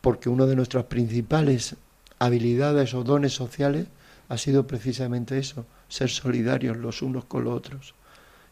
porque 0.00 0.28
una 0.28 0.46
de 0.46 0.56
nuestras 0.56 0.84
principales 0.84 1.76
habilidades 2.18 2.94
o 2.94 3.04
dones 3.04 3.32
sociales 3.32 3.86
ha 4.28 4.38
sido 4.38 4.66
precisamente 4.66 5.38
eso, 5.38 5.64
ser 5.88 6.10
solidarios 6.10 6.76
los 6.76 7.02
unos 7.02 7.24
con 7.24 7.44
los 7.44 7.54
otros. 7.54 7.94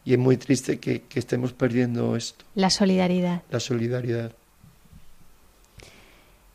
Y 0.05 0.13
es 0.13 0.19
muy 0.19 0.37
triste 0.37 0.79
que, 0.79 1.01
que 1.01 1.19
estemos 1.19 1.53
perdiendo 1.53 2.15
esto, 2.15 2.45
La 2.55 2.69
solidaridad. 2.69 3.41
la 3.49 3.59
solidaridad. 3.59 4.31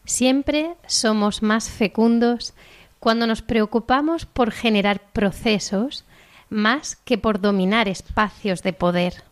Siempre 0.05 0.75
somos 0.87 1.43
más 1.43 1.69
fecundos 1.71 2.55
cuando 2.99 3.27
nos 3.27 3.43
preocupamos 3.43 4.27
por 4.27 4.51
generar 4.51 5.01
procesos 5.13 6.05
más 6.51 6.97
que 6.97 7.19
por 7.19 7.41
dominar 7.41 7.89
espacios 7.89 8.63
de 8.63 8.73
poder. 8.73 9.23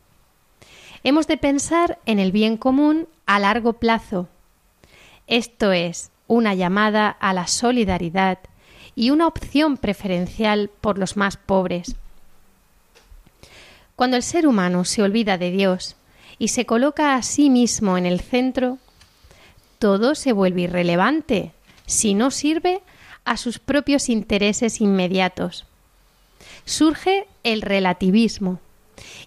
Hemos 1.02 1.26
de 1.26 1.36
pensar 1.36 1.98
en 2.06 2.18
el 2.18 2.30
bien 2.32 2.56
común 2.56 3.08
a 3.26 3.38
largo 3.38 3.74
plazo. 3.74 4.28
Esto 5.30 5.70
es 5.70 6.10
una 6.26 6.54
llamada 6.54 7.08
a 7.08 7.32
la 7.32 7.46
solidaridad 7.46 8.40
y 8.96 9.10
una 9.10 9.28
opción 9.28 9.76
preferencial 9.76 10.70
por 10.80 10.98
los 10.98 11.16
más 11.16 11.36
pobres. 11.36 11.94
Cuando 13.94 14.16
el 14.16 14.24
ser 14.24 14.48
humano 14.48 14.84
se 14.84 15.04
olvida 15.04 15.38
de 15.38 15.52
Dios 15.52 15.94
y 16.40 16.48
se 16.48 16.66
coloca 16.66 17.14
a 17.14 17.22
sí 17.22 17.48
mismo 17.48 17.96
en 17.96 18.06
el 18.06 18.20
centro, 18.20 18.78
todo 19.78 20.16
se 20.16 20.32
vuelve 20.32 20.62
irrelevante 20.62 21.52
si 21.86 22.14
no 22.14 22.32
sirve 22.32 22.82
a 23.24 23.36
sus 23.36 23.60
propios 23.60 24.08
intereses 24.08 24.80
inmediatos. 24.80 25.64
Surge 26.64 27.28
el 27.44 27.62
relativismo 27.62 28.58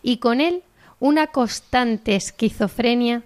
y 0.02 0.18
con 0.18 0.42
él 0.42 0.64
una 1.00 1.28
constante 1.28 2.18
esquizofrenia 2.18 3.24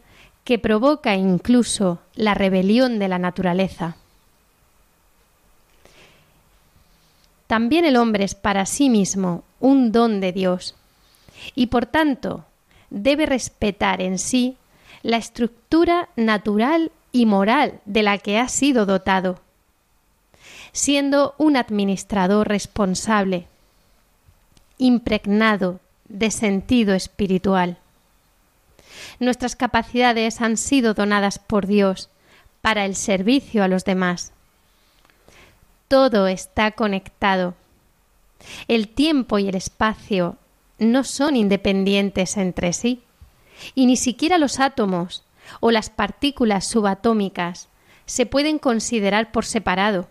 que 0.47 0.59
provoca 0.59 1.13
incluso 1.17 1.99
la 2.15 2.33
rebelión 2.33 2.99
de 2.99 3.09
la 3.09 3.19
naturaleza. 3.19 3.97
También 7.47 7.83
el 7.83 7.97
hombre 7.97 8.23
es 8.23 8.33
para 8.33 8.65
sí 8.65 8.89
mismo 8.89 9.43
un 9.59 9.91
don 9.91 10.21
de 10.21 10.31
Dios 10.31 10.73
y 11.53 11.67
por 11.67 11.85
tanto 11.85 12.45
debe 12.89 13.25
respetar 13.25 13.99
en 14.01 14.17
sí 14.17 14.55
la 15.03 15.17
estructura 15.17 16.07
natural 16.15 16.93
y 17.11 17.25
moral 17.25 17.81
de 17.83 18.03
la 18.03 18.17
que 18.17 18.39
ha 18.39 18.47
sido 18.47 18.85
dotado, 18.85 19.41
siendo 20.71 21.35
un 21.37 21.57
administrador 21.57 22.47
responsable, 22.47 23.47
impregnado 24.77 25.81
de 26.07 26.31
sentido 26.31 26.93
espiritual. 26.93 27.79
Nuestras 29.19 29.55
capacidades 29.55 30.41
han 30.41 30.57
sido 30.57 30.93
donadas 30.93 31.39
por 31.39 31.65
Dios 31.65 32.09
para 32.61 32.85
el 32.85 32.95
servicio 32.95 33.63
a 33.63 33.67
los 33.67 33.85
demás. 33.85 34.33
Todo 35.87 36.27
está 36.27 36.71
conectado. 36.71 37.55
El 38.67 38.87
tiempo 38.89 39.39
y 39.39 39.47
el 39.47 39.55
espacio 39.55 40.37
no 40.79 41.03
son 41.03 41.35
independientes 41.35 42.37
entre 42.37 42.73
sí, 42.73 43.01
y 43.73 43.85
ni 43.87 43.97
siquiera 43.97 44.37
los 44.37 44.59
átomos 44.59 45.23
o 45.59 45.71
las 45.71 45.89
partículas 45.89 46.67
subatómicas 46.67 47.69
se 48.05 48.25
pueden 48.25 48.59
considerar 48.59 49.31
por 49.31 49.45
separado. 49.45 50.07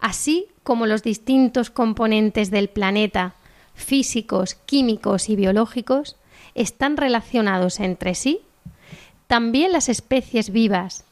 Así 0.00 0.46
como 0.62 0.86
los 0.86 1.02
distintos 1.02 1.70
componentes 1.70 2.50
del 2.50 2.68
planeta, 2.68 3.34
físicos, 3.74 4.54
químicos 4.54 5.28
y 5.28 5.36
biológicos, 5.36 6.16
están 6.54 6.96
relacionados 6.96 7.80
entre 7.80 8.14
sí, 8.14 8.40
también 9.26 9.72
las 9.72 9.88
especies 9.88 10.50
vivas 10.50 11.04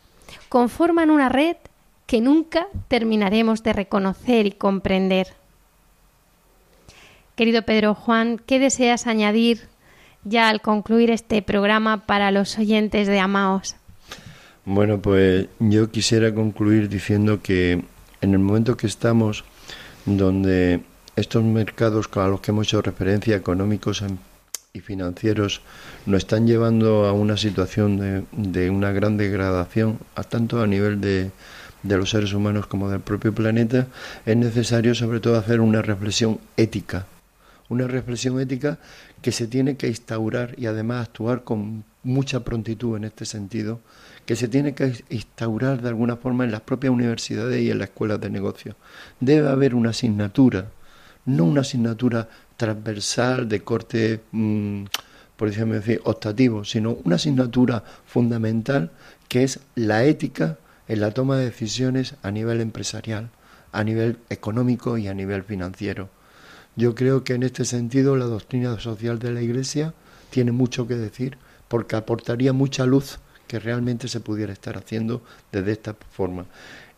conforman 0.48 1.10
una 1.10 1.28
red 1.28 1.56
que 2.06 2.20
nunca 2.20 2.66
terminaremos 2.88 3.62
de 3.62 3.72
reconocer 3.72 4.46
y 4.46 4.52
comprender. 4.52 5.28
Querido 7.36 7.62
Pedro 7.62 7.94
Juan, 7.94 8.38
¿qué 8.38 8.58
deseas 8.58 9.06
añadir 9.06 9.68
ya 10.24 10.48
al 10.48 10.60
concluir 10.60 11.10
este 11.10 11.42
programa 11.42 12.06
para 12.06 12.30
los 12.30 12.58
oyentes 12.58 13.08
de 13.08 13.18
Amaos? 13.18 13.76
Bueno, 14.64 15.00
pues 15.00 15.48
yo 15.58 15.90
quisiera 15.90 16.34
concluir 16.34 16.88
diciendo 16.88 17.40
que 17.42 17.82
en 18.20 18.32
el 18.32 18.38
momento 18.38 18.76
que 18.76 18.86
estamos, 18.86 19.44
donde 20.06 20.82
estos 21.16 21.42
mercados 21.42 22.08
a 22.14 22.28
los 22.28 22.40
que 22.40 22.52
hemos 22.52 22.68
hecho 22.68 22.82
referencia, 22.82 23.34
económicos 23.34 24.02
y 24.74 24.80
financieros, 24.80 25.60
nos 26.06 26.20
están 26.20 26.46
llevando 26.46 27.04
a 27.04 27.12
una 27.12 27.36
situación 27.36 27.98
de, 27.98 28.24
de 28.32 28.70
una 28.70 28.90
gran 28.90 29.18
degradación, 29.18 29.98
a 30.14 30.22
tanto 30.22 30.62
a 30.62 30.66
nivel 30.66 30.98
de, 30.98 31.30
de 31.82 31.96
los 31.98 32.08
seres 32.08 32.32
humanos 32.32 32.68
como 32.68 32.88
del 32.88 33.00
propio 33.00 33.34
planeta, 33.34 33.88
es 34.24 34.34
necesario 34.34 34.94
sobre 34.94 35.20
todo 35.20 35.36
hacer 35.36 35.60
una 35.60 35.82
reflexión 35.82 36.40
ética, 36.56 37.04
una 37.68 37.86
reflexión 37.86 38.40
ética 38.40 38.78
que 39.20 39.30
se 39.30 39.46
tiene 39.46 39.76
que 39.76 39.88
instaurar 39.88 40.54
y 40.56 40.64
además 40.64 41.08
actuar 41.08 41.44
con 41.44 41.84
mucha 42.02 42.40
prontitud 42.40 42.96
en 42.96 43.04
este 43.04 43.26
sentido, 43.26 43.80
que 44.24 44.36
se 44.36 44.48
tiene 44.48 44.74
que 44.74 45.04
instaurar 45.10 45.82
de 45.82 45.90
alguna 45.90 46.16
forma 46.16 46.44
en 46.44 46.50
las 46.50 46.62
propias 46.62 46.94
universidades 46.94 47.60
y 47.60 47.70
en 47.70 47.78
las 47.78 47.90
escuelas 47.90 48.22
de 48.22 48.30
negocios. 48.30 48.76
Debe 49.20 49.50
haber 49.50 49.74
una 49.74 49.90
asignatura, 49.90 50.70
no 51.26 51.44
una 51.44 51.60
asignatura 51.60 52.30
transversal 52.62 53.48
de 53.48 53.64
corte, 53.64 54.20
mmm, 54.30 54.84
por 55.36 55.48
decirme 55.48 55.74
decir, 55.74 56.00
optativo, 56.04 56.64
sino 56.64 56.96
una 57.02 57.16
asignatura 57.16 57.82
fundamental 58.06 58.92
que 59.28 59.42
es 59.42 59.58
la 59.74 60.04
ética 60.04 60.58
en 60.86 61.00
la 61.00 61.10
toma 61.10 61.36
de 61.36 61.46
decisiones 61.46 62.14
a 62.22 62.30
nivel 62.30 62.60
empresarial, 62.60 63.30
a 63.72 63.82
nivel 63.82 64.18
económico 64.30 64.96
y 64.96 65.08
a 65.08 65.14
nivel 65.14 65.42
financiero. 65.42 66.08
Yo 66.76 66.94
creo 66.94 67.24
que 67.24 67.34
en 67.34 67.42
este 67.42 67.64
sentido 67.64 68.14
la 68.14 68.26
doctrina 68.26 68.78
social 68.78 69.18
de 69.18 69.32
la 69.32 69.42
Iglesia 69.42 69.92
tiene 70.30 70.52
mucho 70.52 70.86
que 70.86 70.94
decir 70.94 71.38
porque 71.66 71.96
aportaría 71.96 72.52
mucha 72.52 72.86
luz 72.86 73.18
que 73.48 73.58
realmente 73.58 74.06
se 74.06 74.20
pudiera 74.20 74.52
estar 74.52 74.78
haciendo 74.78 75.20
desde 75.50 75.72
esta 75.72 75.96
forma. 76.12 76.46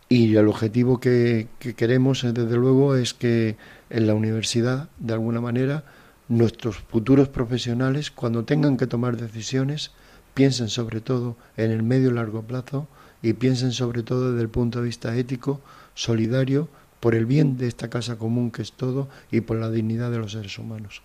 Y 0.09 0.35
el 0.35 0.47
objetivo 0.47 0.99
que, 0.99 1.47
que 1.57 1.73
queremos, 1.73 2.21
desde 2.21 2.55
luego, 2.55 2.95
es 2.95 3.15
que 3.15 3.57
en 3.89 4.07
la 4.07 4.13
universidad, 4.13 4.89
de 4.99 5.13
alguna 5.13 5.41
manera, 5.41 5.83
nuestros 6.27 6.77
futuros 6.77 7.29
profesionales, 7.29 8.11
cuando 8.11 8.45
tengan 8.45 8.77
que 8.77 8.87
tomar 8.87 9.17
decisiones, 9.17 9.91
piensen 10.33 10.69
sobre 10.69 11.01
todo 11.01 11.37
en 11.57 11.71
el 11.71 11.83
medio 11.83 12.09
y 12.09 12.13
largo 12.13 12.41
plazo 12.41 12.87
y 13.21 13.33
piensen 13.33 13.71
sobre 13.71 14.03
todo 14.03 14.31
desde 14.31 14.43
el 14.43 14.49
punto 14.49 14.79
de 14.79 14.85
vista 14.85 15.15
ético, 15.15 15.61
solidario, 15.93 16.67
por 16.99 17.13
el 17.13 17.25
bien 17.25 17.57
de 17.57 17.67
esta 17.67 17.89
casa 17.89 18.17
común 18.17 18.51
que 18.51 18.61
es 18.61 18.71
todo 18.71 19.07
y 19.31 19.41
por 19.41 19.57
la 19.57 19.69
dignidad 19.69 20.09
de 20.11 20.17
los 20.17 20.31
seres 20.31 20.57
humanos. 20.57 21.03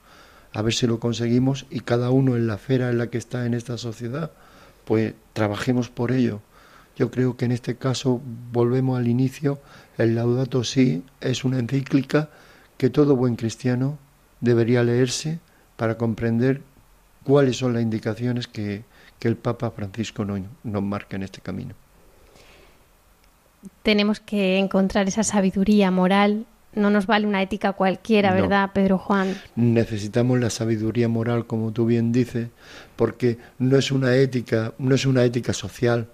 A 0.52 0.62
ver 0.62 0.72
si 0.72 0.86
lo 0.86 0.98
conseguimos 0.98 1.66
y 1.70 1.80
cada 1.80 2.10
uno 2.10 2.36
en 2.36 2.46
la 2.46 2.54
esfera 2.54 2.90
en 2.90 2.98
la 2.98 3.08
que 3.08 3.18
está 3.18 3.46
en 3.46 3.54
esta 3.54 3.78
sociedad, 3.78 4.32
pues 4.84 5.14
trabajemos 5.32 5.90
por 5.90 6.10
ello. 6.10 6.40
Yo 6.96 7.10
creo 7.10 7.36
que 7.36 7.44
en 7.44 7.52
este 7.52 7.76
caso 7.76 8.20
volvemos 8.52 8.98
al 8.98 9.08
inicio, 9.08 9.60
el 9.96 10.14
Laudato 10.14 10.64
Si 10.64 11.04
es 11.20 11.44
una 11.44 11.58
encíclica 11.58 12.30
que 12.80 12.88
todo 12.88 13.14
buen 13.14 13.36
cristiano 13.36 13.98
debería 14.40 14.82
leerse 14.82 15.38
para 15.76 15.98
comprender 15.98 16.62
cuáles 17.24 17.58
son 17.58 17.74
las 17.74 17.82
indicaciones 17.82 18.46
que, 18.46 18.84
que 19.18 19.28
el 19.28 19.36
Papa 19.36 19.70
Francisco 19.70 20.24
nos, 20.24 20.40
nos 20.64 20.82
marca 20.82 21.16
en 21.16 21.24
este 21.24 21.42
camino 21.42 21.74
tenemos 23.82 24.20
que 24.20 24.56
encontrar 24.56 25.06
esa 25.08 25.22
sabiduría 25.22 25.90
moral. 25.90 26.46
No 26.74 26.88
nos 26.88 27.06
vale 27.06 27.26
una 27.26 27.42
ética 27.42 27.72
cualquiera, 27.72 28.30
No. 28.30 28.40
¿verdad, 28.40 28.70
Pedro 28.72 28.96
Juan? 28.96 29.36
Necesitamos 29.56 30.40
la 30.40 30.48
sabiduría 30.48 31.08
moral, 31.08 31.46
como 31.46 31.70
tú 31.72 31.84
bien 31.84 32.10
dices, 32.10 32.48
porque 32.96 33.36
no 33.58 33.76
es 33.76 33.90
una 33.90 34.14
ética, 34.16 34.72
no 34.78 34.94
es 34.94 35.04
una 35.04 35.22
ética 35.24 35.52
social. 35.52 36.06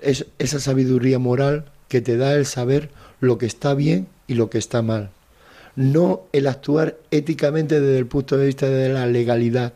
Es 0.00 0.24
esa 0.38 0.60
sabiduría 0.60 1.18
moral 1.18 1.66
que 1.88 2.00
te 2.00 2.16
da 2.16 2.32
el 2.32 2.46
saber 2.46 2.90
lo 3.20 3.36
que 3.36 3.46
está 3.46 3.74
bien 3.74 4.06
y 4.26 4.34
lo 4.34 4.48
que 4.48 4.58
está 4.58 4.80
mal. 4.80 5.10
No 5.78 6.22
el 6.32 6.48
actuar 6.48 6.96
éticamente 7.12 7.80
desde 7.80 7.98
el 7.98 8.06
punto 8.06 8.36
de 8.36 8.46
vista 8.46 8.66
de 8.68 8.88
la 8.88 9.06
legalidad, 9.06 9.74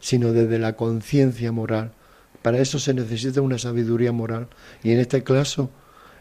sino 0.00 0.32
desde 0.32 0.58
la 0.58 0.74
conciencia 0.74 1.52
moral, 1.52 1.92
Para 2.42 2.58
eso 2.58 2.78
se 2.78 2.94
necesita 2.94 3.40
una 3.40 3.58
sabiduría 3.58 4.12
moral. 4.12 4.46
Y 4.84 4.90
en 4.92 4.98
este 5.00 5.22
caso 5.24 5.68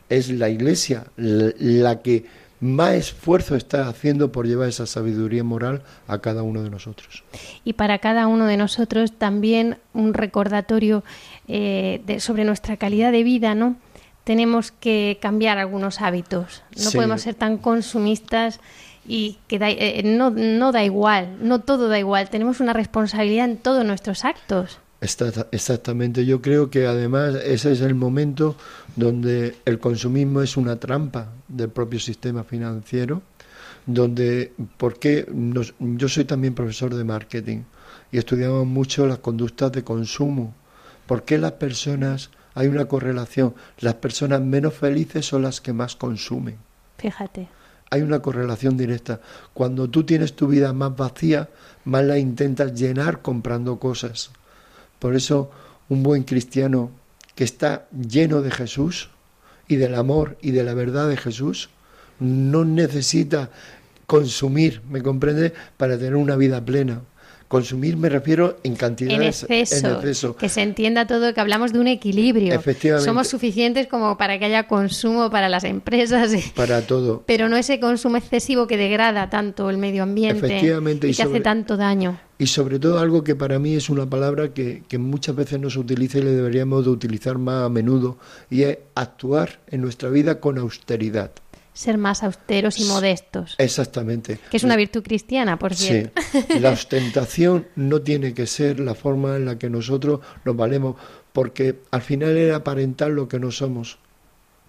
es 0.10 0.30
la 0.30 0.50
Iglesia 0.50 1.06
la, 1.18 2.02
que 2.02 2.26
más 2.60 2.94
esfuerzo 2.94 3.56
está 3.56 3.88
haciendo 3.88 4.32
por 4.32 4.48
llevar 4.48 4.70
esa 4.70 4.86
sabiduría 4.88 5.44
moral 5.44 5.84
a 6.08 6.20
cada 6.20 6.42
uno 6.42 6.64
de 6.64 6.70
nosotros. 6.72 7.24
Y 7.64 7.74
para 7.74 8.00
cada 8.00 8.26
uno 8.28 8.46
de 8.48 8.58
nosotros 8.58 9.12
también 9.12 9.78
un 9.94 10.14
recordatorio 10.16 11.04
eh, 11.48 12.02
de- 12.08 12.20
sobre 12.20 12.44
nuestra 12.44 12.78
calidad 12.78 13.12
de 13.12 13.24
vida, 13.24 13.54
¿no? 13.54 13.76
Tenemos 14.24 14.72
que 14.72 15.20
cambiar 15.22 15.60
algunos 15.60 16.02
hábitos. 16.02 16.64
No 16.76 16.90
Sí. 16.90 16.98
podemos 16.98 17.22
ser 17.22 17.36
tan 17.36 17.58
consumistas 17.60 18.60
y 19.08 19.38
que 19.48 19.60
da- 19.60 19.70
eh, 19.70 20.02
no, 20.04 20.30
no 20.32 20.72
da 20.72 20.84
igual, 20.84 21.38
no 21.42 21.60
todo 21.62 21.88
da 21.88 22.00
igual. 22.00 22.30
Tenemos 22.30 22.60
una 22.60 22.74
responsabilidad 22.74 23.46
en 23.46 23.58
todos 23.58 23.86
nuestros 23.86 24.26
actos. 24.26 24.80
Exactamente, 25.52 26.26
yo 26.26 26.42
creo 26.42 26.70
que 26.70 26.88
además 26.88 27.36
ese 27.44 27.72
es 27.74 27.82
el 27.82 27.94
momento 27.96 28.56
donde 28.96 29.56
el 29.66 29.80
consumismo 29.80 30.42
es 30.42 30.58
una 30.58 30.78
trampa 30.78 31.28
del 31.48 31.70
propio 31.70 32.00
sistema 32.00 32.44
financiero, 32.44 33.22
donde, 33.86 34.54
porque 34.78 35.28
nos- 35.32 35.74
yo 35.80 36.08
soy 36.10 36.26
también 36.26 36.56
profesor 36.56 36.96
de 36.96 37.04
marketing 37.04 37.64
y 38.12 38.18
estudiamos 38.18 38.66
mucho 38.66 39.06
las 39.06 39.20
conductas 39.20 39.72
de 39.74 39.84
consumo. 39.84 40.54
¿Por 41.06 41.24
qué 41.24 41.38
las 41.38 41.52
personas, 41.54 42.32
hay 42.56 42.68
una 42.68 42.86
correlación, 42.86 43.54
las 43.80 43.96
personas 43.96 44.42
menos 44.42 44.74
felices 44.74 45.26
son 45.26 45.44
las 45.44 45.62
que 45.62 45.74
más 45.74 45.96
consumen? 45.96 46.56
Fíjate. 46.98 47.48
Hay 47.90 48.02
una 48.02 48.22
correlación 48.22 48.78
directa. 48.78 49.22
Cuando 49.54 49.90
tú 49.90 50.04
tienes 50.04 50.36
tu 50.36 50.48
vida 50.48 50.74
más 50.74 50.96
vacía, 50.96 51.50
más 51.84 52.04
la 52.04 52.18
intentas 52.18 52.74
llenar 52.74 53.22
comprando 53.22 53.80
cosas. 53.80 54.32
Por 55.00 55.16
eso 55.16 55.52
un 55.90 56.04
buen 56.04 56.24
cristiano 56.24 56.92
que 57.36 57.44
está 57.44 57.88
lleno 57.92 58.42
de 58.42 58.52
Jesús 58.52 59.10
y 59.68 59.76
del 59.76 59.96
amor 59.96 60.38
y 60.42 60.52
de 60.52 60.64
la 60.64 60.74
verdad 60.74 61.10
de 61.10 61.18
Jesús, 61.18 61.70
no 62.20 62.66
necesita 62.66 63.50
consumir, 64.06 64.82
¿me 64.90 65.02
comprende? 65.02 65.54
Para 65.78 65.98
tener 65.98 66.16
una 66.16 66.36
vida 66.36 66.64
plena. 66.64 67.02
Consumir 67.48 67.96
me 67.96 68.10
refiero 68.10 68.58
en 68.64 68.72
En 68.72 68.78
cantidades 68.78 69.44
exceso, 69.44 69.88
en 69.88 69.96
exceso. 69.96 70.36
que 70.36 70.50
se 70.50 70.62
entienda 70.62 71.06
todo, 71.06 71.34
que 71.34 71.40
hablamos 71.42 71.74
de 71.74 71.80
un 71.80 71.88
equilibrio. 71.88 72.54
Efectivamente. 72.54 73.06
Somos 73.06 73.28
suficientes 73.28 73.88
como 73.88 74.18
para 74.18 74.40
que 74.40 74.46
haya 74.46 74.68
consumo 74.68 75.30
para 75.30 75.48
las 75.48 75.64
empresas, 75.64 76.32
Para 76.56 76.82
todo. 76.82 77.24
pero 77.26 77.48
no 77.48 77.56
ese 77.58 77.80
consumo 77.80 78.18
excesivo 78.18 78.66
que 78.68 78.78
degrada 78.78 79.30
tanto 79.30 79.70
el 79.70 79.78
medio 79.78 80.04
ambiente 80.04 80.46
Efectivamente, 80.46 81.08
y, 81.08 81.12
y 81.12 81.14
que 81.14 81.24
hace 81.24 81.40
tanto 81.40 81.78
daño. 81.78 82.20
Y 82.38 82.48
sobre 82.48 82.80
todo 82.80 83.00
algo 83.00 83.24
que 83.24 83.34
para 83.36 83.60
mí 83.60 83.76
es 83.76 83.90
una 83.90 84.10
palabra 84.10 84.54
que, 84.54 84.84
que 84.90 84.98
muchas 84.98 85.36
veces 85.38 85.58
no 85.60 85.70
se 85.70 85.80
utiliza 85.80 86.18
y 86.18 86.24
le 86.24 86.32
deberíamos 86.32 86.84
de 86.84 86.90
utilizar 86.90 87.38
más 87.38 87.64
a 87.66 87.70
menudo, 87.70 88.18
y 88.50 88.64
es 88.64 88.78
actuar 88.96 89.60
en 89.68 89.82
nuestra 89.82 90.10
vida 90.10 90.42
con 90.42 90.58
austeridad. 90.58 91.32
Ser 91.76 91.98
más 92.00 92.24
austeros 92.24 92.80
y 92.80 92.86
modestos, 92.86 93.54
Exactamente. 93.60 94.40
que 94.50 94.58
es 94.58 94.64
una 94.64 94.78
virtud 94.78 95.04
cristiana, 95.04 95.60
por 95.60 95.76
Sí, 95.76 95.88
cierto. 95.88 96.22
la 96.60 96.72
ostentación 96.72 97.68
no 97.76 98.02
tiene 98.02 98.34
que 98.34 98.48
ser 98.48 98.80
la 98.80 98.96
forma 98.96 99.36
en 99.36 99.46
la 99.46 99.60
que 99.60 99.70
nosotros 99.70 100.22
nos 100.46 100.56
valemos, 100.56 100.96
porque 101.34 101.82
al 101.92 102.02
final 102.02 102.38
es 102.38 102.54
aparentar 102.54 103.12
lo 103.12 103.28
que 103.28 103.40
no 103.40 103.52
somos. 103.52 104.00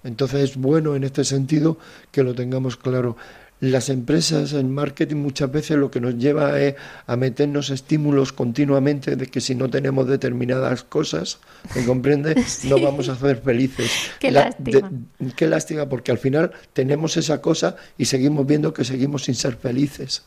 Entonces 0.02 0.50
es 0.50 0.57
bueno 0.57 0.94
en 0.96 1.04
este 1.04 1.24
sentido 1.24 1.78
que 2.11 2.22
lo 2.22 2.34
tengamos 2.34 2.76
claro. 2.76 3.16
Las 3.59 3.88
empresas 3.88 4.52
en 4.52 4.70
marketing 4.70 5.16
muchas 5.16 5.50
veces 5.50 5.78
lo 5.78 5.90
que 5.90 5.98
nos 6.00 6.16
lleva 6.18 6.61
es 6.61 6.74
a 7.07 7.16
meternos 7.16 7.70
estímulos 7.70 8.32
continuamente 8.34 9.16
de 9.16 9.26
que 9.28 9.40
si 9.40 9.54
no 9.54 9.70
tenemos 9.70 10.07
determinadas 10.07 10.82
cosas, 10.84 11.38
¿me 11.74 11.84
comprende? 11.86 12.34
No 12.64 12.78
vamos 12.78 13.09
a 13.09 13.16
ser 13.16 13.38
felices. 13.38 13.90
Qué 14.20 14.30
La- 14.30 14.44
lástima. 14.50 14.90
de- 15.18 15.32
qué 15.32 15.46
lástima, 15.46 15.88
porque 15.88 16.12
al 16.12 16.18
final 16.18 16.52
tenemos 16.74 17.16
esa 17.16 17.40
cosa 17.40 17.76
y 17.96 18.04
seguimos 18.04 18.46
viendo 18.46 18.74
que 18.74 18.84
seguimos 18.84 19.24
sin 19.24 19.34
ser 19.34 19.57
felices. 19.57 20.22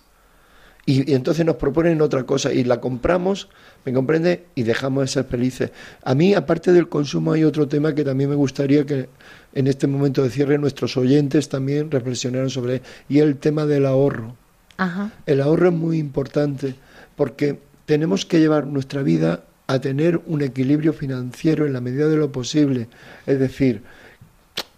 Y, 0.89 1.11
y 1.11 1.13
entonces 1.13 1.45
nos 1.45 1.57
proponen 1.57 2.01
otra 2.01 2.23
cosa 2.23 2.51
y 2.51 2.63
la 2.63 2.81
compramos, 2.81 3.47
¿me 3.85 3.93
comprende? 3.93 4.45
Y 4.55 4.63
dejamos 4.63 5.03
de 5.03 5.07
ser 5.07 5.25
felices. 5.25 5.69
A 6.03 6.15
mí, 6.15 6.33
aparte 6.33 6.73
del 6.73 6.89
consumo, 6.89 7.33
hay 7.33 7.43
otro 7.43 7.67
tema 7.67 7.93
que 7.93 8.03
también 8.03 8.31
me 8.31 8.35
gustaría 8.35 8.83
que 8.87 9.07
en 9.53 9.67
este 9.67 9.85
momento 9.85 10.23
de 10.23 10.31
cierre 10.31 10.57
nuestros 10.57 10.97
oyentes 10.97 11.47
también 11.47 11.91
reflexionaran 11.91 12.49
sobre 12.49 12.77
él, 12.77 12.81
y 13.07 13.19
el 13.19 13.37
tema 13.37 13.67
del 13.67 13.85
ahorro. 13.85 14.35
Ajá. 14.77 15.11
El 15.27 15.41
ahorro 15.41 15.67
es 15.67 15.75
muy 15.75 15.99
importante 15.99 16.73
porque 17.15 17.59
tenemos 17.85 18.25
que 18.25 18.39
llevar 18.39 18.65
nuestra 18.65 19.03
vida 19.03 19.43
a 19.67 19.77
tener 19.77 20.19
un 20.25 20.41
equilibrio 20.41 20.93
financiero 20.93 21.67
en 21.67 21.73
la 21.73 21.81
medida 21.81 22.07
de 22.07 22.17
lo 22.17 22.31
posible. 22.31 22.87
Es 23.27 23.37
decir, 23.37 23.83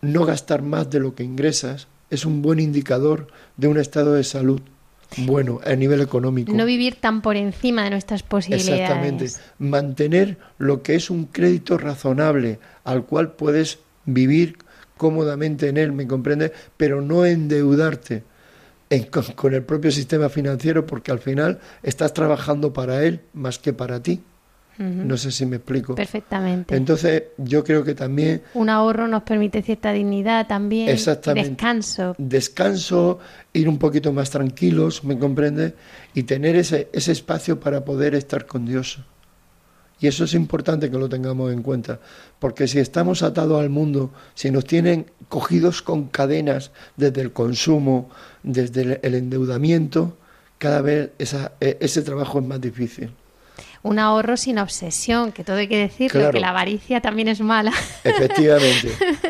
no 0.02 0.26
gastar 0.26 0.62
más 0.62 0.90
de 0.90 1.00
lo 1.00 1.16
que 1.16 1.24
ingresas 1.24 1.88
es 2.10 2.26
un 2.26 2.42
buen 2.42 2.60
indicador 2.60 3.28
de 3.56 3.70
un 3.70 3.78
estado 3.78 4.12
de 4.12 4.26
salud 4.26 4.60
bueno 5.18 5.60
a 5.66 5.76
nivel 5.76 6.02
económico. 6.02 6.54
No 6.54 6.66
vivir 6.66 6.96
tan 6.96 7.22
por 7.22 7.36
encima 7.36 7.84
de 7.84 7.90
nuestras 7.92 8.24
posibilidades. 8.24 8.82
Exactamente. 8.82 9.32
Mantener 9.60 10.38
lo 10.58 10.82
que 10.84 10.96
es 10.96 11.10
un 11.10 11.26
crédito 11.26 11.78
razonable 11.78 12.60
al 12.84 13.06
cual 13.06 13.34
puedes 13.34 13.80
vivir 14.06 14.58
cómodamente 14.98 15.68
en 15.70 15.78
él, 15.78 15.92
¿me 15.92 16.08
comprende? 16.08 16.52
Pero 16.78 17.02
no 17.02 17.26
endeudarte 17.26 18.24
en- 18.90 19.06
con, 19.06 19.24
con 19.36 19.54
el 19.54 19.64
propio 19.64 19.92
sistema 19.92 20.30
financiero 20.30 20.86
porque 20.86 21.12
al 21.12 21.20
final 21.20 21.60
estás 21.84 22.14
trabajando 22.14 22.74
para 22.74 23.04
él 23.04 23.22
más 23.34 23.58
que 23.60 23.74
para 23.74 24.02
ti. 24.02 24.22
No 24.78 25.16
sé 25.18 25.32
si 25.32 25.46
me 25.46 25.58
explico. 25.58 25.94
Perfectamente. 25.94 26.76
Entonces 26.76 27.24
yo 27.38 27.64
creo 27.64 27.84
que 27.84 27.94
también 27.94 28.42
Un 28.56 28.70
ahorro 28.70 29.08
nos 29.08 29.22
permite 29.24 29.62
cierta 29.62 29.92
dignidad 29.92 30.48
también, 30.48 30.90
Exactamente. 30.90 31.50
descanso. 31.52 32.16
descanso, 32.18 33.20
ir 33.54 33.70
un 33.70 33.78
poquito 33.78 34.12
más 34.12 34.32
tranquilos, 34.32 35.04
¿me 35.04 35.20
comprende? 35.20 35.76
Y 36.16 36.24
tener 36.24 36.56
ese, 36.56 36.90
ese 36.94 37.12
espacio 37.12 37.60
para 37.60 37.86
poder 37.86 38.16
estar 38.16 38.48
con 38.48 38.66
Dios. 38.66 39.00
Y 40.00 40.08
eso 40.08 40.24
es 40.24 40.34
importante 40.34 40.90
que 40.90 40.98
lo 40.98 41.08
tengamos 41.08 41.54
en 41.54 41.62
cuenta, 41.62 42.00
porque 42.40 42.68
si 42.68 42.80
estamos 42.80 43.22
atados 43.22 43.62
al 43.62 43.70
mundo, 43.70 44.12
si 44.34 44.50
nos 44.50 44.66
tienen 44.66 45.06
cogidos 45.30 45.84
con 45.84 46.06
cadenas 46.08 46.72
desde 46.98 47.22
el 47.22 47.32
consumo, 47.34 48.10
desde 48.42 48.82
el, 48.82 49.00
el 49.04 49.14
endeudamiento, 49.14 50.18
cada 50.58 50.82
vez 50.82 51.12
esa- 51.20 51.52
e- 51.60 51.78
ese 51.82 52.02
trabajo 52.02 52.40
es 52.40 52.46
más 52.46 52.60
difícil. 52.60 53.12
Un 53.84 53.98
ahorro 53.98 54.38
sin 54.38 54.60
obsesión, 54.60 55.32
que 55.32 55.44
todo 55.44 55.56
hay 55.58 55.68
que 55.68 55.78
decirlo, 55.78 56.20
Claro. 56.20 56.34
que 56.34 56.40
la 56.40 56.50
avaricia 56.50 57.02
también 57.02 57.28
es 57.28 57.42
mala. 57.42 57.72
Efectivamente, 58.04 58.90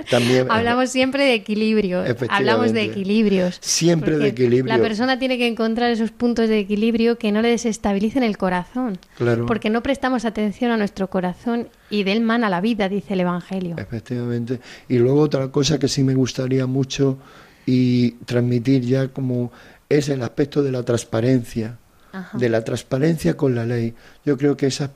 también 0.10 0.48
Hablamos 0.52 0.90
siempre 0.90 1.24
de 1.24 1.34
equilibrio, 1.36 2.04
hablamos 2.30 2.74
de 2.74 2.84
equilibrios. 2.84 3.58
siempre 3.62 4.18
de 4.18 4.28
equilibrio. 4.28 4.66
La 4.76 4.82
persona 4.82 5.18
tiene 5.18 5.38
que 5.38 5.48
encontrar 5.48 5.90
esos 5.92 6.12
puntos 6.12 6.50
de 6.50 6.60
equilibrio 6.60 7.18
que 7.18 7.32
no 7.32 7.42
le 7.42 7.50
desestabilicen 7.50 8.24
el 8.24 8.38
corazón, 8.38 8.98
Claro. 9.18 9.46
porque 9.46 9.70
no 9.70 9.82
prestamos 9.82 10.26
atención 10.26 10.72
a 10.72 10.78
nuestro 10.78 11.10
corazón 11.10 11.70
y 11.90 12.04
de 12.04 12.12
él 12.12 12.22
mana 12.22 12.50
la 12.50 12.60
vida, 12.62 12.90
dice 12.90 13.14
el 13.14 13.22
Evangelio. 13.22 13.76
Efectivamente. 13.78 14.60
Y 14.90 14.98
luego 14.98 15.22
otra 15.22 15.48
cosa 15.50 15.80
que 15.80 15.88
sí 15.88 16.04
me 16.04 16.14
gustaría 16.14 16.66
mucho 16.66 17.18
y 17.66 18.12
transmitir 18.26 18.82
ya 18.82 19.08
como 19.10 19.52
es 19.88 20.10
el 20.10 20.22
aspecto 20.24 20.64
de 20.64 20.72
la 20.72 20.84
transparencia, 20.84 21.78
Ajá. 22.14 22.38
de 22.38 22.50
la 22.50 22.64
transparencia 22.64 23.38
con 23.38 23.56
la 23.56 23.66
ley. 23.66 23.94
Yo 24.26 24.38
creo 24.38 24.58
que 24.58 24.68
esa, 24.68 24.92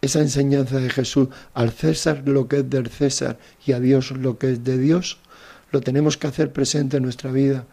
esa 0.00 0.20
enseñanza 0.20 0.78
de 0.78 0.90
Jesús, 0.90 1.28
al 1.54 1.70
César 1.70 2.22
lo 2.26 2.48
que 2.48 2.58
es 2.58 2.70
del 2.70 2.88
César 2.88 3.38
y 3.66 3.72
a 3.72 3.80
Dios 3.80 4.10
lo 4.12 4.38
que 4.38 4.52
es 4.52 4.64
de 4.64 4.78
Dios, 4.78 5.18
lo 5.70 5.80
tenemos 5.80 6.16
que 6.16 6.26
hacer 6.26 6.52
presente 6.52 6.96
en 6.98 7.02
nuestra 7.04 7.30
vida. 7.32 7.64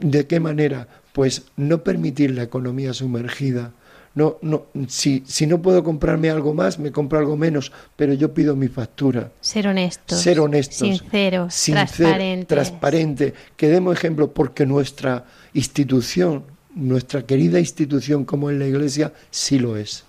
¿De 0.00 0.26
qué 0.26 0.40
manera? 0.40 0.88
Pues 1.12 1.42
no 1.56 1.82
permitir 1.82 2.30
la 2.32 2.42
economía 2.42 2.92
sumergida. 2.92 3.72
No, 4.14 4.38
no, 4.40 4.64
si, 4.88 5.22
si 5.26 5.46
no 5.46 5.60
puedo 5.60 5.84
comprarme 5.84 6.30
algo 6.30 6.54
más, 6.54 6.78
me 6.78 6.90
compro 6.90 7.18
algo 7.18 7.36
menos, 7.36 7.70
pero 7.96 8.14
yo 8.14 8.32
pido 8.32 8.56
mi 8.56 8.66
factura 8.68 9.30
Ser 9.42 9.68
honestos, 9.68 10.18
ser 10.20 10.40
honestos, 10.40 10.78
sinceros, 10.78 11.52
sincer- 11.54 11.86
transparentes. 11.86 12.48
transparente, 12.48 13.34
que 13.58 13.68
demos 13.68 13.94
ejemplo 13.94 14.32
porque 14.32 14.64
nuestra 14.64 15.26
institución, 15.52 16.44
nuestra 16.76 17.22
querida 17.22 17.58
institución 17.58 18.24
como 18.24 18.50
es 18.50 18.58
la 18.58 18.66
Iglesia, 18.66 19.12
sí 19.30 19.58
lo 19.58 19.76
es. 19.76 20.04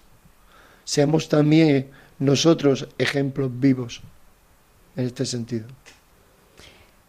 Seamos 0.84 1.30
también 1.30 1.88
nosotros 2.20 2.88
ejemplos 2.98 3.50
vivos 3.60 4.02
en 4.96 5.06
este 5.06 5.26
sentido. 5.26 5.66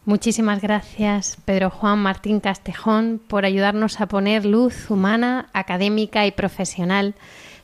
Muchísimas 0.05 0.61
gracias, 0.61 1.37
Pedro 1.45 1.69
Juan 1.69 1.99
Martín 1.99 2.39
Castejón, 2.39 3.21
por 3.27 3.45
ayudarnos 3.45 3.99
a 3.99 4.07
poner 4.07 4.45
luz 4.45 4.89
humana, 4.89 5.49
académica 5.53 6.25
y 6.25 6.31
profesional 6.31 7.13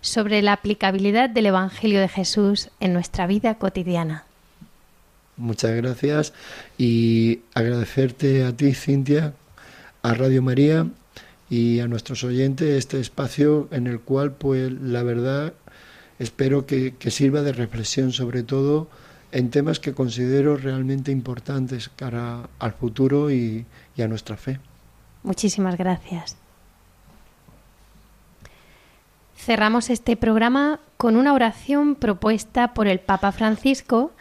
sobre 0.01 0.41
la 0.41 0.53
aplicabilidad 0.53 1.29
del 1.29 1.47
Evangelio 1.47 2.01
de 2.01 2.09
Jesús 2.09 2.69
en 2.79 2.93
nuestra 2.93 3.25
vida 3.25 3.55
cotidiana. 3.55 4.25
Muchas 5.37 5.71
gracias 5.75 6.33
y 6.77 7.39
agradecerte 7.53 8.43
a 8.43 8.55
ti, 8.55 8.73
Cintia, 8.73 9.33
a 10.03 10.13
Radio 10.13 10.41
María 10.41 10.87
y 11.49 11.79
a 11.79 11.87
nuestros 11.87 12.23
oyentes 12.23 12.69
este 12.69 12.99
espacio 12.99 13.67
en 13.71 13.87
el 13.87 13.99
cual, 13.99 14.31
pues, 14.33 14.71
la 14.71 15.03
verdad 15.03 15.53
espero 16.19 16.65
que, 16.65 16.95
sirva 17.09 17.41
de 17.41 17.53
reflexión 17.53 18.11
sobre 18.11 18.43
todo 18.43 18.87
en 19.31 19.49
temas 19.49 19.79
que 19.79 19.93
considero 19.93 20.57
realmente 20.57 21.11
importantes 21.11 21.89
cara 21.89 22.49
al 22.59 22.73
futuro 22.73 23.31
y, 23.31 23.65
y 23.95 24.01
a 24.01 24.07
nuestra 24.07 24.37
fe. 24.37 24.59
Muchísimas 25.23 25.77
gracias. 25.77 26.37
Cerramos 29.37 29.89
este 29.89 30.15
programa 30.15 30.79
con 30.97 31.17
una 31.17 31.33
oración 31.33 31.95
propuesta 31.95 32.73
por 32.73 32.87
el 32.87 32.99
Papa 32.99 33.31
Francisco 33.31 34.11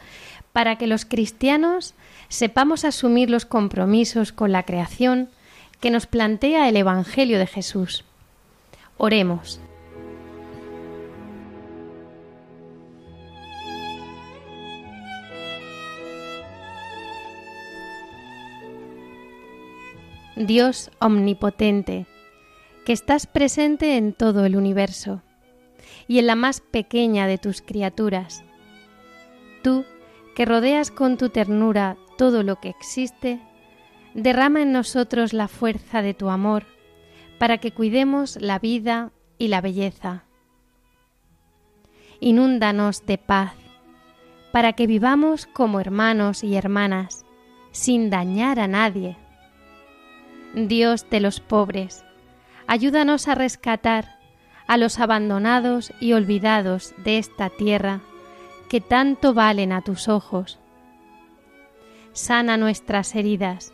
para 0.52 0.76
que 0.76 0.86
los 0.86 1.04
cristianos 1.04 1.94
sepamos 2.28 2.84
asumir 2.84 3.30
los 3.30 3.46
compromisos 3.46 4.32
con 4.32 4.52
la 4.52 4.64
creación 4.64 5.28
que 5.84 5.90
nos 5.90 6.06
plantea 6.06 6.66
el 6.70 6.78
Evangelio 6.78 7.38
de 7.38 7.46
Jesús. 7.46 8.06
Oremos. 8.96 9.60
Dios 20.36 20.90
omnipotente, 21.00 22.06
que 22.86 22.94
estás 22.94 23.26
presente 23.26 23.98
en 23.98 24.14
todo 24.14 24.46
el 24.46 24.56
universo 24.56 25.20
y 26.08 26.18
en 26.18 26.28
la 26.28 26.34
más 26.34 26.62
pequeña 26.62 27.26
de 27.26 27.36
tus 27.36 27.60
criaturas. 27.60 28.42
Tú, 29.62 29.84
que 30.34 30.46
rodeas 30.46 30.90
con 30.90 31.18
tu 31.18 31.28
ternura 31.28 31.98
todo 32.16 32.42
lo 32.42 32.58
que 32.58 32.70
existe, 32.70 33.38
derrama 34.14 34.62
en 34.62 34.72
nosotros 34.72 35.32
la 35.32 35.48
fuerza 35.48 36.02
de 36.02 36.14
tu 36.14 36.30
amor 36.30 36.64
para 37.38 37.58
que 37.58 37.72
cuidemos 37.72 38.40
la 38.40 38.58
vida 38.58 39.12
y 39.38 39.48
la 39.48 39.60
belleza. 39.60 40.24
Inúndanos 42.20 43.04
de 43.06 43.18
paz 43.18 43.54
para 44.52 44.72
que 44.72 44.86
vivamos 44.86 45.46
como 45.46 45.80
hermanos 45.80 46.44
y 46.44 46.54
hermanas, 46.54 47.26
sin 47.72 48.08
dañar 48.08 48.60
a 48.60 48.68
nadie 48.68 49.16
Dios 50.54 51.10
de 51.10 51.18
los 51.18 51.40
pobres, 51.40 52.04
ayúdanos 52.68 53.26
a 53.26 53.34
rescatar 53.34 54.20
a 54.68 54.76
los 54.76 55.00
abandonados 55.00 55.92
y 56.00 56.12
olvidados 56.12 56.94
de 56.98 57.18
esta 57.18 57.50
tierra 57.50 58.00
que 58.68 58.80
tanto 58.80 59.34
valen 59.34 59.72
a 59.72 59.82
tus 59.82 60.08
ojos. 60.08 60.60
Sana 62.12 62.56
nuestras 62.56 63.16
heridas, 63.16 63.73